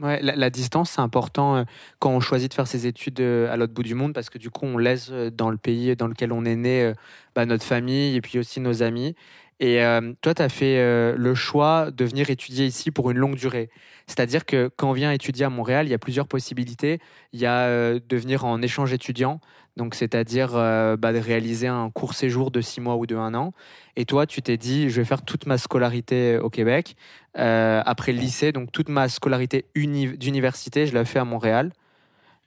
Ouais, 0.01 0.19
la, 0.23 0.49
distance, 0.49 0.89
c'est 0.89 1.01
important 1.01 1.55
euh, 1.55 1.63
quand 1.99 2.09
on 2.09 2.19
choisit 2.19 2.49
de 2.49 2.55
faire 2.55 2.65
ses 2.65 2.87
études 2.87 3.19
euh, 3.19 3.51
à 3.53 3.57
l'autre 3.57 3.73
bout 3.73 3.83
du 3.83 3.93
monde 3.93 4.13
parce 4.13 4.31
que 4.31 4.39
du 4.39 4.49
coup, 4.49 4.65
on 4.65 4.79
laisse 4.79 5.11
dans 5.11 5.51
le 5.51 5.57
pays 5.57 5.95
dans 5.95 6.07
lequel 6.07 6.31
on 6.31 6.45
est 6.45 6.55
né 6.55 6.93
bah, 7.35 7.45
notre 7.45 7.63
famille 7.63 8.15
et 8.15 8.21
puis 8.21 8.39
aussi 8.39 8.59
nos 8.59 8.81
amis. 8.81 9.15
Et 9.63 9.81
euh, 9.81 10.11
toi, 10.21 10.33
tu 10.33 10.41
as 10.41 10.49
fait 10.49 10.77
euh, 10.77 11.15
le 11.17 11.33
choix 11.35 11.89
de 11.89 12.03
venir 12.03 12.29
étudier 12.29 12.65
ici 12.65 12.91
pour 12.91 13.09
une 13.11 13.17
longue 13.17 13.35
durée. 13.35 13.69
C'est-à-dire 14.07 14.43
que 14.45 14.69
quand 14.75 14.89
on 14.89 14.93
vient 14.93 15.13
étudier 15.13 15.45
à 15.45 15.49
Montréal, 15.49 15.87
il 15.87 15.89
y 15.89 15.93
a 15.93 15.97
plusieurs 16.07 16.27
possibilités. 16.27 16.99
Il 17.31 17.39
y 17.39 17.45
a 17.45 17.59
euh, 17.61 17.99
de 18.09 18.17
venir 18.17 18.43
en 18.43 18.61
échange 18.61 18.91
étudiant, 18.91 19.39
donc 19.77 19.95
c'est-à-dire 19.95 20.49
bah, 20.51 21.13
de 21.13 21.17
réaliser 21.17 21.67
un 21.67 21.89
court 21.91 22.13
séjour 22.13 22.51
de 22.51 22.59
six 22.59 22.81
mois 22.81 22.97
ou 22.97 23.05
de 23.05 23.15
un 23.15 23.33
an. 23.35 23.53
Et 23.95 24.03
toi, 24.03 24.25
tu 24.25 24.41
t'es 24.41 24.57
dit, 24.57 24.89
je 24.89 24.99
vais 24.99 25.05
faire 25.05 25.21
toute 25.21 25.45
ma 25.45 25.57
scolarité 25.57 26.37
au 26.39 26.49
Québec. 26.49 26.97
Euh, 27.37 27.81
après 27.85 28.11
le 28.11 28.19
lycée, 28.19 28.51
donc 28.51 28.69
toute 28.73 28.89
ma 28.89 29.07
scolarité 29.07 29.63
uni- 29.75 30.17
d'université, 30.17 30.87
je 30.87 30.93
l'ai 30.93 31.05
fait 31.05 31.19
à 31.19 31.25
Montréal. 31.25 31.71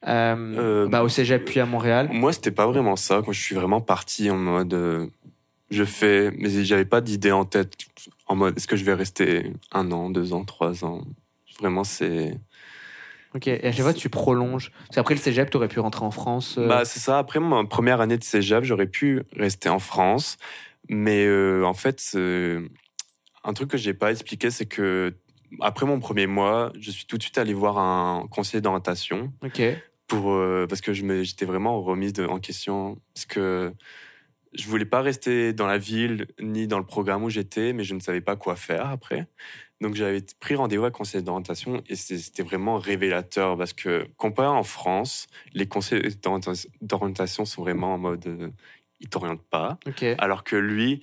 Euh, 0.07 0.37
Euh, 0.59 0.88
bah, 0.88 1.02
au 1.02 1.09
cégep 1.09 1.46
puis 1.46 1.61
à 1.61 1.66
Montréal. 1.66 2.11
Moi, 2.12 2.35
c'était 2.35 2.50
pas 2.50 2.66
vraiment 2.66 2.96
ça. 2.96 3.22
Quand 3.24 3.33
je 3.33 3.40
suis 3.40 3.55
vraiment 3.55 3.81
parti 3.81 4.31
en 4.31 4.37
mode, 4.37 5.09
je 5.70 5.85
fais, 5.85 6.31
mais 6.38 6.48
j'avais 6.64 6.85
pas 6.85 7.00
d'idée 7.00 7.33
en 7.33 7.44
tête. 7.44 7.72
En 8.26 8.37
mode, 8.37 8.57
est-ce 8.57 8.66
que 8.66 8.76
je 8.76 8.85
vais 8.85 8.94
rester 8.94 9.52
un 9.72 9.90
an, 9.92 10.11
deux 10.11 10.33
ans, 10.33 10.44
trois 10.44 10.85
ans? 10.85 11.02
Vraiment, 11.61 11.85
c'est. 11.85 12.38
Ok. 13.35 13.48
Et 13.48 13.66
à 13.66 13.72
chaque 13.72 13.83
fois, 13.83 13.92
tu 13.94 14.09
prolonges. 14.09 14.70
Parce 14.87 14.94
qu'après 14.96 15.14
le 15.14 15.20
cégep, 15.20 15.50
tu 15.50 15.57
aurais 15.57 15.68
pu 15.68 15.81
rentrer 15.81 16.05
en 16.05 16.11
France. 16.11 16.57
euh, 16.59 16.68
Bah, 16.68 16.85
c'est 16.85 17.00
ça. 17.00 17.18
Après 17.18 17.40
ma 17.40 17.64
première 17.64 18.00
année 18.00 18.16
de 18.18 18.24
cégep, 18.24 18.64
j'aurais 18.64 18.87
pu 18.87 19.22
rester 19.37 19.68
en 19.68 19.79
France, 19.79 20.37
mais 20.88 21.24
euh, 21.26 21.64
en 21.64 21.74
fait, 21.74 22.00
un 23.44 23.52
truc 23.52 23.70
que 23.70 23.76
j'ai 23.79 23.94
pas 23.94 24.11
expliqué, 24.11 24.50
c'est 24.50 24.66
que 24.66 25.14
après 25.61 25.87
mon 25.87 26.00
premier 26.00 26.26
mois, 26.26 26.72
je 26.79 26.90
suis 26.90 27.07
tout 27.07 27.16
de 27.18 27.22
suite 27.22 27.38
allé 27.38 27.55
voir 27.55 27.79
un 27.79 28.26
conseiller 28.31 28.61
d'orientation. 28.61 29.33
Ok. 29.44 29.62
pour 30.09 30.33
euh, 30.33 30.66
parce 30.68 30.81
que 30.81 30.92
j'étais 30.92 31.44
vraiment 31.46 31.83
remise 31.83 32.12
de- 32.12 32.26
en 32.26 32.38
question 32.38 32.96
parce 33.14 33.26
que 33.26 33.72
je 34.57 34.66
voulais 34.66 34.85
pas 34.85 35.03
rester 35.03 35.53
dans 35.53 35.66
la 35.66 35.79
ville 35.79 36.27
ni 36.40 36.66
dans 36.66 36.79
le 36.79 36.87
programme 36.87 37.23
où 37.25 37.31
j'étais 37.31 37.73
mais 37.73 37.85
je 37.85 37.95
ne 37.95 38.01
savais 38.01 38.21
pas 38.21 38.37
quoi 38.37 38.57
faire 38.57 38.88
après. 38.88 39.27
Donc 39.81 39.95
j'avais 39.95 40.23
pris 40.40 40.55
rendez-vous 40.55 40.87
à 40.87 40.90
conseiller 40.90 41.23
d'orientation 41.23 41.83
et 41.88 41.97
c'était 41.97 42.42
vraiment 42.42 42.79
révélateur 42.79 43.59
parce 43.59 43.75
que 43.75 44.07
comparé 44.16 44.49
en 44.49 44.62
France 44.62 45.27
les 45.53 45.66
conseillers 45.66 46.09
d'orienta- 46.23 46.66
d'orientation 46.81 47.45
sont 47.45 47.62
vraiment 47.62 47.95
en 47.95 47.99
mode 47.99 48.27
euh, 48.27 48.49
ils 49.01 49.11
t'orientent 49.11 49.45
pas. 49.51 49.79
Alors 50.16 50.42
que 50.42 50.57
lui, 50.57 51.03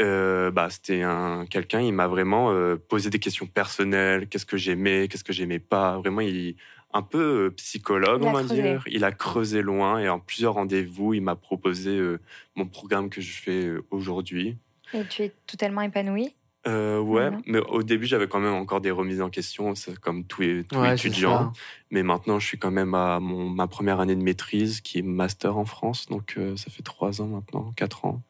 euh, 0.00 0.50
bah, 0.50 0.68
c'était 0.70 1.02
un 1.02 1.44
quelqu'un, 1.44 1.82
il 1.82 1.92
m'a 1.92 2.06
vraiment 2.06 2.50
euh, 2.50 2.76
posé 2.76 3.10
des 3.10 3.18
questions 3.18 3.46
personnelles, 3.46 4.28
qu'est-ce 4.28 4.46
que 4.46 4.56
j'aimais, 4.56 5.08
qu'est-ce 5.08 5.24
que 5.24 5.34
j'aimais 5.34 5.58
pas? 5.58 5.98
Vraiment, 5.98 6.22
il 6.22 6.56
un 6.94 7.02
peu 7.02 7.46
euh, 7.46 7.50
psychologue, 7.50 8.22
on 8.22 8.32
va 8.32 8.44
creusé. 8.44 8.62
dire. 8.62 8.84
Il 8.86 9.04
a 9.04 9.12
creusé 9.12 9.62
loin 9.62 9.98
et 9.98 10.08
en 10.08 10.20
plusieurs 10.20 10.54
rendez-vous, 10.54 11.12
il 11.12 11.22
m'a 11.22 11.34
proposé 11.34 11.90
euh, 11.90 12.20
mon 12.54 12.66
programme 12.66 13.10
que 13.10 13.20
je 13.20 13.32
fais 13.32 13.66
euh, 13.66 13.84
aujourd'hui. 13.90 14.56
Et 14.94 15.04
tu 15.04 15.22
es 15.22 15.32
totalement 15.46 15.82
épanoui? 15.82 16.34
Euh, 16.66 16.98
ouais, 16.98 17.30
mais 17.44 17.58
au 17.58 17.82
début, 17.82 18.06
j'avais 18.06 18.26
quand 18.26 18.40
même 18.40 18.54
encore 18.54 18.80
des 18.80 18.90
remises 18.90 19.20
en 19.20 19.28
question, 19.28 19.74
comme 20.00 20.24
tout, 20.24 20.42
tout 20.70 20.78
Ouais, 20.78 20.94
étudiant. 20.94 21.52
Mais 21.90 22.02
maintenant, 22.02 22.38
je 22.38 22.46
suis 22.46 22.58
quand 22.58 22.70
même 22.70 22.94
à 22.94 23.20
mon, 23.20 23.50
ma 23.50 23.66
première 23.66 24.00
année 24.00 24.16
de 24.16 24.22
maîtrise, 24.22 24.80
qui 24.80 25.00
est 25.00 25.02
master 25.02 25.58
en 25.58 25.66
France. 25.66 26.06
Donc, 26.06 26.36
euh, 26.38 26.56
ça 26.56 26.70
fait 26.70 26.82
trois 26.82 27.20
ans 27.20 27.26
maintenant, 27.26 27.72
quatre 27.76 28.06
ans. 28.06 28.22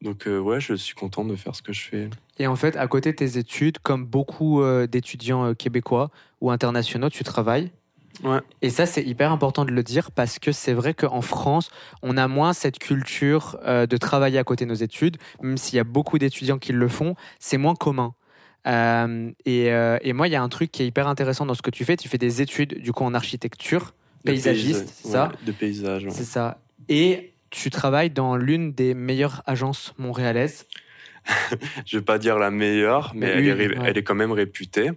Donc, 0.00 0.26
euh, 0.26 0.38
ouais, 0.38 0.60
je 0.60 0.72
suis 0.74 0.94
content 0.94 1.24
de 1.24 1.36
faire 1.36 1.54
ce 1.54 1.60
que 1.60 1.74
je 1.74 1.82
fais. 1.82 2.08
Et 2.38 2.46
en 2.46 2.56
fait, 2.56 2.76
à 2.76 2.86
côté 2.86 3.12
de 3.12 3.16
tes 3.16 3.36
études, 3.36 3.78
comme 3.80 4.06
beaucoup 4.06 4.62
euh, 4.62 4.86
d'étudiants 4.86 5.44
euh, 5.44 5.54
québécois 5.54 6.10
ou 6.40 6.50
internationaux, 6.50 7.10
tu 7.10 7.24
travailles? 7.24 7.72
Ouais. 8.22 8.38
Et 8.62 8.70
ça, 8.70 8.86
c'est 8.86 9.02
hyper 9.02 9.30
important 9.32 9.64
de 9.64 9.70
le 9.70 9.82
dire 9.82 10.10
parce 10.10 10.38
que 10.38 10.52
c'est 10.52 10.72
vrai 10.72 10.94
qu'en 10.94 11.20
France, 11.20 11.70
on 12.02 12.16
a 12.16 12.28
moins 12.28 12.52
cette 12.52 12.78
culture 12.78 13.58
euh, 13.64 13.86
de 13.86 13.96
travailler 13.96 14.38
à 14.38 14.44
côté 14.44 14.64
de 14.64 14.70
nos 14.70 14.74
études, 14.76 15.18
même 15.42 15.56
s'il 15.58 15.76
y 15.76 15.80
a 15.80 15.84
beaucoup 15.84 16.18
d'étudiants 16.18 16.58
qui 16.58 16.72
le 16.72 16.88
font, 16.88 17.14
c'est 17.38 17.58
moins 17.58 17.74
commun. 17.74 18.14
Euh, 18.66 19.30
et, 19.44 19.70
euh, 19.72 19.98
et 20.02 20.12
moi, 20.12 20.26
il 20.28 20.32
y 20.32 20.36
a 20.36 20.42
un 20.42 20.48
truc 20.48 20.72
qui 20.72 20.82
est 20.82 20.86
hyper 20.86 21.06
intéressant 21.08 21.46
dans 21.46 21.54
ce 21.54 21.62
que 21.62 21.70
tu 21.70 21.84
fais. 21.84 21.96
Tu 21.96 22.08
fais 22.08 22.18
des 22.18 22.42
études, 22.42 22.80
du 22.80 22.92
coup, 22.92 23.04
en 23.04 23.14
architecture, 23.14 23.94
De 24.24 24.30
paysagiste, 24.32 24.86
paysa- 24.86 24.92
c'est 25.02 25.08
ça 25.08 25.32
De 25.44 25.52
paysage. 25.52 26.04
ouais. 26.04 26.10
C'est 26.10 26.24
ça. 26.24 26.58
Et 26.88 27.32
tu 27.50 27.70
travailles 27.70 28.10
dans 28.10 28.36
l'une 28.36 28.72
des 28.72 28.94
meilleures 28.94 29.42
agences 29.46 29.94
montréalaises. 29.98 30.66
Je 31.86 31.98
vais 31.98 32.04
pas 32.04 32.18
dire 32.18 32.38
la 32.38 32.50
meilleure, 32.50 33.12
mais, 33.14 33.26
Mais 33.26 33.32
elle, 33.32 33.60
est, 33.60 33.64
une, 33.66 33.72
ré- 33.72 33.78
ouais. 33.78 33.84
elle 33.90 33.98
est 33.98 34.02
quand 34.02 34.14
même 34.14 34.32
réputée. 34.32 34.90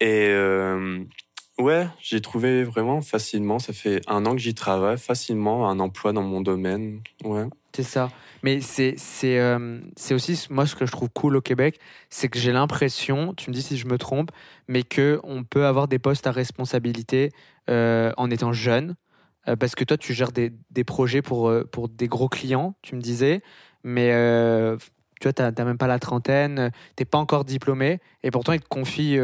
Et 0.00 0.28
euh, 0.30 1.00
ouais, 1.58 1.88
j'ai 2.00 2.20
trouvé 2.20 2.64
vraiment 2.64 3.00
facilement, 3.00 3.58
ça 3.58 3.72
fait 3.72 4.00
un 4.06 4.26
an 4.26 4.32
que 4.32 4.40
j'y 4.40 4.54
travaille, 4.54 4.98
facilement 4.98 5.68
un 5.68 5.80
emploi 5.80 6.12
dans 6.12 6.22
mon 6.22 6.40
domaine. 6.40 7.00
Ouais. 7.24 7.46
C'est 7.76 7.82
ça. 7.82 8.10
Mais 8.42 8.60
c'est 8.60 8.94
c'est 8.96 9.38
euh, 9.38 9.80
aussi 10.10 10.46
moi 10.48 10.66
ce 10.66 10.74
que 10.74 10.86
je 10.86 10.92
trouve 10.92 11.10
cool 11.10 11.36
au 11.36 11.42
Québec, 11.42 11.78
c'est 12.08 12.28
que 12.28 12.38
j'ai 12.38 12.52
l'impression, 12.52 13.34
tu 13.34 13.50
me 13.50 13.54
dis 13.54 13.60
si 13.60 13.76
je 13.76 13.86
me 13.86 13.98
trompe, 13.98 14.30
mais 14.66 14.82
que 14.82 15.20
on 15.24 15.44
peut 15.44 15.66
avoir 15.66 15.86
des 15.88 15.98
postes 15.98 16.26
à 16.26 16.30
responsabilité 16.30 17.32
euh, 17.68 18.12
en 18.16 18.30
étant 18.30 18.52
jeune, 18.54 18.94
euh, 19.48 19.56
parce 19.56 19.74
que 19.74 19.84
toi 19.84 19.98
tu 19.98 20.14
gères 20.14 20.32
des, 20.32 20.52
des 20.70 20.84
projets 20.84 21.20
pour 21.20 21.48
euh, 21.48 21.64
pour 21.64 21.88
des 21.88 22.08
gros 22.08 22.28
clients, 22.28 22.76
tu 22.80 22.94
me 22.94 23.00
disais, 23.02 23.42
mais 23.84 24.08
tu 25.20 25.24
vois 25.24 25.32
t'as 25.34 25.52
t'as 25.52 25.64
même 25.64 25.78
pas 25.78 25.86
la 25.86 25.98
trentaine, 25.98 26.70
t'es 26.94 27.04
pas 27.04 27.18
encore 27.18 27.44
diplômé, 27.44 28.00
et 28.22 28.30
pourtant 28.30 28.52
ils 28.52 28.60
te 28.60 28.68
confient 28.68 29.18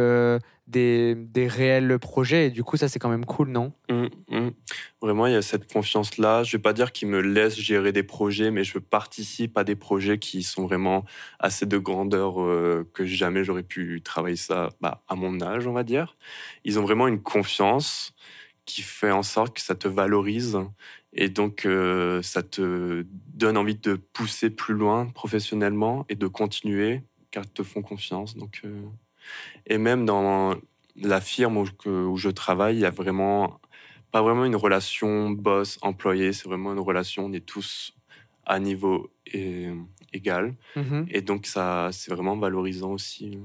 des 0.72 1.46
réels 1.46 1.98
projets, 1.98 2.46
et 2.46 2.50
du 2.50 2.64
coup 2.64 2.76
ça 2.76 2.88
c'est 2.88 2.98
quand 2.98 3.08
même 3.08 3.24
cool, 3.24 3.50
non? 3.50 3.72
Hum, 3.88 4.08
hum. 4.30 4.52
Vraiment, 5.00 5.26
il 5.26 5.32
y 5.32 5.36
a 5.36 5.42
cette 5.42 5.72
confiance-là. 5.72 6.42
Je 6.44 6.56
vais 6.56 6.62
pas 6.62 6.72
dire 6.72 6.92
qu'ils 6.92 7.08
me 7.08 7.20
laissent 7.20 7.58
gérer 7.58 7.92
des 7.92 8.02
projets, 8.02 8.50
mais 8.50 8.64
je 8.64 8.78
participe 8.78 9.58
à 9.58 9.64
des 9.64 9.76
projets 9.76 10.18
qui 10.18 10.42
sont 10.42 10.66
vraiment 10.66 11.04
assez 11.38 11.66
de 11.66 11.78
grandeur 11.78 12.40
euh, 12.40 12.88
que 12.94 13.04
jamais 13.04 13.44
j'aurais 13.44 13.62
pu 13.62 14.00
travailler 14.02 14.36
ça 14.36 14.70
bah, 14.80 15.02
à 15.08 15.14
mon 15.14 15.40
âge, 15.40 15.66
on 15.66 15.72
va 15.72 15.82
dire. 15.82 16.16
Ils 16.64 16.78
ont 16.78 16.82
vraiment 16.82 17.08
une 17.08 17.20
confiance 17.20 18.14
qui 18.64 18.82
fait 18.82 19.10
en 19.10 19.24
sorte 19.24 19.56
que 19.56 19.60
ça 19.60 19.74
te 19.74 19.88
valorise 19.88 20.58
et 21.12 21.28
donc 21.28 21.66
euh, 21.66 22.22
ça 22.22 22.42
te 22.42 23.04
donne 23.34 23.56
envie 23.56 23.74
de 23.74 23.94
pousser 23.94 24.50
plus 24.50 24.74
loin 24.74 25.06
professionnellement 25.06 26.06
et 26.08 26.14
de 26.14 26.28
continuer 26.28 27.02
car 27.32 27.44
ils 27.44 27.50
te 27.50 27.64
font 27.64 27.82
confiance. 27.82 28.36
Donc, 28.36 28.60
euh, 28.64 28.82
et 29.66 29.78
même 29.78 30.04
dans 30.06 30.56
la 30.96 31.20
firme 31.20 31.56
où, 31.56 32.16
je 32.16 32.28
travaille, 32.28 32.76
il 32.76 32.80
y 32.80 32.86
a 32.86 32.90
vraiment 32.90 33.60
pas 34.10 34.20
vraiment 34.20 34.44
une 34.44 34.56
relation 34.56 35.30
boss-employé, 35.30 36.32
c'est 36.34 36.46
vraiment 36.46 36.72
une 36.72 36.80
relation, 36.80 37.26
on 37.26 37.32
est 37.32 37.44
tous 37.44 37.94
à 38.44 38.58
niveau 38.58 39.10
é- 39.32 39.72
égal. 40.12 40.54
Mhm. 40.76 41.06
Et 41.08 41.22
donc, 41.22 41.46
ça, 41.46 41.88
c'est 41.92 42.12
vraiment 42.12 42.36
valorisant 42.36 42.92
aussi. 42.92 43.38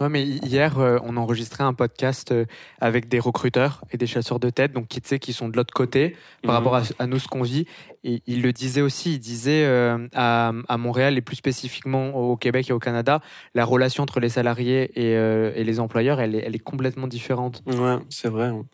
Ouais, 0.00 0.08
mais 0.08 0.22
hi- 0.24 0.40
hier, 0.42 0.78
euh, 0.78 0.98
on 1.04 1.18
enregistrait 1.18 1.62
un 1.62 1.74
podcast 1.74 2.32
euh, 2.32 2.46
avec 2.80 3.06
des 3.08 3.18
recruteurs 3.18 3.84
et 3.92 3.98
des 3.98 4.06
chasseurs 4.06 4.40
de 4.40 4.48
tête, 4.48 4.72
donc 4.72 4.88
qui, 4.88 5.02
tu 5.02 5.08
sais, 5.08 5.18
qui 5.18 5.34
sont 5.34 5.48
de 5.50 5.56
l'autre 5.58 5.74
côté 5.74 6.16
par 6.42 6.52
Mhm. 6.52 6.66
rapport 6.66 6.76
à, 6.76 6.82
à 6.98 7.06
nous, 7.06 7.18
ce 7.18 7.28
qu'on 7.28 7.42
vit. 7.42 7.66
Et 8.02 8.22
il 8.26 8.40
le 8.40 8.52
disait 8.54 8.80
aussi, 8.80 9.12
il 9.14 9.18
disait 9.18 9.64
euh, 9.66 10.08
à, 10.14 10.52
à 10.68 10.76
Montréal 10.78 11.18
et 11.18 11.20
plus 11.20 11.36
spécifiquement 11.36 12.14
au 12.14 12.36
Québec 12.38 12.70
et 12.70 12.72
au 12.72 12.78
Canada, 12.78 13.20
la 13.54 13.66
relation 13.66 14.02
entre 14.02 14.20
les 14.20 14.30
salariés 14.30 14.90
et, 14.98 15.16
euh, 15.16 15.52
et 15.54 15.64
les 15.64 15.80
employeurs, 15.80 16.18
elle 16.18 16.34
est, 16.34 16.44
elle 16.46 16.54
est 16.54 16.58
complètement 16.60 17.06
différente. 17.06 17.62
Ouais, 17.66 17.96
c'est 18.08 18.28
vrai. 18.30 18.46
hein. 18.46 18.64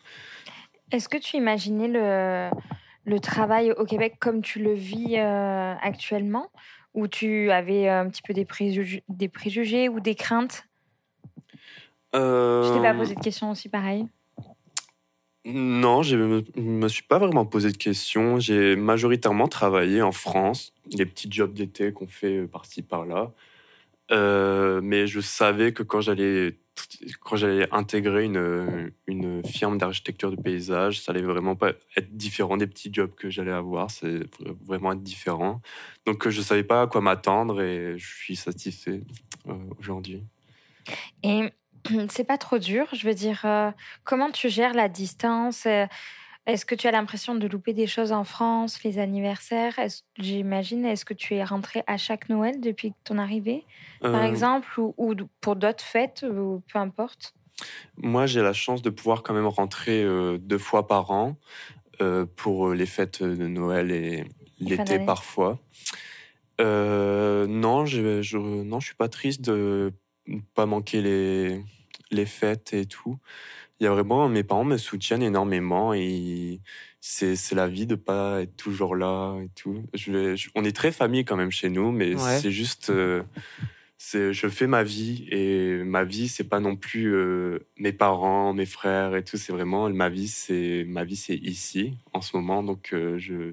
Est-ce 0.93 1.09
que 1.09 1.17
tu 1.17 1.35
imaginais 1.35 1.89
le, 1.89 2.49
le 3.03 3.19
travail 3.19 3.73
au 3.73 3.83
Québec 3.83 4.15
comme 4.21 4.41
tu 4.41 4.59
le 4.59 4.71
vis 4.73 5.17
euh, 5.17 5.73
actuellement? 5.81 6.47
Ou 6.93 7.07
tu 7.09 7.51
avais 7.51 7.89
un 7.89 8.07
petit 8.09 8.21
peu 8.21 8.33
des 8.33 8.45
préjugés, 8.45 9.03
des 9.09 9.27
préjugés 9.27 9.89
ou 9.89 9.99
des 9.99 10.15
craintes? 10.15 10.66
Je 12.17 12.73
t'ai 12.73 12.81
pas 12.81 12.93
Euh, 12.93 12.97
posé 12.97 13.15
de 13.15 13.19
question 13.19 13.51
aussi 13.51 13.69
pareil 13.69 14.05
Non, 15.45 16.03
je 16.03 16.15
ne 16.15 16.41
me 16.61 16.87
suis 16.87 17.03
pas 17.03 17.19
vraiment 17.19 17.45
posé 17.45 17.71
de 17.71 17.77
questions. 17.77 18.39
J'ai 18.39 18.75
majoritairement 18.75 19.47
travaillé 19.47 20.01
en 20.01 20.11
France, 20.11 20.73
des 20.87 21.05
petits 21.05 21.31
jobs 21.31 21.53
d'été 21.53 21.91
qu'on 21.93 22.07
fait 22.07 22.37
euh, 22.39 22.47
par-ci 22.47 22.81
par-là. 22.81 23.31
Euh, 24.11 24.79
mais 24.81 25.05
je 25.07 25.19
savais 25.19 25.73
que 25.73 25.83
quand 25.83 26.01
j'allais 26.01 26.55
quand 27.21 27.35
j'allais 27.35 27.67
intégrer 27.73 28.25
une, 28.25 28.91
une 29.07 29.43
firme 29.43 29.77
d'architecture 29.79 30.29
de 30.31 30.35
paysage, 30.39 31.01
ça 31.01 31.11
allait 31.11 31.23
vraiment 31.23 31.55
pas 31.55 31.69
être 31.97 32.15
différent 32.15 32.55
des 32.55 32.67
petits 32.67 32.89
jobs 32.93 33.13
que 33.15 33.29
j'allais 33.29 33.51
avoir. 33.51 33.89
C'est 33.89 34.19
vraiment 34.63 34.93
être 34.93 35.01
différent. 35.01 35.61
Donc 36.05 36.29
je 36.29 36.41
savais 36.41 36.63
pas 36.63 36.83
à 36.83 36.87
quoi 36.87 37.01
m'attendre 37.01 37.61
et 37.61 37.97
je 37.97 38.07
suis 38.07 38.35
satisfait 38.35 39.01
euh, 39.49 39.53
aujourd'hui. 39.79 40.23
Et 41.23 41.51
c'est 42.09 42.23
pas 42.23 42.37
trop 42.37 42.57
dur. 42.57 42.87
Je 42.93 43.07
veux 43.07 43.13
dire, 43.13 43.41
euh, 43.45 43.71
comment 44.03 44.31
tu 44.31 44.49
gères 44.49 44.73
la 44.73 44.89
distance? 44.89 45.65
Euh, 45.65 45.85
Est-ce 46.45 46.65
que 46.65 46.75
tu 46.75 46.87
as 46.87 46.91
l'impression 46.91 47.35
de 47.35 47.47
louper 47.47 47.73
des 47.73 47.87
choses 47.87 48.11
en 48.11 48.23
France, 48.23 48.83
les 48.83 48.99
anniversaires? 48.99 49.79
J'imagine, 50.17 50.85
est-ce 50.85 51.05
que 51.05 51.13
tu 51.13 51.35
es 51.35 51.43
rentré 51.43 51.83
à 51.87 51.97
chaque 51.97 52.29
Noël 52.29 52.59
depuis 52.61 52.93
ton 53.03 53.17
arrivée, 53.17 53.65
par 54.01 54.15
euh. 54.15 54.23
exemple, 54.23 54.67
ou, 54.79 55.15
pour 55.41 55.55
d'autres 55.55 55.83
fêtes, 55.83 56.25
ou 56.29 56.61
peu 56.71 56.79
importe? 56.79 57.33
Moi, 57.97 58.27
j'ai 58.27 58.41
la 58.41 58.53
chance 58.53 58.81
de 58.81 58.89
pouvoir 58.89 59.23
quand 59.23 59.33
même 59.33 59.47
rentrer 59.47 60.05
deux 60.39 60.59
fois 60.59 60.87
par 60.87 61.09
an 61.11 61.37
pour 62.35 62.69
les 62.69 62.85
fêtes 62.85 63.23
de 63.23 63.47
Noël 63.47 63.91
et 63.91 64.23
l'été 64.59 64.99
parfois. 64.99 65.59
non, 66.59 67.85
je, 67.85 68.21
je, 68.21 68.37
non, 68.37 68.79
je 68.79 68.85
suis 68.85 68.95
pas 68.95 69.09
triste 69.09 69.41
de 69.41 69.91
pas 70.53 70.65
manquer 70.65 71.01
les, 71.01 71.63
les 72.11 72.25
fêtes 72.25 72.73
et 72.73 72.85
tout. 72.85 73.17
Il 73.79 73.83
y 73.83 73.87
a 73.87 73.91
vraiment, 73.91 74.27
mes 74.27 74.43
parents 74.43 74.65
me 74.65 74.77
soutiennent 74.77 75.21
énormément 75.21 75.93
et 75.93 76.61
c'est, 76.99 77.35
c'est 77.35 77.53
la 77.53 77.67
vie 77.67 77.85
de 77.85 77.95
pas 77.95 78.41
être 78.41 78.57
toujours 78.57 78.95
là 78.95 79.39
et 79.39 79.49
tout. 79.55 79.83
Je, 79.93 80.49
on 80.55 80.65
est 80.65 80.75
très 80.75 80.91
famille 80.91 81.25
quand 81.25 81.37
même 81.37 81.51
chez 81.51 81.69
nous, 81.69 81.91
mais 81.91 82.17
c'est 82.17 82.51
juste, 82.51 82.89
euh, 82.89 83.21
c'est, 83.99 84.33
je 84.33 84.47
fais 84.47 84.65
ma 84.65 84.83
vie 84.83 85.27
et 85.29 85.83
ma 85.83 86.03
vie, 86.03 86.27
c'est 86.27 86.43
pas 86.43 86.59
non 86.59 86.75
plus 86.75 87.13
euh, 87.13 87.59
mes 87.77 87.93
parents, 87.93 88.51
mes 88.53 88.65
frères 88.65 89.15
et 89.15 89.23
tout. 89.23 89.37
C'est 89.37 89.53
vraiment 89.53 89.89
ma 89.89 90.09
vie, 90.09 90.27
c'est 90.27 90.83
ma 90.87 91.03
vie, 91.03 91.15
c'est 91.15 91.37
ici 91.37 91.93
en 92.13 92.21
ce 92.21 92.35
moment, 92.35 92.63
donc 92.63 92.93
euh, 92.93 93.19
je, 93.19 93.51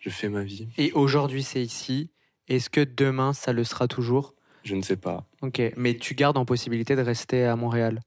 je 0.00 0.10
fais 0.10 0.28
ma 0.28 0.44
vie. 0.44 0.68
Et 0.78 0.92
aujourd'hui, 0.92 1.42
c'est 1.42 1.62
ici. 1.62 2.08
Est-ce 2.48 2.70
que 2.70 2.82
demain, 2.82 3.32
ça 3.32 3.52
le 3.52 3.64
sera 3.64 3.88
toujours? 3.88 4.34
Je 4.64 4.74
ne 4.74 4.82
sais 4.82 4.96
pas. 4.96 5.24
Ok, 5.42 5.60
mais 5.76 5.94
tu 5.94 6.14
gardes 6.14 6.36
en 6.36 6.44
possibilité 6.44 6.96
de 6.96 7.02
rester 7.02 7.44
à 7.44 7.56
Montréal? 7.56 8.00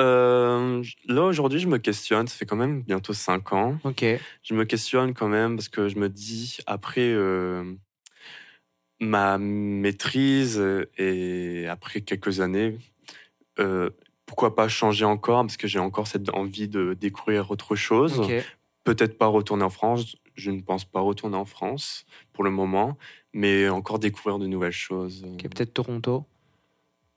Euh, 0.00 0.82
Là, 1.08 1.22
aujourd'hui, 1.24 1.58
je 1.58 1.68
me 1.68 1.78
questionne. 1.78 2.28
Ça 2.28 2.36
fait 2.36 2.46
quand 2.46 2.56
même 2.56 2.82
bientôt 2.82 3.12
5 3.12 3.52
ans. 3.52 3.78
Ok. 3.84 4.04
Je 4.42 4.54
me 4.54 4.64
questionne 4.64 5.14
quand 5.14 5.28
même 5.28 5.56
parce 5.56 5.68
que 5.68 5.88
je 5.88 5.96
me 5.96 6.08
dis, 6.08 6.58
après 6.66 7.10
euh, 7.12 7.64
ma 9.00 9.38
maîtrise 9.38 10.62
et 10.96 11.66
après 11.68 12.00
quelques 12.00 12.40
années, 12.40 12.78
euh, 13.58 13.90
pourquoi 14.26 14.54
pas 14.54 14.68
changer 14.68 15.04
encore? 15.04 15.42
Parce 15.42 15.56
que 15.56 15.66
j'ai 15.66 15.78
encore 15.78 16.06
cette 16.06 16.28
envie 16.30 16.68
de 16.68 16.94
découvrir 16.94 17.50
autre 17.50 17.74
chose. 17.74 18.20
Peut-être 18.88 19.18
pas 19.18 19.26
retourner 19.26 19.64
en 19.64 19.70
France. 19.70 20.16
Je 20.34 20.50
ne 20.50 20.60
pense 20.60 20.84
pas 20.84 21.00
retourner 21.00 21.36
en 21.36 21.44
France 21.44 22.06
pour 22.32 22.44
le 22.44 22.50
moment 22.50 22.96
mais 23.32 23.68
encore 23.68 23.98
découvrir 23.98 24.38
de 24.38 24.46
nouvelles 24.46 24.72
choses. 24.72 25.24
peut-être 25.40 25.72
Toronto 25.72 26.26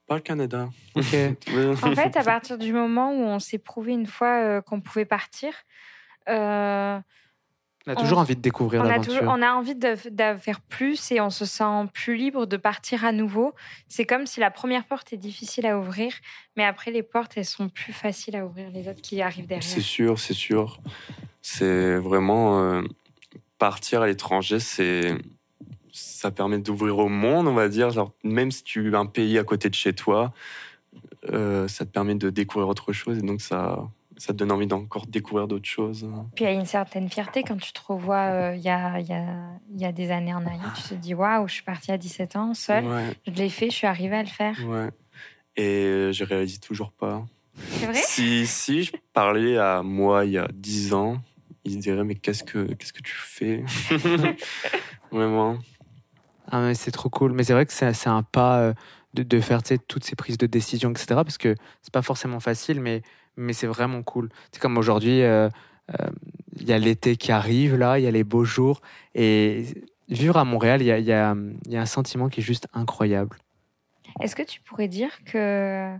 Pas 0.07 0.15
le 0.15 0.21
Canada. 0.21 0.69
en 0.95 1.01
fait, 1.01 2.17
à 2.17 2.23
partir 2.23 2.57
du 2.57 2.73
moment 2.73 3.11
où 3.11 3.21
on 3.23 3.39
s'est 3.39 3.57
prouvé 3.57 3.93
une 3.93 4.05
fois 4.05 4.43
euh, 4.43 4.61
qu'on 4.61 4.81
pouvait 4.81 5.05
partir, 5.05 5.53
euh, 6.29 6.99
on 7.87 7.91
a 7.91 7.95
toujours 7.95 8.19
envie 8.19 8.35
de 8.35 8.41
découvrir 8.41 8.83
l'aventure. 8.83 9.23
On 9.23 9.41
a 9.41 9.53
envie 9.53 9.73
de, 9.73 9.95
faire 9.95 10.61
plus 10.61 11.11
et 11.11 11.19
on 11.19 11.31
se 11.31 11.45
sent 11.45 11.87
plus 11.91 12.15
libre 12.15 12.45
de 12.45 12.57
partir 12.57 13.03
à 13.03 13.11
nouveau. 13.11 13.55
C'est 13.87 14.05
comme 14.05 14.27
si 14.27 14.39
la 14.39 14.51
première 14.51 14.85
porte 14.85 15.13
est 15.13 15.17
difficile 15.17 15.65
à 15.65 15.79
ouvrir, 15.79 16.13
mais 16.55 16.63
après 16.63 16.91
les 16.91 17.01
portes, 17.01 17.33
elles 17.37 17.45
sont 17.45 17.69
plus 17.69 17.91
faciles 17.91 18.35
à 18.35 18.45
ouvrir, 18.45 18.69
les 18.69 18.87
autres 18.87 19.01
qui 19.01 19.19
arrivent 19.23 19.47
derrière. 19.47 19.63
C'est 19.63 19.81
sûr, 19.81 20.19
c'est 20.19 20.35
sûr. 20.35 20.79
C'est 21.41 21.97
vraiment 21.97 22.61
euh, 22.61 22.81
partir 23.57 24.01
à 24.01 24.07
l'étranger, 24.07 24.59
c'est 24.59 25.15
ça 25.91 26.31
permet 26.31 26.59
d'ouvrir 26.59 26.97
au 26.99 27.09
monde, 27.09 27.47
on 27.47 27.53
va 27.53 27.67
dire. 27.67 27.89
Genre, 27.89 28.13
même 28.23 28.51
si 28.51 28.63
tu 28.63 28.95
as 28.95 28.99
un 28.99 29.05
pays 29.05 29.37
à 29.37 29.43
côté 29.43 29.69
de 29.69 29.75
chez 29.75 29.93
toi, 29.93 30.33
euh, 31.29 31.67
ça 31.67 31.85
te 31.85 31.91
permet 31.91 32.15
de 32.15 32.29
découvrir 32.29 32.69
autre 32.69 32.93
chose 32.93 33.17
et 33.17 33.21
donc 33.21 33.41
ça, 33.41 33.87
ça 34.17 34.33
te 34.33 34.37
donne 34.37 34.51
envie 34.51 34.67
d'encore 34.67 35.05
découvrir 35.07 35.47
d'autres 35.47 35.67
choses. 35.67 36.07
Puis 36.35 36.45
il 36.45 36.47
y 36.47 36.51
a 36.51 36.53
une 36.53 36.65
certaine 36.65 37.09
fierté 37.09 37.43
quand 37.43 37.57
tu 37.57 37.73
te 37.73 37.81
revois 37.85 38.17
euh, 38.17 38.55
il 38.55 38.61
y, 38.61 38.69
a, 38.69 38.99
y, 38.99 39.13
a, 39.13 39.25
y, 39.75 39.85
a, 39.85 39.91
des 39.91 40.11
années 40.11 40.33
en 40.33 40.45
arrière. 40.45 40.73
Tu 40.75 40.81
te 40.83 40.93
dis, 40.95 41.13
waouh, 41.13 41.47
je 41.47 41.53
suis 41.53 41.63
partie 41.63 41.91
à 41.91 41.97
17 41.97 42.35
ans 42.35 42.53
seule, 42.53 42.85
je 43.27 43.31
l'ai 43.31 43.49
fait, 43.49 43.69
je 43.69 43.75
suis 43.75 43.87
arrivée 43.87 44.15
à 44.15 44.23
le 44.23 44.29
faire. 44.29 44.57
Ouais. 44.67 44.89
Et 45.57 46.11
je 46.13 46.23
réalise 46.23 46.59
toujours 46.59 46.91
pas. 46.91 47.25
C'est 47.55 47.85
vrai? 47.85 48.01
Si, 48.01 48.47
si 48.47 48.83
je 48.83 48.93
parlais 49.13 49.57
à 49.57 49.83
moi 49.83 50.25
il 50.25 50.31
y 50.31 50.37
a 50.37 50.47
10 50.53 50.93
ans, 50.93 51.17
il 51.63 51.73
se 51.73 51.77
dirait, 51.77 52.03
mais 52.03 52.15
qu'est-ce 52.15 52.43
que, 52.43 52.73
qu'est-ce 52.73 52.93
que 52.93 53.01
tu 53.01 53.15
fais? 53.15 53.63
Vraiment. 55.11 55.57
Ah, 56.49 56.73
c'est 56.73 56.91
trop 56.91 57.09
cool. 57.09 57.33
Mais 57.33 57.43
c'est 57.43 57.53
vrai 57.53 57.65
que 57.65 57.73
c'est 57.73 58.07
un 58.07 58.23
pas 58.23 58.59
euh, 58.59 58.73
de, 59.13 59.23
de 59.23 59.39
faire 59.39 59.61
toutes 59.87 60.03
ces 60.03 60.15
prises 60.15 60.37
de 60.37 60.47
décision, 60.47 60.91
etc. 60.91 61.05
Parce 61.15 61.37
que 61.37 61.55
c'est 61.81 61.93
pas 61.93 62.01
forcément 62.01 62.39
facile, 62.39 62.81
mais, 62.81 63.01
mais 63.37 63.53
c'est 63.53 63.67
vraiment 63.67 64.03
cool. 64.03 64.29
C'est 64.51 64.61
comme 64.61 64.77
aujourd'hui, 64.77 65.21
euh, 65.21 65.49
euh, 65.99 66.09
il 66.59 66.67
y 66.67 66.73
a 66.73 66.77
l'été 66.77 67.15
qui 67.15 67.31
arrive, 67.31 67.75
là, 67.75 67.99
il 67.99 68.03
y 68.03 68.07
a 68.07 68.11
les 68.11 68.23
beaux 68.23 68.43
jours. 68.43 68.81
Et 69.15 69.65
vivre 70.09 70.37
à 70.37 70.45
Montréal, 70.45 70.81
il 70.81 70.87
y 70.87 70.91
a, 70.91 70.99
y, 70.99 71.11
a, 71.11 71.35
y 71.67 71.77
a, 71.77 71.81
un 71.81 71.85
sentiment 71.85 72.29
qui 72.29 72.41
est 72.41 72.43
juste 72.43 72.67
incroyable. 72.73 73.37
Est-ce 74.19 74.35
que 74.35 74.43
tu 74.43 74.59
pourrais 74.61 74.89
dire 74.89 75.23
que, 75.23 75.95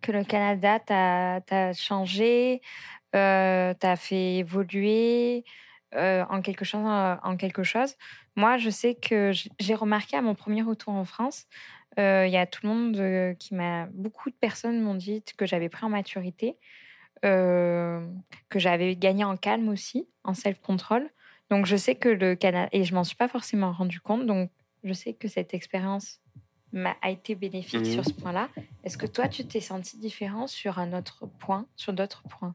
que 0.00 0.12
le 0.12 0.22
Canada 0.22 0.78
t'a 0.78 1.72
changé, 1.72 2.60
t'a 3.12 3.96
fait 3.96 4.36
évoluer 4.36 5.44
en 5.94 6.40
quelque 6.42 6.64
chose, 6.64 6.84
en 6.84 7.36
quelque 7.36 7.62
chose 7.62 7.94
moi, 8.38 8.56
je 8.56 8.70
sais 8.70 8.94
que 8.94 9.32
j'ai 9.58 9.74
remarqué 9.74 10.16
à 10.16 10.22
mon 10.22 10.36
premier 10.36 10.62
retour 10.62 10.94
en 10.94 11.04
France, 11.04 11.46
euh, 11.98 12.24
il 12.24 12.32
y 12.32 12.36
a 12.36 12.46
tout 12.46 12.60
le 12.62 12.68
monde 12.68 12.96
euh, 12.98 13.34
qui 13.34 13.52
m'a. 13.56 13.86
Beaucoup 13.86 14.30
de 14.30 14.36
personnes 14.36 14.80
m'ont 14.80 14.94
dit 14.94 15.24
que 15.36 15.44
j'avais 15.44 15.68
pris 15.68 15.84
en 15.84 15.88
maturité, 15.88 16.56
euh, 17.24 18.06
que 18.48 18.60
j'avais 18.60 18.94
gagné 18.94 19.24
en 19.24 19.36
calme 19.36 19.68
aussi, 19.68 20.06
en 20.22 20.34
self-control. 20.34 21.10
Donc, 21.50 21.66
je 21.66 21.74
sais 21.74 21.96
que 21.96 22.08
le 22.08 22.36
Canada. 22.36 22.68
Et 22.70 22.84
je 22.84 22.94
m'en 22.94 23.02
suis 23.02 23.16
pas 23.16 23.26
forcément 23.26 23.72
rendu 23.72 23.98
compte. 24.00 24.24
Donc, 24.24 24.52
je 24.84 24.92
sais 24.92 25.14
que 25.14 25.26
cette 25.26 25.52
expérience 25.52 26.20
m'a 26.72 26.96
a 27.02 27.10
été 27.10 27.34
bénéfique 27.34 27.86
sur 27.86 28.04
ce 28.04 28.10
mmh. 28.10 28.22
point-là. 28.22 28.50
Est-ce 28.84 28.96
que 28.96 29.06
toi, 29.06 29.26
tu 29.26 29.44
t'es 29.44 29.60
senti 29.60 29.98
différent 29.98 30.46
sur 30.46 30.78
un 30.78 30.96
autre 30.96 31.26
point, 31.26 31.66
sur 31.74 31.92
d'autres 31.92 32.22
points? 32.28 32.54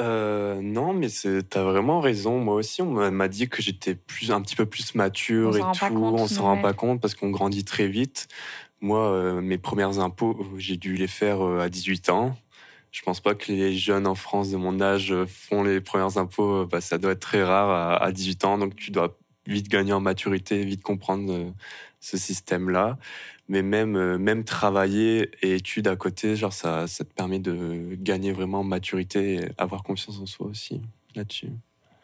Euh, 0.00 0.60
non, 0.62 0.92
mais 0.92 1.08
t'as 1.48 1.62
vraiment 1.62 2.00
raison. 2.00 2.38
Moi 2.38 2.54
aussi, 2.54 2.82
on 2.82 3.10
m'a 3.10 3.28
dit 3.28 3.48
que 3.48 3.62
j'étais 3.62 3.94
plus, 3.94 4.32
un 4.32 4.40
petit 4.40 4.56
peu 4.56 4.66
plus 4.66 4.94
mature 4.94 5.56
et 5.56 5.60
tout. 5.60 5.94
on 5.94 6.26
s'en 6.26 6.42
rend 6.42 6.60
pas 6.60 6.72
compte 6.72 7.00
parce 7.00 7.14
qu'on 7.14 7.30
grandit 7.30 7.64
très 7.64 7.86
vite. 7.86 8.28
Moi, 8.80 9.00
euh, 9.10 9.40
mes 9.40 9.58
premières 9.58 9.98
impôts, 9.98 10.46
j'ai 10.56 10.76
dû 10.76 10.94
les 10.94 11.06
faire 11.06 11.46
euh, 11.46 11.60
à 11.60 11.68
18 11.68 12.08
ans. 12.08 12.36
Je 12.90 13.02
pense 13.02 13.20
pas 13.20 13.34
que 13.34 13.52
les 13.52 13.76
jeunes 13.76 14.06
en 14.06 14.14
France 14.14 14.50
de 14.50 14.56
mon 14.56 14.80
âge 14.80 15.14
font 15.26 15.62
les 15.62 15.80
premiers 15.80 16.16
impôts. 16.16 16.66
Bah, 16.66 16.80
ça 16.80 16.98
doit 16.98 17.12
être 17.12 17.20
très 17.20 17.44
rare 17.44 17.70
à, 17.70 18.02
à 18.02 18.10
18 18.10 18.44
ans. 18.44 18.58
Donc, 18.58 18.74
tu 18.74 18.90
dois 18.90 19.16
vite 19.46 19.68
gagner 19.68 19.92
en 19.92 20.00
maturité, 20.00 20.64
vite 20.64 20.82
comprendre 20.82 21.52
ce 22.00 22.16
système-là 22.16 22.98
mais 23.50 23.62
même, 23.62 23.96
euh, 23.96 24.16
même 24.16 24.44
travailler 24.44 25.32
et 25.42 25.56
études 25.56 25.88
à 25.88 25.96
côté, 25.96 26.36
genre 26.36 26.52
ça, 26.52 26.86
ça 26.86 27.04
te 27.04 27.12
permet 27.12 27.40
de 27.40 27.96
gagner 27.96 28.30
vraiment 28.32 28.60
en 28.60 28.64
maturité 28.64 29.34
et 29.34 29.48
avoir 29.58 29.82
confiance 29.82 30.20
en 30.20 30.26
soi 30.26 30.46
aussi 30.46 30.80
là-dessus. 31.16 31.50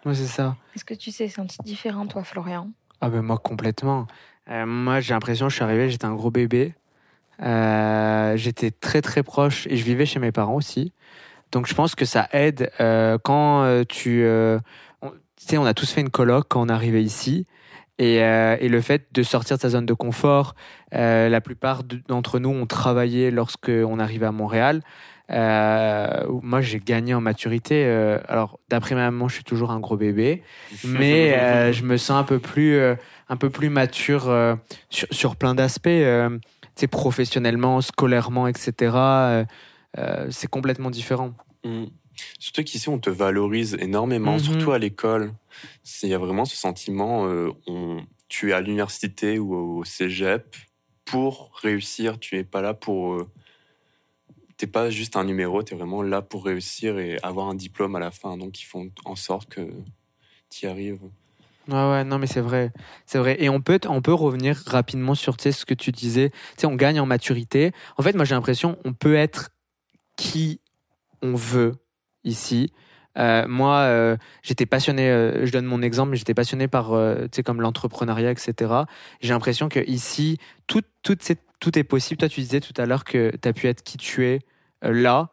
Oui, 0.05 0.17
c'est 0.17 0.27
ça. 0.27 0.57
Est-ce 0.75 0.85
que 0.85 0.95
tu 0.95 1.13
t'es 1.13 1.29
senti 1.29 1.57
différent, 1.65 2.07
toi, 2.07 2.25
Florian? 2.25 2.71
Ah 3.01 3.11
ben 3.11 3.23
moi, 3.23 3.39
complètement. 3.39 4.09
Euh, 4.51 4.67
moi, 4.67 4.99
j'ai 4.99 5.15
l'impression, 5.15 5.49
je 5.49 5.55
suis 5.55 5.63
arrivé, 5.63 5.89
j'étais 5.89 6.05
un 6.05 6.15
gros 6.15 6.33
bébé. 6.33 6.75
Euh, 7.43 8.37
j'étais 8.37 8.73
très 8.73 9.01
très 9.01 9.23
proche 9.23 9.69
et 9.69 9.77
je 9.77 9.85
vivais 9.85 10.05
chez 10.05 10.19
mes 10.19 10.33
parents 10.33 10.57
aussi. 10.57 10.93
Donc 11.53 11.69
je 11.69 11.75
pense 11.75 11.95
que 11.95 12.05
ça 12.05 12.29
aide 12.33 12.73
quand 13.23 13.85
tu... 13.89 14.25
tu 14.25 15.09
sais, 15.37 15.59
on 15.59 15.65
a 15.65 15.75
tous 15.75 15.93
fait 15.93 16.01
une 16.01 16.11
colloque 16.11 16.47
quand 16.49 16.63
on 16.63 16.69
est 16.69 16.73
arrivé 16.73 17.05
ici. 17.05 17.47
Et, 17.99 18.23
euh, 18.23 18.57
et, 18.61 18.69
le 18.69 18.81
fait 18.81 19.07
de 19.13 19.23
sortir 19.23 19.57
de 19.57 19.63
sa 19.63 19.71
zone 19.71 19.87
de 19.87 19.95
confort, 19.95 20.55
euh, 20.95 21.29
la 21.31 21.41
plupart 21.41 21.83
d'entre 21.83 22.39
nous 22.39 22.51
ont 22.51 22.67
travaillé 22.67 23.31
lorsqu'on 23.31 23.99
arrivait 23.99 24.27
à 24.27 24.33
Montréal. 24.33 24.83
Euh, 25.31 26.25
moi, 26.43 26.61
j'ai 26.61 26.79
gagné 26.79 27.15
en 27.15 27.23
maturité. 27.23 27.85
Alors, 28.29 28.61
d'après 28.69 28.95
ma 28.95 29.11
maman, 29.11 29.29
je 29.29 29.37
suis 29.37 29.45
toujours 29.45 29.71
un 29.71 29.81
gros 29.81 29.97
bébé, 29.97 30.43
mais 30.85 31.73
je 31.73 31.85
me 31.85 31.97
sens 31.97 32.19
un 32.19 32.25
peu 32.25 32.39
plus, 32.39 32.79
un 33.29 33.37
peu 33.37 33.49
plus 33.49 33.71
mature 33.71 34.25
sur, 34.91 35.09
sur, 35.11 35.37
plein 35.37 35.55
d'aspects, 35.55 35.89
professionnellement, 36.91 37.81
scolairement, 37.81 38.47
etc. 38.47 39.47
c'est 40.29 40.51
complètement 40.51 40.91
différent. 40.91 41.33
Mmh. 41.65 41.87
Surtout 42.39 42.63
qu'ici, 42.65 42.89
on 42.89 42.99
te 42.99 43.11
valorise 43.11 43.77
énormément, 43.81 44.35
Mhm. 44.35 44.41
surtout 44.41 44.73
à 44.73 44.79
l'école. 44.79 45.33
Il 46.03 46.09
y 46.09 46.15
a 46.15 46.19
vraiment 46.19 46.45
ce 46.45 46.57
sentiment, 46.57 47.27
euh, 47.29 47.51
on, 47.67 48.05
tu 48.29 48.51
es 48.51 48.53
à 48.53 48.61
l'université 48.61 49.39
ou 49.39 49.55
au 49.79 49.85
cégep 49.85 50.57
pour 51.05 51.51
réussir. 51.63 52.19
Tu 52.19 52.37
n'es 52.37 52.45
pas 52.45 52.61
là 52.63 52.75
pour... 52.75 53.15
euh, 53.15 53.31
T'es 54.57 54.67
pas 54.67 54.89
juste 54.89 55.17
un 55.17 55.25
numéro, 55.25 55.63
tu 55.63 55.75
es 55.75 55.77
vraiment 55.77 56.01
là 56.03 56.23
pour 56.23 56.47
réussir 56.47 56.99
et 56.99 57.19
avoir 57.23 57.49
un 57.49 57.55
diplôme 57.55 57.95
à 57.95 58.01
la 58.01 58.11
fin. 58.11 58.39
Donc, 58.39 58.59
ils 58.61 58.65
font 58.65 58.91
en 59.05 59.15
sorte 59.15 59.51
que 59.51 59.61
tu 60.49 60.65
y 60.65 60.69
arrives. 60.69 61.01
Ouais, 61.69 61.75
ouais, 61.75 62.05
non, 62.05 62.19
mais 62.19 62.27
c'est 62.27 62.41
vrai. 62.41 62.73
C'est 63.05 63.19
vrai. 63.19 63.37
Et 63.39 63.51
on 63.51 63.61
peut, 63.61 63.79
on 63.87 64.01
peut 64.01 64.15
revenir 64.15 64.57
rapidement 64.67 65.15
sur 65.15 65.37
ce 65.39 65.67
que 65.67 65.75
tu 65.75 65.93
disais. 65.93 66.31
Tu 66.31 66.37
sais, 66.63 66.67
on 66.67 66.75
gagne 66.75 66.99
en 67.01 67.05
maturité. 67.07 67.73
En 67.99 68.03
fait, 68.03 68.15
moi, 68.15 68.25
j'ai 68.25 68.35
l'impression 68.35 68.79
on 68.87 68.95
peut 68.95 69.15
être 69.17 69.51
qui 70.17 70.61
on 71.21 71.35
veut 71.35 71.75
ici. 72.27 72.71
Euh, 73.19 73.47
moi, 73.49 73.79
euh, 73.79 74.17
j'étais 74.43 74.67
passionné, 74.67 75.11
euh, 75.11 75.47
je 75.47 75.53
donne 75.53 75.65
mon 75.65 75.83
exemple, 75.83 76.11
mais 76.11 76.17
j'étais 76.17 76.35
passionné 76.35 76.69
par, 76.69 76.91
tu 76.91 77.29
sais, 77.33 77.43
comme 77.43 77.61
l'entrepreneuriat, 77.61 78.31
etc. 78.31 78.73
J'ai 79.21 79.33
l'impression 79.33 79.69
que 79.69 79.81
ici, 79.89 80.39
tout, 80.67 80.83
tout, 81.03 81.19
est 81.79 81.85
possible. 81.85 82.19
Toi, 82.19 82.29
tu 82.29 82.41
disais 82.41 82.61
tout 82.61 82.75
à 82.77 82.87
l'heure 82.87 83.05
que 83.05 83.33
tu 83.41 83.49
as 83.49 83.53
pu 83.53 83.67
être 83.67 83.83
qui 83.83 83.97
tu 83.97 84.27
es 84.27 84.41
là, 84.83 85.31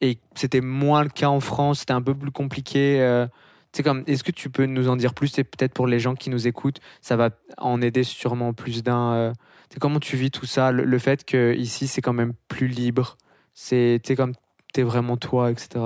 et 0.00 0.18
c'était 0.34 0.60
moins 0.60 1.02
le 1.02 1.10
cas 1.10 1.28
en 1.28 1.40
France, 1.40 1.80
c'était 1.80 1.92
un 1.92 2.02
peu 2.02 2.14
plus 2.14 2.30
compliqué. 2.30 3.26
c'est 3.72 3.82
comme, 3.82 4.02
est-ce 4.06 4.24
que 4.24 4.32
tu 4.32 4.50
peux 4.50 4.66
nous 4.66 4.88
en 4.88 4.96
dire 4.96 5.14
plus? 5.14 5.28
C'est 5.28 5.44
peut-être 5.44 5.74
pour 5.74 5.86
les 5.86 6.00
gens 6.00 6.14
qui 6.14 6.30
nous 6.30 6.46
écoutent, 6.46 6.80
ça 7.02 7.16
va 7.16 7.30
en 7.58 7.82
aider 7.82 8.04
sûrement 8.04 8.52
plus 8.54 8.82
d'un. 8.82 9.32
c'est 9.70 9.78
comment 9.78 10.00
tu 10.00 10.16
vis 10.16 10.30
tout 10.30 10.46
ça, 10.46 10.72
le, 10.72 10.98
fait 10.98 11.24
que 11.24 11.54
ici 11.54 11.86
c'est 11.86 12.00
quand 12.02 12.14
même 12.14 12.32
plus 12.48 12.68
libre. 12.68 13.16
C'est, 13.54 14.00
t'es 14.02 14.16
comme, 14.16 14.32
t'es 14.72 14.82
vraiment 14.82 15.16
toi, 15.16 15.50
etc. 15.50 15.80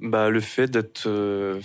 Bah, 0.00 0.28
le 0.30 0.40
fait 0.40 0.68
d'être 0.70 1.04
euh, 1.06 1.60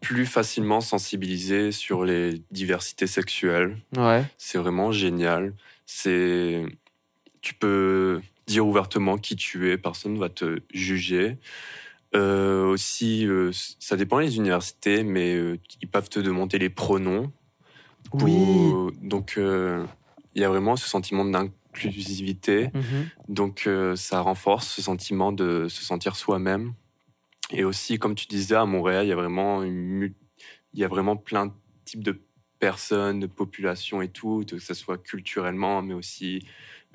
plus 0.00 0.26
facilement 0.26 0.80
sensibilisé 0.80 1.70
sur 1.72 2.04
les 2.04 2.42
diversités 2.50 3.06
sexuelles, 3.06 3.76
Ouais. 3.96 4.24
c'est 4.38 4.58
vraiment 4.58 4.90
génial. 4.92 5.54
C'est, 5.86 6.64
tu 7.40 7.54
peux 7.54 8.20
dire 8.46 8.66
ouvertement 8.66 9.18
qui 9.18 9.36
tu 9.36 9.70
es, 9.70 9.76
personne 9.78 10.14
ne 10.14 10.18
va 10.18 10.28
te 10.30 10.60
juger. 10.72 11.36
Euh, 12.16 12.64
aussi, 12.64 13.26
euh, 13.26 13.50
ça 13.78 13.96
dépend 13.96 14.20
des 14.20 14.36
universités, 14.36 15.02
mais 15.02 15.34
euh, 15.34 15.58
ils 15.82 15.88
peuvent 15.88 16.08
te 16.08 16.20
demander 16.20 16.58
les 16.58 16.70
pronoms. 16.70 17.30
pour- 18.10 18.22
Oui. 18.22 18.72
Donc, 19.02 19.34
il 19.36 20.40
y 20.40 20.44
a 20.44 20.48
vraiment 20.48 20.76
ce 20.76 20.88
sentiment 20.88 21.26
d'inclusivité. 21.26 22.70
Mhm. 22.72 23.08
Donc, 23.28 23.68
ça 23.96 24.20
renforce 24.20 24.68
ce 24.68 24.80
sentiment 24.82 25.32
de 25.32 25.68
se 25.68 25.84
sentir 25.84 26.16
soi-même. 26.16 26.72
Et 27.50 27.64
aussi, 27.64 27.98
comme 27.98 28.14
tu 28.14 28.26
disais, 28.26 28.54
à 28.54 28.66
Montréal, 28.66 29.06
il 29.06 29.08
y 29.08 29.12
a 29.12 29.16
vraiment, 29.16 29.62
il 29.62 30.12
y 30.74 30.84
a 30.84 30.88
vraiment 30.88 31.16
plein 31.16 31.46
de 31.46 31.52
types 31.84 32.04
de 32.04 32.20
personnes, 32.58 33.20
de 33.20 33.26
populations 33.26 34.02
et 34.02 34.08
tout, 34.08 34.44
que 34.48 34.58
ce 34.58 34.74
soit 34.74 34.98
culturellement, 34.98 35.82
mais 35.82 35.94
aussi 35.94 36.44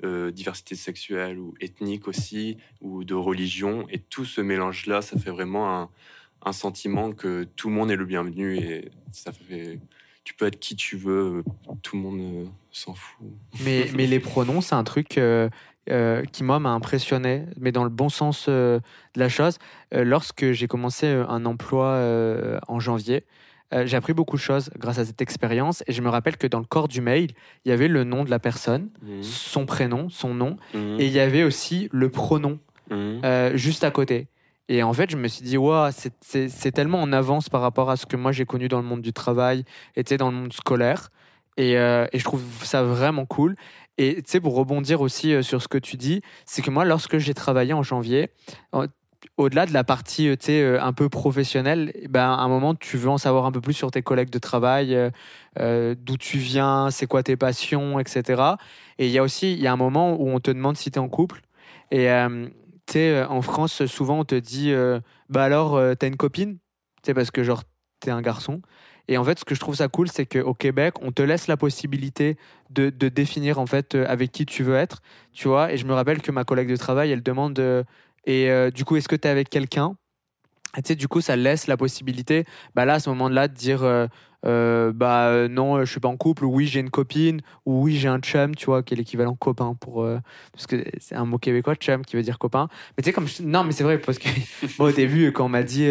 euh, 0.02 0.30
diversité 0.30 0.74
sexuelle 0.74 1.38
ou 1.38 1.54
ethnique 1.60 2.08
aussi, 2.08 2.58
ou 2.80 3.04
de 3.04 3.14
religion. 3.14 3.86
Et 3.90 3.98
tout 3.98 4.24
ce 4.24 4.40
mélange-là, 4.40 5.02
ça 5.02 5.18
fait 5.18 5.30
vraiment 5.30 5.90
un, 6.42 6.52
sentiment 6.52 7.12
que 7.12 7.44
tout 7.56 7.68
le 7.68 7.74
monde 7.74 7.90
est 7.90 7.96
le 7.96 8.04
bienvenu 8.04 8.58
et 8.58 8.90
ça 9.10 9.32
fait. 9.32 9.80
Tu 10.24 10.34
peux 10.34 10.46
être 10.46 10.58
qui 10.58 10.76
tu 10.76 10.96
veux, 10.96 11.42
tout 11.82 11.96
le 11.96 12.02
monde 12.02 12.20
euh, 12.20 12.44
s'en 12.70 12.94
fout. 12.94 13.26
Mais, 13.62 13.88
mais 13.94 14.06
les 14.06 14.20
pronoms, 14.20 14.60
c'est 14.60 14.74
un 14.74 14.84
truc 14.84 15.16
euh, 15.16 15.48
euh, 15.90 16.22
qui, 16.24 16.44
moi, 16.44 16.58
m'a 16.60 16.70
impressionné, 16.70 17.44
mais 17.58 17.72
dans 17.72 17.84
le 17.84 17.90
bon 17.90 18.08
sens 18.08 18.46
euh, 18.48 18.78
de 19.14 19.20
la 19.20 19.28
chose. 19.28 19.58
Euh, 19.94 20.04
lorsque 20.04 20.52
j'ai 20.52 20.66
commencé 20.66 21.06
un 21.08 21.44
emploi 21.46 21.98
en 22.68 22.80
janvier, 22.80 23.24
j'ai 23.86 23.96
appris 23.96 24.12
beaucoup 24.12 24.36
de 24.36 24.40
choses 24.40 24.70
grâce 24.78 24.98
à 24.98 25.04
cette 25.04 25.20
expérience. 25.20 25.82
Et 25.88 25.92
je 25.92 26.00
me 26.00 26.08
rappelle 26.08 26.36
que 26.36 26.46
dans 26.46 26.60
le 26.60 26.64
corps 26.64 26.86
du 26.86 27.00
mail, 27.00 27.30
il 27.64 27.70
y 27.70 27.72
avait 27.72 27.88
le 27.88 28.04
nom 28.04 28.22
de 28.22 28.30
la 28.30 28.38
personne, 28.38 28.88
Mhm. 29.02 29.22
son 29.22 29.66
prénom, 29.66 30.08
son 30.10 30.32
nom, 30.32 30.56
Mhm. 30.74 31.00
et 31.00 31.06
il 31.06 31.12
y 31.12 31.18
avait 31.18 31.42
aussi 31.42 31.88
le 31.92 32.08
pronom 32.08 32.58
euh, 33.24 33.56
juste 33.56 33.82
à 33.82 33.90
côté. 33.90 34.28
Et 34.68 34.82
en 34.82 34.92
fait, 34.92 35.10
je 35.10 35.16
me 35.16 35.26
suis 35.28 35.44
dit, 35.44 35.56
Ouah, 35.58 35.90
c'est- 35.92 36.70
tellement 36.72 37.02
en 37.02 37.12
avance 37.12 37.48
par 37.48 37.62
rapport 37.62 37.90
à 37.90 37.96
ce 37.96 38.06
que 38.06 38.16
moi 38.16 38.30
j'ai 38.32 38.44
connu 38.44 38.68
dans 38.68 38.80
le 38.80 38.86
monde 38.86 39.02
du 39.02 39.12
travail 39.12 39.64
et 39.96 40.02
dans 40.16 40.30
le 40.30 40.36
monde 40.36 40.52
scolaire. 40.52 41.10
Et, 41.56 41.76
euh, 41.78 42.06
et 42.12 42.18
je 42.18 42.24
trouve 42.24 42.42
ça 42.62 42.82
vraiment 42.84 43.26
cool. 43.26 43.56
Et 43.98 44.16
tu 44.16 44.22
sais, 44.26 44.40
pour 44.40 44.54
rebondir 44.54 45.00
aussi 45.00 45.32
euh, 45.32 45.42
sur 45.42 45.62
ce 45.62 45.68
que 45.68 45.78
tu 45.78 45.96
dis, 45.96 46.20
c'est 46.46 46.62
que 46.62 46.70
moi, 46.70 46.84
lorsque 46.84 47.18
j'ai 47.18 47.34
travaillé 47.34 47.72
en 47.72 47.82
janvier, 47.82 48.30
au-delà 49.36 49.66
de 49.66 49.72
la 49.72 49.84
partie 49.84 50.28
euh, 50.28 50.36
euh, 50.48 50.80
un 50.80 50.92
peu 50.92 51.08
professionnelle, 51.08 51.92
eh 51.94 52.08
ben, 52.08 52.32
à 52.32 52.40
un 52.40 52.48
moment, 52.48 52.74
tu 52.74 52.96
veux 52.96 53.08
en 53.08 53.18
savoir 53.18 53.46
un 53.46 53.52
peu 53.52 53.60
plus 53.60 53.72
sur 53.72 53.90
tes 53.90 54.02
collègues 54.02 54.30
de 54.30 54.38
travail, 54.38 54.98
d'où 55.56 56.16
tu 56.18 56.38
viens, 56.38 56.90
c'est 56.90 57.06
quoi 57.06 57.22
tes 57.22 57.36
passions, 57.36 58.00
etc. 58.00 58.56
Et 58.98 59.06
il 59.06 59.12
y 59.12 59.18
a 59.18 59.22
aussi, 59.22 59.54
y 59.54 59.66
a 59.66 59.72
un 59.72 59.76
moment 59.76 60.20
où 60.20 60.28
on 60.28 60.40
te 60.40 60.50
demande 60.50 60.76
si 60.76 60.90
tu 60.90 60.96
es 60.96 61.00
en 61.00 61.08
couple. 61.08 61.42
Et 61.90 62.10
euh, 62.10 63.26
en 63.28 63.42
France, 63.42 63.86
souvent, 63.86 64.20
on 64.20 64.24
te 64.24 64.34
dit, 64.34 64.72
euh, 64.72 65.00
bah 65.28 65.44
alors, 65.44 65.80
t'as 65.98 66.08
une 66.08 66.16
copine? 66.16 66.58
Tu 67.02 67.06
sais, 67.06 67.14
parce 67.14 67.30
que 67.30 67.42
genre, 67.42 67.62
t'es 68.00 68.10
un 68.10 68.22
garçon. 68.22 68.60
Et 69.08 69.18
en 69.18 69.24
fait, 69.24 69.38
ce 69.38 69.44
que 69.44 69.54
je 69.54 69.60
trouve 69.60 69.74
ça 69.74 69.88
cool, 69.88 70.08
c'est 70.08 70.26
qu'au 70.26 70.54
Québec, 70.54 70.94
on 71.02 71.12
te 71.12 71.22
laisse 71.22 71.46
la 71.46 71.56
possibilité 71.56 72.36
de, 72.70 72.90
de 72.90 73.08
définir 73.08 73.58
en 73.58 73.66
fait 73.66 73.94
euh, 73.94 74.06
avec 74.08 74.32
qui 74.32 74.46
tu 74.46 74.62
veux 74.62 74.76
être, 74.76 75.02
tu 75.32 75.48
vois. 75.48 75.72
Et 75.72 75.76
je 75.76 75.86
me 75.86 75.92
rappelle 75.92 76.22
que 76.22 76.32
ma 76.32 76.44
collègue 76.44 76.70
de 76.70 76.76
travail, 76.76 77.10
elle 77.10 77.22
demande, 77.22 77.58
euh, 77.58 77.84
et 78.24 78.50
euh, 78.50 78.70
du 78.70 78.84
coup, 78.84 78.96
est-ce 78.96 79.08
que 79.08 79.16
t'es 79.16 79.28
avec 79.28 79.50
quelqu'un? 79.50 79.96
Et 80.76 80.82
tu 80.82 80.88
sais, 80.88 80.94
du 80.96 81.06
coup, 81.06 81.20
ça 81.20 81.36
laisse 81.36 81.66
la 81.66 81.76
possibilité, 81.76 82.44
bah 82.74 82.84
là, 82.84 82.94
à 82.94 83.00
ce 83.00 83.10
moment-là, 83.10 83.46
de 83.46 83.54
dire, 83.54 84.08
euh, 84.46 84.92
bah 84.92 85.26
euh, 85.28 85.48
non, 85.48 85.76
euh, 85.76 85.84
je 85.84 85.90
suis 85.90 86.00
pas 86.00 86.08
en 86.08 86.16
couple, 86.16 86.44
ou 86.44 86.54
oui, 86.54 86.66
j'ai 86.66 86.80
une 86.80 86.90
copine, 86.90 87.40
ou 87.66 87.82
oui, 87.84 87.96
j'ai 87.96 88.08
un 88.08 88.18
chum, 88.18 88.54
tu 88.54 88.66
vois, 88.66 88.82
qui 88.82 88.94
est 88.94 88.96
l'équivalent 88.96 89.34
copain 89.34 89.74
pour, 89.80 90.02
euh, 90.02 90.18
parce 90.52 90.66
que 90.66 90.84
c'est 90.98 91.14
un 91.14 91.24
mot 91.24 91.38
québécois, 91.38 91.74
chum, 91.76 92.04
qui 92.04 92.16
veut 92.16 92.22
dire 92.22 92.38
copain. 92.38 92.68
Mais 92.96 93.02
tu 93.02 93.08
sais, 93.08 93.12
comme, 93.12 93.26
je- 93.26 93.42
non, 93.42 93.64
mais 93.64 93.72
c'est 93.72 93.84
vrai, 93.84 93.98
parce 93.98 94.18
que 94.18 94.28
moi, 94.78 94.88
au 94.88 94.92
début, 94.92 95.32
quand 95.32 95.46
on 95.46 95.48
m'a 95.48 95.62
dit, 95.62 95.88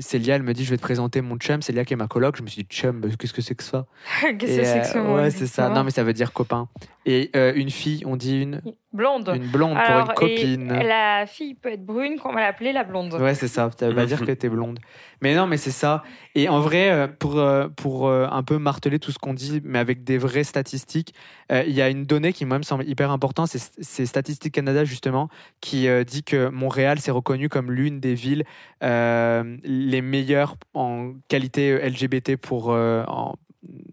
Célia, 0.00 0.36
elle 0.36 0.42
me 0.42 0.52
dit, 0.52 0.64
je 0.64 0.70
vais 0.70 0.76
te 0.76 0.82
présenter 0.82 1.20
mon 1.20 1.36
chum, 1.36 1.62
Célia 1.62 1.84
qui 1.84 1.94
est 1.94 1.96
ma 1.96 2.08
coloc, 2.08 2.36
je 2.36 2.42
me 2.42 2.48
suis 2.48 2.62
dit, 2.62 2.68
chum, 2.68 3.00
bah, 3.00 3.08
qu'est-ce 3.18 3.32
que 3.32 3.42
c'est 3.42 3.54
que 3.54 3.62
ça? 3.64 3.86
Qu'est-ce 4.38 4.56
que 4.58 4.64
c'est 4.64 4.92
que 4.92 4.98
mot 4.98 5.16
Ouais, 5.16 5.30
c'est 5.30 5.46
ça. 5.46 5.68
Non, 5.70 5.84
mais 5.84 5.90
ça 5.90 6.04
veut 6.04 6.12
dire 6.12 6.32
copain. 6.32 6.68
Et 7.04 7.30
une 7.54 7.70
fille, 7.70 8.02
on 8.06 8.16
dit 8.16 8.42
une, 8.42 8.62
Blonde. 8.96 9.32
une 9.36 9.46
blonde 9.46 9.76
Alors, 9.76 10.12
pour 10.14 10.24
une 10.26 10.32
et 10.32 10.36
copine. 10.36 10.68
la 10.72 11.26
fille 11.26 11.54
peut 11.54 11.70
être 11.72 11.84
brune, 11.86 12.18
qu'on 12.18 12.32
va 12.32 12.40
l'appeler 12.40 12.72
la 12.72 12.82
blonde. 12.82 13.14
Ouais, 13.14 13.34
c'est 13.34 13.46
ça. 13.48 13.70
Ça 13.78 13.88
veut 13.88 13.94
pas 13.94 14.06
dire 14.06 14.24
que 14.24 14.32
t'es 14.32 14.48
blonde. 14.48 14.78
Mais 15.22 15.34
non, 15.34 15.46
mais 15.46 15.56
c'est 15.56 15.70
ça. 15.70 16.02
Et 16.34 16.48
en 16.48 16.60
vrai, 16.60 16.90
euh, 16.90 17.06
pour, 17.06 17.38
euh, 17.38 17.68
pour 17.68 18.08
euh, 18.08 18.26
un 18.30 18.42
peu 18.42 18.58
marteler 18.58 18.98
tout 18.98 19.12
ce 19.12 19.18
qu'on 19.18 19.32
dit, 19.34 19.60
mais 19.64 19.78
avec 19.78 20.02
des 20.04 20.18
vraies 20.18 20.44
statistiques, 20.44 21.14
euh, 21.52 21.62
il 21.66 21.72
y 21.74 21.80
a 21.80 21.88
une 21.88 22.04
donnée 22.04 22.32
qui, 22.32 22.44
moi, 22.44 22.58
me 22.58 22.62
semble 22.64 22.84
hyper 22.88 23.10
importante. 23.10 23.48
C'est 23.48 23.72
c'est 23.82 24.04
Statistique 24.06 24.52
Canada, 24.54 24.84
justement, 24.84 25.28
qui 25.60 25.88
euh, 25.88 26.02
dit 26.04 26.22
que 26.24 26.48
Montréal 26.48 26.98
s'est 26.98 27.10
reconnu 27.12 27.48
comme 27.48 27.70
l'une 27.70 28.00
des 28.00 28.14
villes 28.14 28.44
euh, 28.82 29.56
les 29.64 30.02
meilleures 30.02 30.56
en 30.74 31.12
qualité 31.28 31.72
LGBT 31.88 32.36
pour, 32.36 32.72
euh, 32.72 33.02
en- 33.08 33.34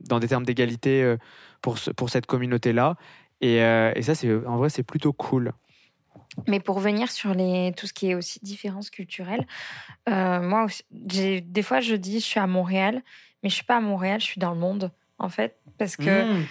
dans 0.07 0.19
des 0.19 0.27
termes 0.27 0.45
d'égalité 0.45 1.01
euh, 1.03 1.17
pour, 1.61 1.77
ce- 1.77 1.91
pour 1.91 2.09
cette 2.09 2.25
communauté-là. 2.25 2.95
Et, 3.43 3.61
euh, 3.61 3.91
et 3.95 4.01
ça, 4.01 4.15
c'est 4.15 4.33
en 4.45 4.55
vrai, 4.55 4.69
c'est 4.69 4.83
plutôt 4.83 5.11
cool. 5.11 5.51
Mais 6.47 6.59
pour 6.61 6.79
venir 6.79 7.11
sur 7.11 7.33
les, 7.33 7.73
tout 7.75 7.87
ce 7.87 7.93
qui 7.93 8.09
est 8.09 8.15
aussi 8.15 8.39
différences 8.41 8.89
culturelles, 8.89 9.45
euh, 10.09 10.41
moi, 10.41 10.65
j'ai- 11.07 11.41
des 11.41 11.61
fois, 11.61 11.81
je 11.81 11.95
dis 11.95 12.19
je 12.21 12.25
suis 12.25 12.39
à 12.39 12.47
Montréal, 12.47 13.01
mais 13.43 13.49
je 13.49 13.55
suis 13.55 13.65
pas 13.65 13.77
à 13.77 13.81
Montréal, 13.81 14.21
je 14.21 14.25
suis 14.25 14.39
dans 14.39 14.51
le 14.53 14.59
monde, 14.59 14.91
en 15.19 15.27
fait. 15.29 15.57
Parce 15.77 15.97
que 15.97 16.23
Mmh. 16.23 16.45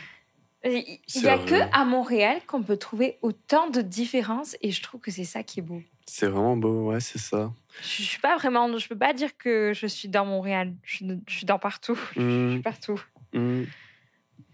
il 0.65 1.23
n'y 1.23 1.29
a 1.31 1.37
vrai. 1.37 1.47
que 1.47 1.55
à 1.73 1.85
Montréal 1.87 2.41
qu'on 2.47 2.63
peut 2.63 2.77
trouver 2.77 3.19
autant 3.23 3.71
de 3.71 3.81
différences 3.81 4.55
et 4.61 4.71
je 4.71 4.83
trouve 4.83 5.01
que 5.01 5.11
c'est 5.11 5.25
ça 5.25 5.43
qui 5.43 5.61
est 5.61 5.63
beau. 5.63 5.83
C'est 6.07 6.27
vraiment 6.27 6.57
beau, 6.59 6.91
ouais, 6.91 7.01
c'est 7.01 7.19
ça. 7.19 7.53
Je, 7.81 7.87
je 7.89 8.03
suis 8.03 8.21
pas 8.21 8.37
vraiment, 8.37 8.77
je 8.77 8.87
peux 8.87 8.99
pas 8.99 9.15
dire 9.15 9.37
que 9.39 9.73
je 9.75 9.87
suis 9.87 10.09
dans 10.09 10.27
Montréal. 10.27 10.75
Je 10.85 10.97
suis, 10.97 11.07
je 11.27 11.35
suis 11.39 11.47
dans 11.47 11.59
partout. 11.59 11.99
Je 12.17 12.21
Mhm. 12.21 12.53
suis 12.53 12.63
partout. 12.63 13.01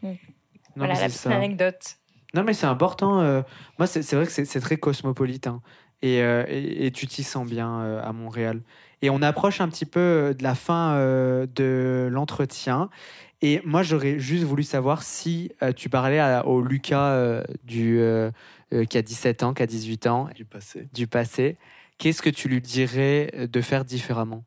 Non, 0.00 0.16
voilà 0.76 0.94
la 0.94 1.00
c'est 1.00 1.06
petite 1.08 1.20
ça. 1.22 1.34
anecdote. 1.34 1.97
Non, 2.34 2.42
mais 2.44 2.52
c'est 2.52 2.66
important. 2.66 3.20
euh, 3.20 3.42
moi, 3.78 3.86
c'est 3.86 4.02
c'est 4.02 4.16
vrai 4.16 4.26
que 4.26 4.32
c'est 4.32 4.44
c'est 4.44 4.60
très 4.60 4.76
cosmopolitain. 4.76 5.62
Et, 6.00 6.22
euh, 6.22 6.44
et, 6.46 6.86
et 6.86 6.90
tu 6.92 7.08
t'y 7.08 7.24
sens 7.24 7.44
bien 7.48 7.80
euh, 7.80 8.00
à 8.02 8.12
Montréal. 8.12 8.60
Et 9.02 9.10
on 9.10 9.20
approche 9.20 9.60
un 9.60 9.68
petit 9.68 9.86
peu 9.86 9.98
euh, 10.00 10.32
de 10.34 10.44
la 10.44 10.54
fin 10.54 10.94
euh, 10.94 11.46
de 11.56 12.08
l'entretien. 12.10 12.88
Et 13.42 13.60
moi, 13.64 13.82
j'aurais 13.82 14.18
juste 14.20 14.44
voulu 14.44 14.62
savoir 14.62 15.02
si 15.02 15.50
euh, 15.62 15.72
tu 15.72 15.88
parlais 15.88 16.20
à- 16.20 16.46
au 16.46 16.60
Lucas 16.60 17.12
euh, 17.14 17.42
du, 17.64 17.98
euh, 17.98 18.30
euh, 18.72 18.84
qui 18.84 18.96
a 18.98 19.02
17 19.02 19.42
ans, 19.42 19.54
qui 19.54 19.62
a 19.62 19.66
18 19.66 20.06
ans, 20.06 20.28
Du 20.36 20.44
passé. 20.44 20.88
du 20.92 21.06
passé. 21.08 21.56
Qu'est-ce 21.98 22.22
que 22.22 22.30
tu 22.30 22.48
lui 22.48 22.60
dirais 22.60 23.48
de 23.50 23.60
faire 23.60 23.84
différemment? 23.84 24.44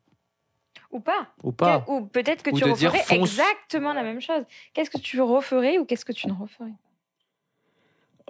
Ou 0.90 1.00
pas. 1.00 1.28
Ou 1.42 1.52
pas 1.52 1.84
Ou 1.88 2.02
peut-être 2.06 2.42
que 2.42 2.50
Ou 2.50 2.58
tu 2.58 2.64
referais 2.64 3.02
exactement 3.10 3.92
la 3.92 4.02
même 4.02 4.20
chose. 4.22 4.44
Qu'est-ce 4.72 4.90
que 4.90 4.98
tu 4.98 5.20
referais 5.20 5.78
ou 5.78 5.84
qu'est-ce 5.84 6.04
que 6.06 6.12
tu 6.12 6.28
ne 6.28 6.32
referais? 6.32 6.72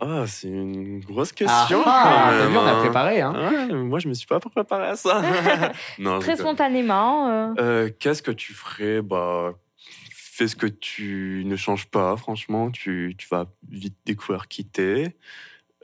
Oh, 0.05 0.25
c'est 0.27 0.49
une 0.49 0.99
grosse 1.01 1.31
question. 1.33 1.81
Ah, 1.87 2.31
quand 2.33 2.37
même, 2.39 2.51
vu, 2.51 2.57
on 2.57 2.67
a 2.67 2.73
hein. 2.73 2.81
préparé. 2.81 3.21
Hein. 3.21 3.33
Ouais, 3.69 3.73
moi, 3.75 4.01
je 4.01 4.09
me 4.09 4.15
suis 4.15 4.27
pas 4.27 4.41
préparé 4.41 4.89
à 4.89 4.97
ça. 4.97 5.23
non, 6.01 6.19
Très 6.19 6.37
spontanément. 6.37 7.29
euh. 7.29 7.49
Euh, 7.61 7.91
Qu'est-ce 8.01 8.21
que 8.23 8.33
tu 8.33 8.53
ferais? 8.53 9.01
Bah, 9.01 9.55
Fais 10.11 10.49
ce 10.49 10.57
que 10.57 10.67
tu 10.67 11.43
ne 11.47 11.55
changes 11.57 11.87
pas, 11.87 12.17
franchement. 12.17 12.71
Tu, 12.73 13.15
tu 13.17 13.29
vas 13.31 13.47
vite 13.71 13.95
découvrir 14.05 14.49
qui 14.49 14.65
t'es. 14.65 15.15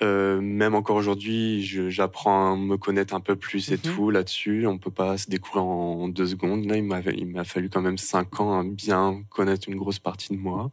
Euh, 0.03 0.41
même 0.41 0.75
encore 0.75 0.97
aujourd'hui, 0.97 1.63
j'apprends 1.91 2.55
à 2.55 2.57
me 2.57 2.77
connaître 2.77 3.15
un 3.15 3.21
peu 3.21 3.37
plus 3.37 3.71
et 3.71 3.75
Mhm. 3.77 3.81
tout 3.95 4.11
là-dessus. 4.11 4.67
On 4.67 4.79
peut 4.79 4.91
pas 4.91 5.17
se 5.19 5.29
découvrir 5.29 5.65
en 5.65 6.09
deux 6.09 6.27
secondes. 6.27 6.65
Là, 6.65 6.77
il 6.77 6.85
m'a 6.85 7.45
fallu 7.45 7.69
quand 7.69 7.83
même 7.83 7.99
cinq 7.99 8.41
ans 8.41 8.59
à 8.59 8.65
bien 8.65 9.23
connaître 9.29 9.69
une 9.69 9.77
grosse 9.77 9.99
partie 10.01 10.33
de 10.35 10.39
moi. 10.41 10.73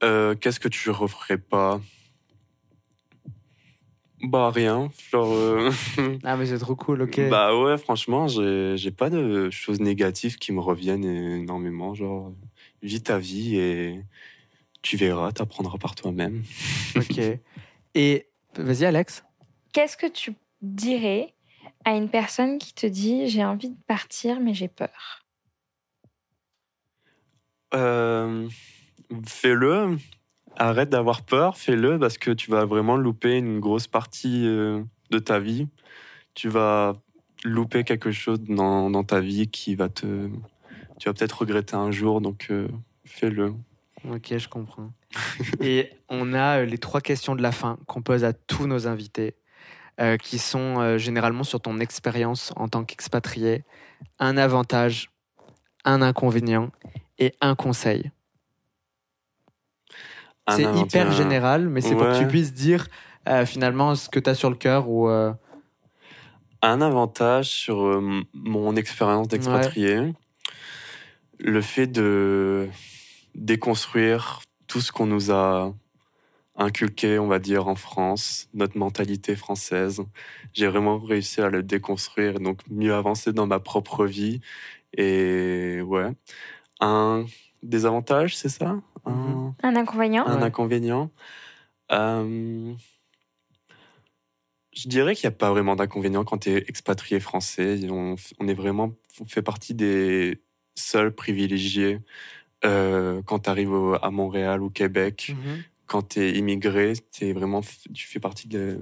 Qu'est-ce 0.00 0.60
que 0.60 0.68
tu 0.68 0.90
referais 0.90 1.38
pas? 1.38 1.80
Bah 4.26 4.50
rien. 4.50 4.90
Genre, 5.10 5.32
euh, 5.32 5.70
Ah, 6.24 6.36
mais 6.36 6.46
c'est 6.46 6.58
trop 6.58 6.74
cool, 6.74 7.02
ok. 7.02 7.28
bah 7.28 7.56
ouais, 7.58 7.76
franchement, 7.78 8.26
j'ai 8.26 8.76
j'ai 8.76 8.90
pas 8.90 9.10
de 9.10 9.50
choses 9.50 9.80
négatives 9.80 10.36
qui 10.36 10.52
me 10.52 10.60
reviennent 10.60 11.04
énormément. 11.04 11.94
Genre, 11.94 12.32
vis 12.82 13.02
ta 13.02 13.18
vie 13.18 13.56
et 13.56 14.00
tu 14.82 14.96
verras, 14.96 15.32
t'apprendras 15.32 15.78
par 15.78 15.94
toi-même. 15.94 16.42
Ok. 16.96 17.20
Et 17.94 18.28
vas-y, 18.56 18.84
Alex. 18.84 19.24
Qu'est-ce 19.72 19.96
que 19.96 20.06
tu 20.06 20.34
dirais 20.62 21.34
à 21.84 21.96
une 21.96 22.08
personne 22.08 22.58
qui 22.58 22.72
te 22.74 22.86
dit 22.86 23.28
j'ai 23.28 23.44
envie 23.44 23.70
de 23.70 23.82
partir 23.86 24.40
mais 24.40 24.54
j'ai 24.54 24.68
peur? 24.68 25.24
Euh, 27.74 28.48
fais-le. 29.26 29.98
Arrête 30.56 30.88
d'avoir 30.88 31.22
peur, 31.22 31.56
fais-le 31.56 31.98
parce 31.98 32.16
que 32.16 32.30
tu 32.30 32.50
vas 32.50 32.64
vraiment 32.64 32.96
louper 32.96 33.38
une 33.38 33.58
grosse 33.58 33.88
partie 33.88 34.46
euh, 34.46 34.82
de 35.10 35.18
ta 35.18 35.40
vie. 35.40 35.66
Tu 36.34 36.48
vas 36.48 36.94
louper 37.44 37.82
quelque 37.82 38.12
chose 38.12 38.40
dans, 38.40 38.88
dans 38.88 39.02
ta 39.02 39.20
vie 39.20 39.48
qui 39.48 39.74
va 39.74 39.88
te. 39.88 40.28
Tu 40.98 41.08
vas 41.08 41.12
peut-être 41.12 41.40
regretter 41.40 41.74
un 41.74 41.90
jour, 41.90 42.20
donc 42.20 42.46
euh, 42.50 42.68
fais-le. 43.04 43.54
Ok, 44.08 44.36
je 44.36 44.48
comprends. 44.48 44.92
Et 45.60 45.90
on 46.08 46.32
a 46.34 46.60
euh, 46.60 46.64
les 46.64 46.78
trois 46.78 47.00
questions 47.00 47.34
de 47.34 47.42
la 47.42 47.52
fin 47.52 47.78
qu'on 47.86 48.02
pose 48.02 48.22
à 48.22 48.32
tous 48.32 48.66
nos 48.66 48.86
invités, 48.86 49.34
qui 50.22 50.38
sont 50.38 50.98
généralement 50.98 51.44
sur 51.44 51.60
ton 51.60 51.78
expérience 51.78 52.52
en 52.56 52.66
tant 52.66 52.82
qu'expatrié, 52.82 53.62
un 54.18 54.36
avantage, 54.36 55.12
un 55.84 56.02
inconvénient 56.02 56.72
et 57.20 57.32
un 57.40 57.54
conseil. 57.54 58.10
C'est 60.50 60.74
hyper 60.76 61.12
général, 61.12 61.68
mais 61.68 61.80
c'est 61.80 61.94
pour 61.94 62.06
que 62.06 62.18
tu 62.18 62.26
puisses 62.26 62.52
dire 62.52 62.88
euh, 63.28 63.46
finalement 63.46 63.94
ce 63.94 64.08
que 64.08 64.20
tu 64.20 64.28
as 64.28 64.34
sur 64.34 64.50
le 64.50 64.56
cœur 64.56 64.88
ou 64.88 65.08
euh, 65.08 65.32
un 66.60 66.80
avantage 66.82 67.48
sur 67.48 67.82
euh, 67.82 68.22
mon 68.34 68.76
expérience 68.76 69.28
d'expatrié, 69.28 70.12
le 71.38 71.60
fait 71.62 71.86
de 71.86 72.68
déconstruire 73.34 74.40
tout 74.66 74.80
ce 74.80 74.92
qu'on 74.92 75.06
nous 75.06 75.30
a 75.30 75.72
inculqué, 76.56 77.18
on 77.18 77.26
va 77.26 77.38
dire, 77.38 77.66
en 77.66 77.74
France, 77.74 78.48
notre 78.54 78.78
mentalité 78.78 79.36
française. 79.36 80.02
J'ai 80.52 80.68
vraiment 80.68 80.98
réussi 80.98 81.40
à 81.40 81.48
le 81.48 81.62
déconstruire, 81.62 82.38
donc 82.38 82.60
mieux 82.70 82.94
avancer 82.94 83.32
dans 83.32 83.46
ma 83.46 83.60
propre 83.60 84.06
vie. 84.06 84.40
Et 84.96 85.80
ouais, 85.82 86.10
un 86.80 87.24
désavantage, 87.68 88.36
c'est 88.36 88.48
ça? 88.48 88.80
Un, 89.04 89.10
Mhm. 89.12 89.54
Un 89.62 89.76
inconvénient? 89.76 90.26
Un 90.26 90.36
Ouais. 90.38 90.42
inconvénient 90.44 91.10
Euh, 91.92 92.72
Je 94.72 94.88
dirais 94.88 95.14
qu'il 95.14 95.28
n'y 95.28 95.34
a 95.34 95.36
pas 95.36 95.50
vraiment 95.50 95.76
d'inconvénient 95.76 96.24
quand 96.24 96.38
tu 96.38 96.50
es 96.50 96.64
expatrié 96.66 97.20
français. 97.20 97.78
On, 97.90 98.16
on 98.40 98.48
est 98.48 98.54
vraiment 98.54 98.92
on 99.20 99.24
fait 99.24 99.42
partie 99.42 99.72
des 99.74 100.42
seuls 100.74 101.14
privilégiés 101.14 102.00
euh, 102.64 103.22
quand 103.22 103.40
tu 103.40 103.50
arrives 103.50 103.74
à 104.02 104.10
Montréal 104.10 104.62
ou 104.62 104.70
Québec. 104.70 105.32
Mhm. 105.36 105.62
Quand 105.86 106.02
tu 106.08 106.20
es 106.20 106.32
immigré, 106.32 106.94
t'es 107.16 107.32
vraiment, 107.32 107.60
tu 107.94 108.06
fais 108.08 108.18
partie 108.18 108.48
de- 108.48 108.80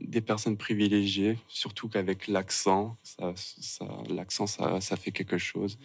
des 0.00 0.20
personnes 0.22 0.56
privilégiées, 0.56 1.36
surtout 1.48 1.88
qu'avec 1.88 2.28
l'accent, 2.28 2.96
ça, 3.02 3.32
ça, 3.36 3.84
l'accent, 4.08 4.46
ça, 4.46 4.80
ça 4.80 4.96
fait 4.96 5.10
quelque 5.12 5.36
chose. 5.38 5.78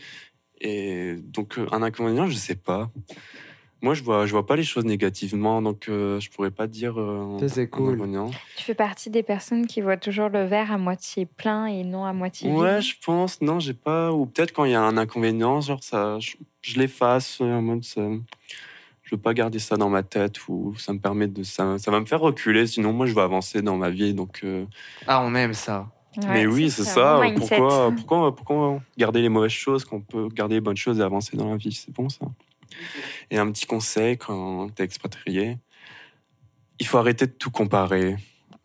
Et 0.62 1.16
donc, 1.18 1.58
euh, 1.58 1.68
un 1.72 1.82
inconvénient, 1.84 2.28
je 2.28 2.36
sais 2.36 2.56
pas. 2.56 2.92
Moi, 3.82 3.94
je 3.94 4.04
vois, 4.04 4.26
je 4.26 4.32
vois 4.32 4.46
pas 4.46 4.58
les 4.58 4.64
choses 4.64 4.84
négativement, 4.84 5.62
donc 5.62 5.88
euh, 5.88 6.20
je 6.20 6.30
pourrais 6.30 6.52
pas 6.52 6.68
dire 6.68 7.00
euh, 7.00 7.38
c'est 7.48 7.62
un 7.62 7.66
cool. 7.68 7.94
inconvénient. 7.94 8.30
Tu 8.58 8.64
fais 8.66 8.76
partie 8.76 9.10
des 9.10 9.24
personnes 9.24 9.68
qui 9.68 9.80
voient 9.80 9.96
toujours 9.96 10.28
le 10.28 10.44
verre 10.44 10.74
à 10.74 10.78
moitié 10.78 11.26
plein 11.26 11.66
et 11.68 11.86
non 11.86 12.04
à 12.04 12.12
moitié 12.12 12.50
vide? 12.50 12.60
Ouais, 12.60 12.82
je 12.82 12.96
pense. 13.06 13.42
Non, 13.42 13.62
j'ai 13.62 13.74
pas. 13.74 14.12
Ou 14.12 14.26
peut-être 14.26 14.52
quand 14.52 14.66
il 14.66 14.72
y 14.72 14.76
a 14.76 14.82
un 14.82 14.98
inconvénient, 14.98 15.62
genre 15.62 15.82
ça, 15.82 16.20
je, 16.20 16.36
je 16.62 16.78
l'efface 16.78 17.40
euh, 17.40 17.46
en 17.46 17.62
mode 17.62 17.86
ça. 17.86 18.02
Je 19.04 19.16
veux 19.16 19.22
pas 19.22 19.34
garder 19.34 19.60
ça 19.60 19.78
dans 19.78 19.90
ma 19.90 20.04
tête 20.04 20.48
ou 20.50 20.76
ça 20.78 20.92
me 20.94 21.00
permet 21.00 21.28
de 21.28 21.42
ça, 21.42 21.80
ça 21.80 21.90
va 21.90 22.00
me 22.02 22.06
faire 22.06 22.20
reculer. 22.20 22.68
Sinon, 22.68 22.92
moi, 22.94 23.06
je 23.08 23.16
vais 23.16 23.22
avancer 23.22 23.62
dans 23.62 23.78
ma 23.78 23.90
vie. 23.90 24.14
Donc, 24.14 24.42
euh, 24.44 24.66
Ah, 25.08 25.24
on 25.24 25.34
aime 25.36 25.54
ça. 25.54 25.88
Ouais, 26.18 26.24
mais 26.28 26.48
oui, 26.48 26.70
c'est 26.72 26.84
ça. 26.84 27.18
bon 27.18 27.24
mindset. 27.24 27.56
Pourquoi, 27.58 27.92
pourquoi, 27.96 28.36
pourquoi 28.36 28.82
garder 28.98 29.22
les 29.22 29.30
mauvaises 29.30 29.52
choses 29.52 29.86
quand 29.86 29.98
on 29.98 30.02
peut 30.02 30.28
garder 30.30 30.56
les 30.56 30.62
bonnes 30.62 30.78
choses 30.78 31.00
et 31.00 31.04
avancer 31.04 31.38
dans 31.38 31.50
la 31.50 31.58
vie? 31.58 31.72
C'est 31.72 31.92
bon 31.94 32.10
ça. 32.10 32.26
Et 33.32 33.38
un 33.38 33.52
petit 33.52 33.66
conseil 33.66 34.18
quand 34.18 34.70
t'es 34.70 34.84
expatrié, 34.84 35.58
il 36.80 36.88
faut 36.88 36.98
arrêter 36.98 37.28
de 37.28 37.32
tout 37.32 37.52
comparer. 37.52 38.16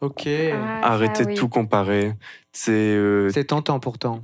Ok. 0.00 0.26
Ah, 0.26 0.80
ça, 0.82 0.86
Arrêter 0.88 1.24
oui. 1.24 1.34
de 1.34 1.38
tout 1.38 1.48
comparer. 1.48 2.12
C'est 2.52 2.72
euh, 2.72 3.30
C'est 3.30 3.44
tentant 3.44 3.80
pourtant. 3.80 4.20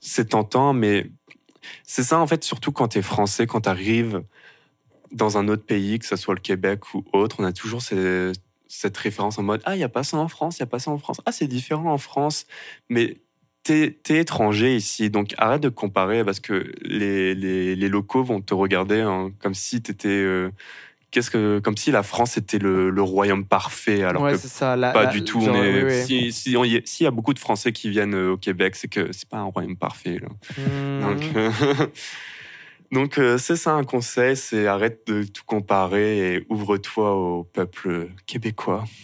c'est 0.00 0.30
tentant, 0.30 0.72
mais 0.72 1.10
c'est 1.84 2.02
ça 2.02 2.18
en 2.18 2.26
fait, 2.26 2.44
surtout 2.44 2.72
quand 2.72 2.88
tu 2.88 2.98
es 2.98 3.02
français, 3.02 3.46
quand 3.46 3.62
tu 3.62 3.68
arrives 3.68 4.22
dans 5.12 5.38
un 5.38 5.48
autre 5.48 5.64
pays, 5.64 5.98
que 5.98 6.06
ce 6.06 6.16
soit 6.16 6.34
le 6.34 6.40
Québec 6.40 6.94
ou 6.94 7.04
autre, 7.12 7.36
on 7.38 7.44
a 7.44 7.52
toujours 7.52 7.82
ces- 7.82 8.32
cette 8.68 8.96
référence 8.96 9.38
en 9.38 9.42
mode 9.42 9.62
Ah, 9.64 9.74
il 9.74 9.78
n'y 9.78 9.84
a 9.84 9.88
pas 9.88 10.04
ça 10.04 10.16
en 10.18 10.28
France, 10.28 10.58
il 10.58 10.62
n'y 10.62 10.68
a 10.68 10.70
pas 10.70 10.78
ça 10.78 10.90
en 10.90 10.98
France. 10.98 11.20
Ah, 11.26 11.32
c'est 11.32 11.48
différent 11.48 11.92
en 11.92 11.98
France. 11.98 12.46
Mais 12.88 13.16
t'es 13.64 13.98
es 14.10 14.18
étranger 14.18 14.76
ici, 14.76 15.10
donc 15.10 15.34
arrête 15.38 15.62
de 15.62 15.68
comparer 15.68 16.24
parce 16.24 16.40
que 16.40 16.72
les, 16.82 17.34
les, 17.34 17.74
les 17.76 17.88
locaux 17.88 18.22
vont 18.22 18.40
te 18.40 18.54
regarder 18.54 19.00
hein, 19.00 19.30
comme 19.40 19.54
si 19.54 19.82
t'étais. 19.82 20.24
Qu'est-ce 21.10 21.30
que, 21.30 21.58
comme 21.60 21.78
si 21.78 21.90
la 21.90 22.02
France 22.02 22.36
était 22.36 22.58
le, 22.58 22.90
le 22.90 23.02
royaume 23.02 23.46
parfait, 23.46 24.02
alors 24.02 24.24
ouais, 24.24 24.32
que 24.32 24.36
c'est 24.38 24.48
ça. 24.48 24.76
la- 24.76 24.90
pas 24.92 25.04
la- 25.04 25.10
du 25.10 25.24
tout. 25.24 25.40
genre, 25.40 25.56
on 25.56 25.62
est- 25.64 25.82
oui, 25.82 25.90
oui. 26.06 26.30
Si, 26.30 26.50
y 26.50 26.82
s'il 26.84 27.04
y 27.04 27.06
a 27.06 27.10
beaucoup 27.10 27.32
de 27.32 27.38
Français 27.38 27.72
qui 27.72 27.88
viennent 27.88 28.14
euh, 28.14 28.32
au 28.32 28.36
Québec, 28.36 28.76
c'est 28.76 28.88
que 28.88 29.10
c'est 29.12 29.26
pas 29.26 29.38
un 29.38 29.44
royaume 29.44 29.76
parfait. 29.78 30.18
Là. 30.20 30.28
Mhm. 30.58 31.00
Donc, 31.00 31.22
euh, 31.34 31.50
donc 32.92 33.18
euh, 33.18 33.38
c'est 33.38 33.56
ça 33.56 33.72
un 33.72 33.84
conseil, 33.84 34.36
c'est 34.36 34.66
arrête 34.66 35.06
de 35.06 35.22
tout 35.24 35.42
comparer 35.44 36.34
et 36.34 36.46
ouvre-toi 36.48 37.14
au 37.14 37.44
peuple 37.44 38.08
québécois. 38.26 38.84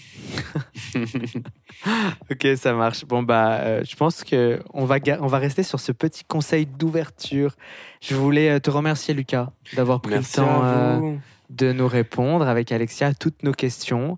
Ok, 2.30 2.46
ça 2.56 2.72
marche. 2.72 3.04
Bon 3.04 3.22
bah, 3.22 3.58
euh, 3.60 3.82
je 3.84 3.94
pense 3.96 4.24
que 4.24 4.60
on 4.72 4.84
va 4.84 4.96
on 5.20 5.26
va 5.26 5.38
rester 5.38 5.62
sur 5.62 5.80
ce 5.80 5.92
petit 5.92 6.24
conseil 6.24 6.66
d'ouverture. 6.66 7.56
Je 8.00 8.14
voulais 8.14 8.50
euh, 8.50 8.58
te 8.58 8.70
remercier 8.70 9.12
Lucas 9.12 9.50
d'avoir 9.74 10.00
pris 10.00 10.14
Merci 10.14 10.40
le 10.40 10.46
temps 10.46 10.60
euh, 10.64 11.16
de 11.50 11.72
nous 11.72 11.88
répondre 11.88 12.48
avec 12.48 12.72
Alexia 12.72 13.08
à 13.08 13.14
toutes 13.14 13.42
nos 13.42 13.52
questions. 13.52 14.16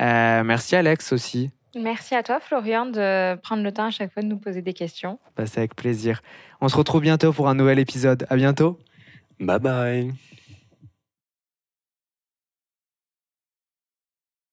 Euh, 0.00 0.42
merci 0.42 0.74
Alex 0.74 1.12
aussi. 1.12 1.50
Merci 1.80 2.14
à 2.14 2.22
toi, 2.22 2.40
Florian, 2.40 2.86
de 2.86 3.34
prendre 3.36 3.62
le 3.62 3.72
temps 3.72 3.86
à 3.86 3.90
chaque 3.90 4.12
fois 4.12 4.22
de 4.22 4.28
nous 4.28 4.38
poser 4.38 4.62
des 4.62 4.72
questions. 4.72 5.18
Bah, 5.36 5.46
c'est 5.46 5.58
avec 5.58 5.74
plaisir. 5.74 6.22
On 6.60 6.68
se 6.68 6.76
retrouve 6.76 7.02
bientôt 7.02 7.32
pour 7.32 7.48
un 7.48 7.54
nouvel 7.54 7.78
épisode. 7.78 8.26
À 8.30 8.36
bientôt. 8.36 8.78
Bye 9.38 9.58
bye. 9.58 10.12